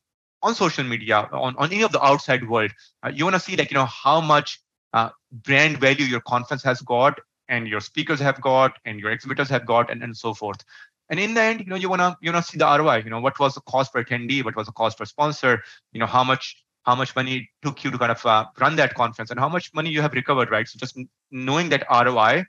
on 0.41 0.55
social 0.55 0.83
media, 0.83 1.27
on, 1.31 1.55
on 1.57 1.71
any 1.71 1.83
of 1.83 1.91
the 1.91 2.03
outside 2.03 2.47
world. 2.47 2.71
Uh, 3.03 3.11
you 3.13 3.23
want 3.25 3.35
to 3.35 3.39
see 3.39 3.55
like, 3.55 3.71
you 3.71 3.75
know, 3.75 3.85
how 3.85 4.21
much 4.21 4.59
uh, 4.93 5.09
brand 5.31 5.77
value 5.77 6.05
your 6.05 6.21
conference 6.21 6.63
has 6.63 6.81
got 6.81 7.19
and 7.49 7.67
your 7.67 7.79
speakers 7.79 8.19
have 8.19 8.39
got 8.41 8.77
and 8.85 8.99
your 8.99 9.11
exhibitors 9.11 9.49
have 9.49 9.65
got 9.65 9.89
and, 9.91 10.03
and 10.03 10.15
so 10.15 10.33
forth. 10.33 10.63
And 11.09 11.19
in 11.19 11.33
the 11.33 11.41
end 11.41 11.61
you 11.61 11.67
know 11.67 11.75
you 11.75 11.89
want 11.89 12.01
to 12.01 12.17
you 12.21 12.31
know 12.31 12.41
see 12.41 12.57
the 12.57 12.65
roi 12.65 12.97
you 12.97 13.09
know 13.09 13.21
what 13.21 13.39
was 13.39 13.55
the 13.55 13.61
cost 13.61 13.93
per 13.93 14.03
attendee 14.03 14.43
what 14.43 14.57
was 14.57 14.67
the 14.67 14.73
cost 14.73 14.97
per 14.97 15.05
sponsor 15.05 15.63
you 15.93 16.01
know 16.01 16.05
how 16.05 16.23
much 16.23 16.63
how 16.83 16.95
much 16.95 17.15
money 17.15 17.35
it 17.37 17.43
took 17.63 17.83
you 17.83 17.91
to 17.91 17.97
kind 17.97 18.11
of 18.11 18.25
uh, 18.25 18.45
run 18.59 18.75
that 18.75 18.93
conference 18.93 19.31
and 19.31 19.39
how 19.39 19.47
much 19.47 19.73
money 19.73 19.89
you 19.89 20.01
have 20.01 20.13
recovered 20.13 20.51
right? 20.51 20.67
So 20.67 20.77
just 20.77 20.99
knowing 21.31 21.69
that 21.69 21.85
roi 21.89 22.45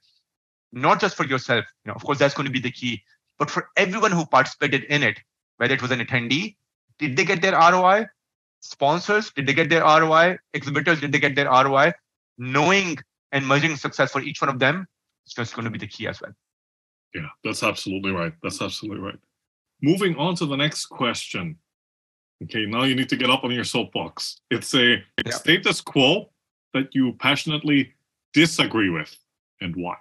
not 0.73 1.01
just 1.01 1.17
for 1.17 1.25
yourself 1.25 1.65
you 1.85 1.91
know 1.91 1.95
of 1.95 2.05
course 2.05 2.19
that's 2.19 2.35
going 2.35 2.47
to 2.47 2.53
be 2.53 2.61
the 2.61 2.71
key 2.71 3.03
but 3.39 3.51
for 3.51 3.69
everyone 3.77 4.13
who 4.13 4.27
participated 4.27 4.85
in 4.85 5.03
it 5.03 5.19
whether 5.57 5.75
it 5.75 5.83
was 5.83 5.91
an 5.91 6.01
attendee 6.01 6.57
did 6.99 7.17
they 7.17 7.25
get 7.25 7.41
their 7.41 7.53
roi 7.53 8.07
sponsors 8.61 9.31
did 9.31 9.47
they 9.47 9.55
get 9.55 9.69
their 9.69 9.83
roi 9.83 10.37
exhibitors 10.53 11.01
did 11.01 11.13
they 11.13 11.19
get 11.19 11.35
their 11.35 11.47
roi 11.47 11.93
knowing 12.39 12.99
and 13.33 13.47
measuring 13.47 13.77
success 13.77 14.13
for 14.13 14.21
each 14.21 14.41
one 14.41 14.49
of 14.49 14.59
them 14.59 14.87
is 15.27 15.35
just 15.35 15.55
going 15.55 15.65
to 15.65 15.71
be 15.71 15.79
the 15.79 15.87
key 15.87 16.07
as 16.07 16.21
well. 16.21 16.33
Yeah, 17.15 17.29
that's 17.45 17.63
absolutely 17.63 18.13
right. 18.13 18.33
That's 18.43 18.61
absolutely 18.61 19.03
right. 19.03 19.19
Moving 19.83 20.17
on 20.17 20.35
to 20.37 20.47
the 20.47 20.57
next 20.57 20.87
question. 20.87 21.57
Okay, 22.45 22.67
now 22.67 22.85
you 22.85 22.95
need 22.95 23.09
to 23.09 23.17
get 23.17 23.31
up 23.31 23.45
on 23.45 23.51
your 23.51 23.65
soapbox. 23.65 24.41
It's 24.51 24.75
a 24.75 25.03
yeah. 25.25 25.33
status 25.33 25.81
quo 25.81 26.31
that 26.75 26.95
you 26.95 27.15
passionately 27.15 27.95
disagree 28.33 28.91
with, 28.91 29.17
and 29.61 29.75
why? 29.75 29.97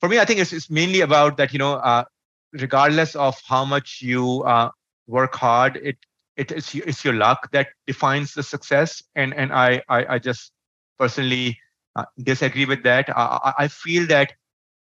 For 0.00 0.08
me, 0.08 0.18
I 0.18 0.24
think 0.24 0.40
it's, 0.40 0.52
it's 0.52 0.70
mainly 0.70 1.00
about 1.00 1.36
that. 1.36 1.52
You 1.52 1.58
know, 1.58 1.74
uh, 1.74 2.04
regardless 2.52 3.14
of 3.16 3.40
how 3.46 3.64
much 3.64 4.00
you 4.00 4.42
uh, 4.44 4.70
work 5.06 5.34
hard, 5.34 5.76
it 5.82 5.98
it 6.36 6.52
is 6.52 6.74
it's 6.74 7.04
your 7.04 7.14
luck 7.14 7.50
that 7.52 7.68
defines 7.86 8.32
the 8.32 8.42
success. 8.42 9.02
And 9.14 9.34
and 9.34 9.52
I 9.52 9.82
I, 9.88 10.14
I 10.14 10.18
just 10.18 10.52
personally 10.98 11.58
uh, 11.96 12.04
disagree 12.22 12.64
with 12.64 12.82
that. 12.84 13.08
Uh, 13.10 13.52
I 13.58 13.68
feel 13.68 14.06
that 14.06 14.32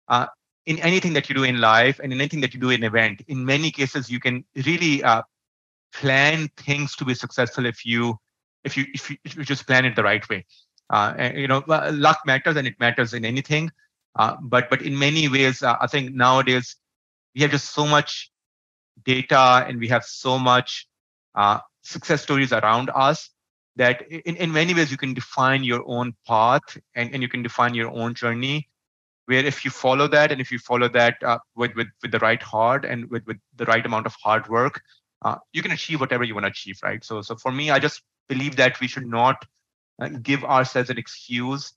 uh, 0.07 0.27
in 0.65 0.79
anything 0.79 1.13
that 1.13 1.29
you 1.29 1.35
do 1.35 1.43
in 1.43 1.59
life 1.59 1.99
and 1.99 2.13
in 2.13 2.19
anything 2.19 2.41
that 2.41 2.53
you 2.53 2.59
do 2.59 2.69
in 2.69 2.83
event, 2.83 3.21
in 3.27 3.43
many 3.43 3.71
cases 3.71 4.09
you 4.09 4.19
can 4.19 4.45
really 4.65 5.03
uh, 5.03 5.23
plan 5.93 6.49
things 6.57 6.95
to 6.97 7.05
be 7.05 7.13
successful 7.13 7.65
if 7.65 7.85
you 7.85 8.17
if 8.63 8.77
you 8.77 8.85
if 8.93 9.09
you, 9.09 9.17
if 9.23 9.35
you 9.35 9.43
just 9.43 9.65
plan 9.65 9.85
it 9.85 9.95
the 9.95 10.03
right 10.03 10.27
way. 10.29 10.45
Uh, 10.91 11.13
and, 11.17 11.37
you 11.37 11.47
know, 11.47 11.63
luck 11.67 12.19
matters 12.25 12.55
and 12.55 12.67
it 12.67 12.79
matters 12.79 13.13
in 13.13 13.23
anything. 13.23 13.71
Uh, 14.15 14.35
but 14.41 14.69
but 14.69 14.81
in 14.81 14.97
many 14.97 15.27
ways, 15.27 15.63
I 15.63 15.87
think 15.87 16.13
nowadays 16.13 16.75
we 17.35 17.41
have 17.41 17.51
just 17.51 17.73
so 17.73 17.85
much 17.85 18.31
data 19.03 19.65
and 19.67 19.79
we 19.79 19.87
have 19.87 20.03
so 20.03 20.37
much 20.37 20.87
success 21.81 22.21
stories 22.21 22.51
around 22.51 22.91
us 22.93 23.29
that 23.75 24.01
in, 24.09 24.35
in 24.35 24.51
many 24.51 24.73
ways 24.73 24.91
you 24.91 24.97
can 24.97 25.13
define 25.13 25.63
your 25.63 25.83
own 25.87 26.13
path 26.27 26.77
and, 26.95 27.13
and 27.13 27.21
you 27.21 27.29
can 27.29 27.41
define 27.41 27.73
your 27.73 27.89
own 27.91 28.13
journey 28.13 28.67
where 29.25 29.45
if 29.45 29.63
you 29.63 29.69
follow 29.69 30.07
that 30.07 30.31
and 30.31 30.41
if 30.41 30.51
you 30.51 30.57
follow 30.57 30.87
that 30.89 31.21
uh, 31.23 31.37
with, 31.55 31.75
with, 31.75 31.87
with 32.01 32.11
the 32.11 32.19
right 32.19 32.41
heart 32.41 32.83
and 32.83 33.09
with, 33.09 33.25
with 33.27 33.37
the 33.57 33.65
right 33.65 33.85
amount 33.85 34.05
of 34.05 34.15
hard 34.23 34.47
work 34.49 34.81
uh, 35.23 35.35
you 35.53 35.61
can 35.61 35.71
achieve 35.71 35.99
whatever 35.99 36.23
you 36.23 36.33
want 36.33 36.45
to 36.45 36.49
achieve 36.51 36.79
right? 36.83 37.03
So 37.03 37.21
so 37.21 37.35
for 37.35 37.51
me 37.51 37.69
i 37.69 37.79
just 37.79 38.01
believe 38.27 38.55
that 38.55 38.79
we 38.79 38.87
should 38.87 39.07
not 39.07 39.45
uh, 40.01 40.09
give 40.21 40.43
ourselves 40.43 40.89
an 40.89 40.97
excuse 40.97 41.73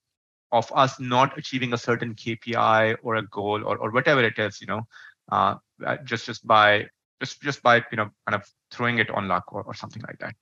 of 0.53 0.71
us 0.75 1.01
not 1.01 1.37
achieving 1.39 1.73
a 1.73 1.79
certain 1.79 2.15
kpi 2.15 2.97
or 3.03 3.17
a 3.17 3.27
goal 3.29 3.65
or, 3.65 3.77
or 3.79 3.91
whatever 3.91 4.23
it 4.23 4.39
is 4.39 4.61
you 4.61 4.67
know 4.67 4.83
uh, 5.31 5.55
uh, 5.85 5.97
just 6.05 6.27
just 6.27 6.47
by 6.47 6.87
just 7.21 7.41
just 7.41 7.63
by 7.63 7.77
you 7.91 7.97
know 7.97 8.11
kind 8.27 8.41
of 8.41 8.47
throwing 8.71 8.99
it 8.99 9.11
on 9.11 9.29
luck 9.29 9.45
or, 9.53 9.63
or 9.63 9.75
something 9.75 10.03
like 10.07 10.19
that 10.19 10.35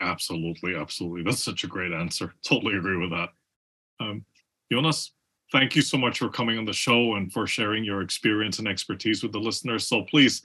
Absolutely, 0.00 0.76
absolutely. 0.76 1.22
That's 1.22 1.42
such 1.42 1.64
a 1.64 1.66
great 1.66 1.92
answer. 1.92 2.34
Totally 2.44 2.76
agree 2.76 2.96
with 2.96 3.10
that. 3.10 3.30
Um, 4.00 4.24
Younas, 4.72 5.10
thank 5.50 5.74
you 5.74 5.82
so 5.82 5.98
much 5.98 6.18
for 6.18 6.28
coming 6.28 6.58
on 6.58 6.64
the 6.64 6.72
show 6.72 7.14
and 7.14 7.32
for 7.32 7.46
sharing 7.46 7.84
your 7.84 8.02
experience 8.02 8.58
and 8.58 8.68
expertise 8.68 9.22
with 9.22 9.32
the 9.32 9.40
listeners. 9.40 9.86
So 9.86 10.02
please 10.02 10.42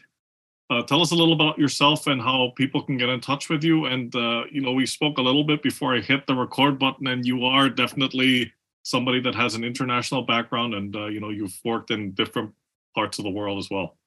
uh, 0.69 0.81
tell 0.83 1.01
us 1.01 1.11
a 1.11 1.15
little 1.15 1.33
about 1.33 1.59
yourself 1.59 2.07
and 2.07 2.21
how 2.21 2.51
people 2.55 2.81
can 2.81 2.97
get 2.97 3.09
in 3.09 3.19
touch 3.19 3.49
with 3.49 3.63
you. 3.63 3.85
And 3.85 4.15
uh, 4.15 4.43
you 4.51 4.61
know, 4.61 4.71
we 4.71 4.85
spoke 4.85 5.17
a 5.17 5.21
little 5.21 5.43
bit 5.43 5.61
before 5.61 5.95
I 5.95 5.99
hit 5.99 6.25
the 6.25 6.35
record 6.35 6.79
button, 6.79 7.07
and 7.07 7.25
you 7.25 7.45
are 7.45 7.69
definitely 7.69 8.51
somebody 8.83 9.19
that 9.21 9.35
has 9.35 9.55
an 9.55 9.63
international 9.63 10.23
background, 10.23 10.73
and 10.73 10.95
uh, 10.95 11.05
you 11.07 11.19
know, 11.19 11.29
you've 11.29 11.59
worked 11.63 11.91
in 11.91 12.11
different 12.13 12.51
parts 12.95 13.19
of 13.19 13.23
the 13.23 13.29
world 13.29 13.59
as 13.59 13.69
well. 13.69 13.97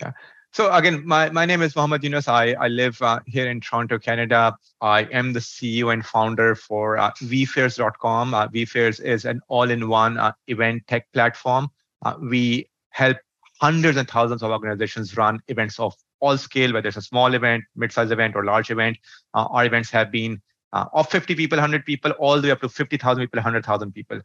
Yeah. 0.00 0.12
So 0.54 0.72
again, 0.72 1.04
my, 1.04 1.30
my 1.30 1.44
name 1.46 1.62
is 1.62 1.74
Muhammad 1.74 2.02
Younas. 2.02 2.28
I, 2.28 2.52
I 2.52 2.68
live 2.68 3.02
uh, 3.02 3.18
here 3.26 3.50
in 3.50 3.60
Toronto, 3.60 3.98
Canada. 3.98 4.56
I 4.80 5.00
am 5.10 5.32
the 5.32 5.40
CEO 5.40 5.92
and 5.92 6.06
founder 6.06 6.54
for 6.54 6.96
uh, 6.96 7.10
vfairs.com. 7.10 8.34
Uh, 8.34 8.46
vfairs 8.46 9.00
is 9.00 9.24
an 9.24 9.40
all-in-one 9.48 10.16
uh, 10.16 10.30
event 10.46 10.86
tech 10.86 11.12
platform. 11.12 11.70
Uh, 12.04 12.14
we 12.22 12.70
help 12.90 13.16
hundreds 13.60 13.98
and 13.98 14.08
thousands 14.08 14.44
of 14.44 14.52
organizations 14.52 15.16
run 15.16 15.40
events 15.48 15.80
of 15.80 15.92
all 16.20 16.38
scale, 16.38 16.72
whether 16.72 16.86
it's 16.86 16.98
a 16.98 17.02
small 17.02 17.34
event, 17.34 17.64
mid-sized 17.74 18.12
event, 18.12 18.36
or 18.36 18.44
large 18.44 18.70
event. 18.70 18.96
Uh, 19.34 19.48
our 19.50 19.64
events 19.64 19.90
have 19.90 20.12
been 20.12 20.40
uh, 20.72 20.84
of 20.92 21.10
50 21.10 21.34
people, 21.34 21.56
100 21.56 21.84
people, 21.84 22.12
all 22.12 22.40
the 22.40 22.46
way 22.46 22.52
up 22.52 22.60
to 22.60 22.68
50,000 22.68 23.20
people, 23.24 23.38
100,000 23.38 23.90
people. 23.90 24.20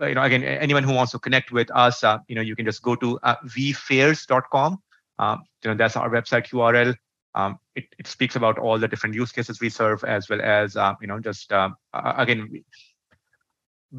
You 0.00 0.14
know, 0.14 0.22
again, 0.22 0.44
anyone 0.44 0.84
who 0.84 0.92
wants 0.92 1.10
to 1.10 1.18
connect 1.18 1.50
with 1.50 1.68
us, 1.72 2.04
uh, 2.04 2.18
you 2.28 2.36
know, 2.36 2.40
you 2.40 2.54
can 2.54 2.64
just 2.64 2.82
go 2.82 2.94
to 2.94 3.18
uh, 3.24 3.34
vfairs.com. 3.46 4.80
Um, 5.18 5.42
you 5.64 5.70
know, 5.70 5.76
that's 5.76 5.96
our 5.96 6.10
website 6.10 6.48
URL. 6.48 6.94
Um, 7.34 7.58
it, 7.74 7.84
it 7.98 8.06
speaks 8.06 8.36
about 8.36 8.58
all 8.58 8.78
the 8.78 8.88
different 8.88 9.14
use 9.14 9.32
cases 9.32 9.60
we 9.60 9.68
serve, 9.68 10.02
as 10.04 10.28
well 10.28 10.40
as 10.40 10.76
uh, 10.76 10.94
you 11.00 11.06
know, 11.06 11.20
just 11.20 11.52
um, 11.52 11.76
again, 11.92 12.64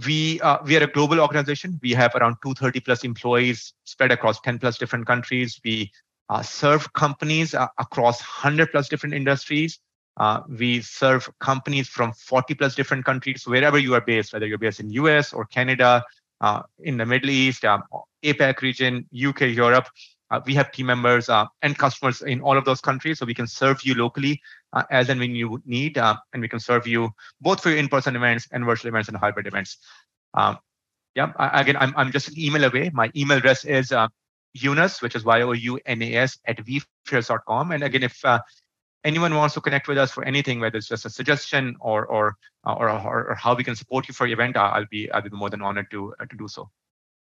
we 0.05 0.39
uh, 0.41 0.57
we 0.65 0.78
are 0.78 0.84
a 0.84 0.88
global 0.91 1.20
organization. 1.20 1.80
We 1.82 1.91
have 1.91 2.15
around 2.15 2.38
230 2.43 2.80
plus 2.82 3.03
employees 3.03 3.74
spread 3.86 4.11
across 4.11 4.39
10 4.41 4.59
plus 4.59 4.78
different 4.78 5.05
countries. 5.07 5.59
We 5.63 5.91
uh, 6.30 6.41
serve 6.41 6.91
companies 6.93 7.53
uh, 7.53 7.67
across 7.78 8.22
100 8.22 8.72
plus 8.72 8.88
different 8.88 9.15
industries. 9.15 9.80
Uh, 10.17 10.41
we 10.49 10.82
serve 10.82 11.30
companies 11.39 11.88
from 11.88 12.11
40 12.13 12.53
plus 12.55 12.76
different 12.76 13.05
countries, 13.05 13.47
wherever 13.47 13.80
you 13.80 13.95
are 13.95 14.01
based, 14.01 14.34
whether 14.34 14.45
you're 14.45 14.57
based 14.57 14.80
in 14.80 14.89
US 14.91 15.34
or 15.34 15.45
Canada, 15.45 16.03
uh, 16.41 16.61
in 16.80 16.97
the 16.97 17.05
Middle 17.05 17.30
East, 17.30 17.63
um, 17.65 17.84
APAC 18.24 18.61
region, 18.61 19.07
UK, 19.13 19.41
Europe. 19.41 19.88
Uh, 20.32 20.39
we 20.45 20.53
have 20.53 20.71
team 20.71 20.86
members 20.86 21.30
uh, 21.30 21.45
and 21.61 21.77
customers 21.77 22.21
in 22.21 22.41
all 22.41 22.57
of 22.57 22.65
those 22.65 22.82
countries, 22.82 23.19
so 23.19 23.25
we 23.25 23.34
can 23.34 23.47
serve 23.47 23.84
you 23.84 23.95
locally 23.95 24.41
uh, 24.73 24.84
as 24.91 25.09
and 25.09 25.19
when 25.19 25.32
you 25.36 25.61
need, 25.65 25.97
uh, 25.97 26.15
and 26.34 26.41
we 26.41 26.47
can 26.47 26.59
serve 26.59 26.86
you 26.86 27.09
both 27.41 27.61
for 27.61 27.69
your 27.69 27.80
in-person 27.80 28.15
events 28.15 28.47
and 28.51 28.65
virtual 28.65 28.89
events 28.89 29.09
and 29.09 29.17
hybrid 29.17 29.47
events. 29.47 29.77
Um, 30.36 30.57
yeah, 31.15 31.32
I, 31.38 31.61
again, 31.61 31.77
I'm, 31.77 31.93
I'm 31.97 32.11
just 32.11 32.27
an 32.30 32.39
email 32.39 32.63
away. 32.63 32.91
My 32.93 33.11
email 33.15 33.38
address 33.38 33.65
is 33.65 33.91
uh, 33.91 34.07
Younas, 34.57 35.01
which 35.01 35.15
is 35.15 35.25
Y-O-U-N-A-S 35.25 36.39
at 36.45 36.57
vfairs.com. 36.57 37.71
And 37.71 37.84
again, 37.84 38.03
if 38.03 38.23
uh, 38.23 38.39
anyone 39.03 39.36
wants 39.36 39.55
to 39.55 39.61
connect 39.61 39.88
with 39.88 39.97
us 39.97 40.11
for 40.11 40.23
anything, 40.23 40.59
whether 40.59 40.77
it's 40.77 40.88
just 40.88 41.05
a 41.05 41.09
suggestion 41.09 41.75
or 41.80 42.05
or 42.05 42.36
or, 42.63 42.89
or, 42.89 43.30
or 43.30 43.36
how 43.36 43.55
we 43.55 43.63
can 43.63 43.75
support 43.75 44.07
you 44.07 44.13
for 44.13 44.27
your 44.27 44.39
event, 44.39 44.57
I'll 44.57 44.86
be 44.89 45.11
I'll 45.11 45.21
be 45.21 45.30
more 45.30 45.49
than 45.49 45.61
honored 45.61 45.89
to 45.91 46.13
to 46.19 46.38
do 46.38 46.47
so. 46.47 46.69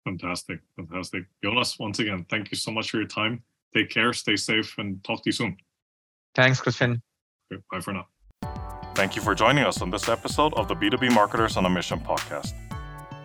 Fantastic. 0.04 0.60
Fantastic. 0.76 1.24
Younas, 1.44 1.78
once 1.78 1.98
again, 1.98 2.24
thank 2.30 2.50
you 2.50 2.56
so 2.56 2.70
much 2.70 2.90
for 2.90 2.98
your 2.98 3.06
time. 3.06 3.42
Take 3.74 3.90
care, 3.90 4.12
stay 4.12 4.36
safe, 4.36 4.76
and 4.78 5.02
talk 5.04 5.22
to 5.24 5.28
you 5.28 5.32
soon. 5.32 5.56
Thanks, 6.34 6.60
Christian. 6.60 7.02
Okay, 7.52 7.62
bye 7.70 7.80
for 7.80 7.92
now. 7.92 8.06
Thank 8.94 9.16
you 9.16 9.22
for 9.22 9.34
joining 9.34 9.64
us 9.64 9.82
on 9.82 9.90
this 9.90 10.08
episode 10.08 10.54
of 10.54 10.68
the 10.68 10.74
B2B 10.74 11.12
Marketers 11.12 11.56
on 11.56 11.66
a 11.66 11.70
Mission 11.70 12.00
podcast. 12.00 12.52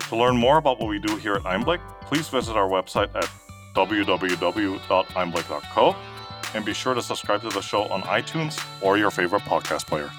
To 0.08 0.16
learn 0.16 0.36
more 0.36 0.58
about 0.58 0.78
what 0.78 0.88
we 0.88 0.98
do 0.98 1.16
here 1.16 1.34
at 1.34 1.42
Einblick, 1.42 1.80
please 2.02 2.28
visit 2.28 2.56
our 2.56 2.68
website 2.68 3.14
at 3.14 3.28
www.einblick.co 3.74 5.96
and 6.54 6.64
be 6.64 6.72
sure 6.72 6.94
to 6.94 7.02
subscribe 7.02 7.42
to 7.42 7.48
the 7.48 7.60
show 7.60 7.82
on 7.84 8.02
iTunes 8.02 8.64
or 8.82 8.96
your 8.96 9.10
favorite 9.10 9.42
podcast 9.42 9.86
player. 9.86 10.10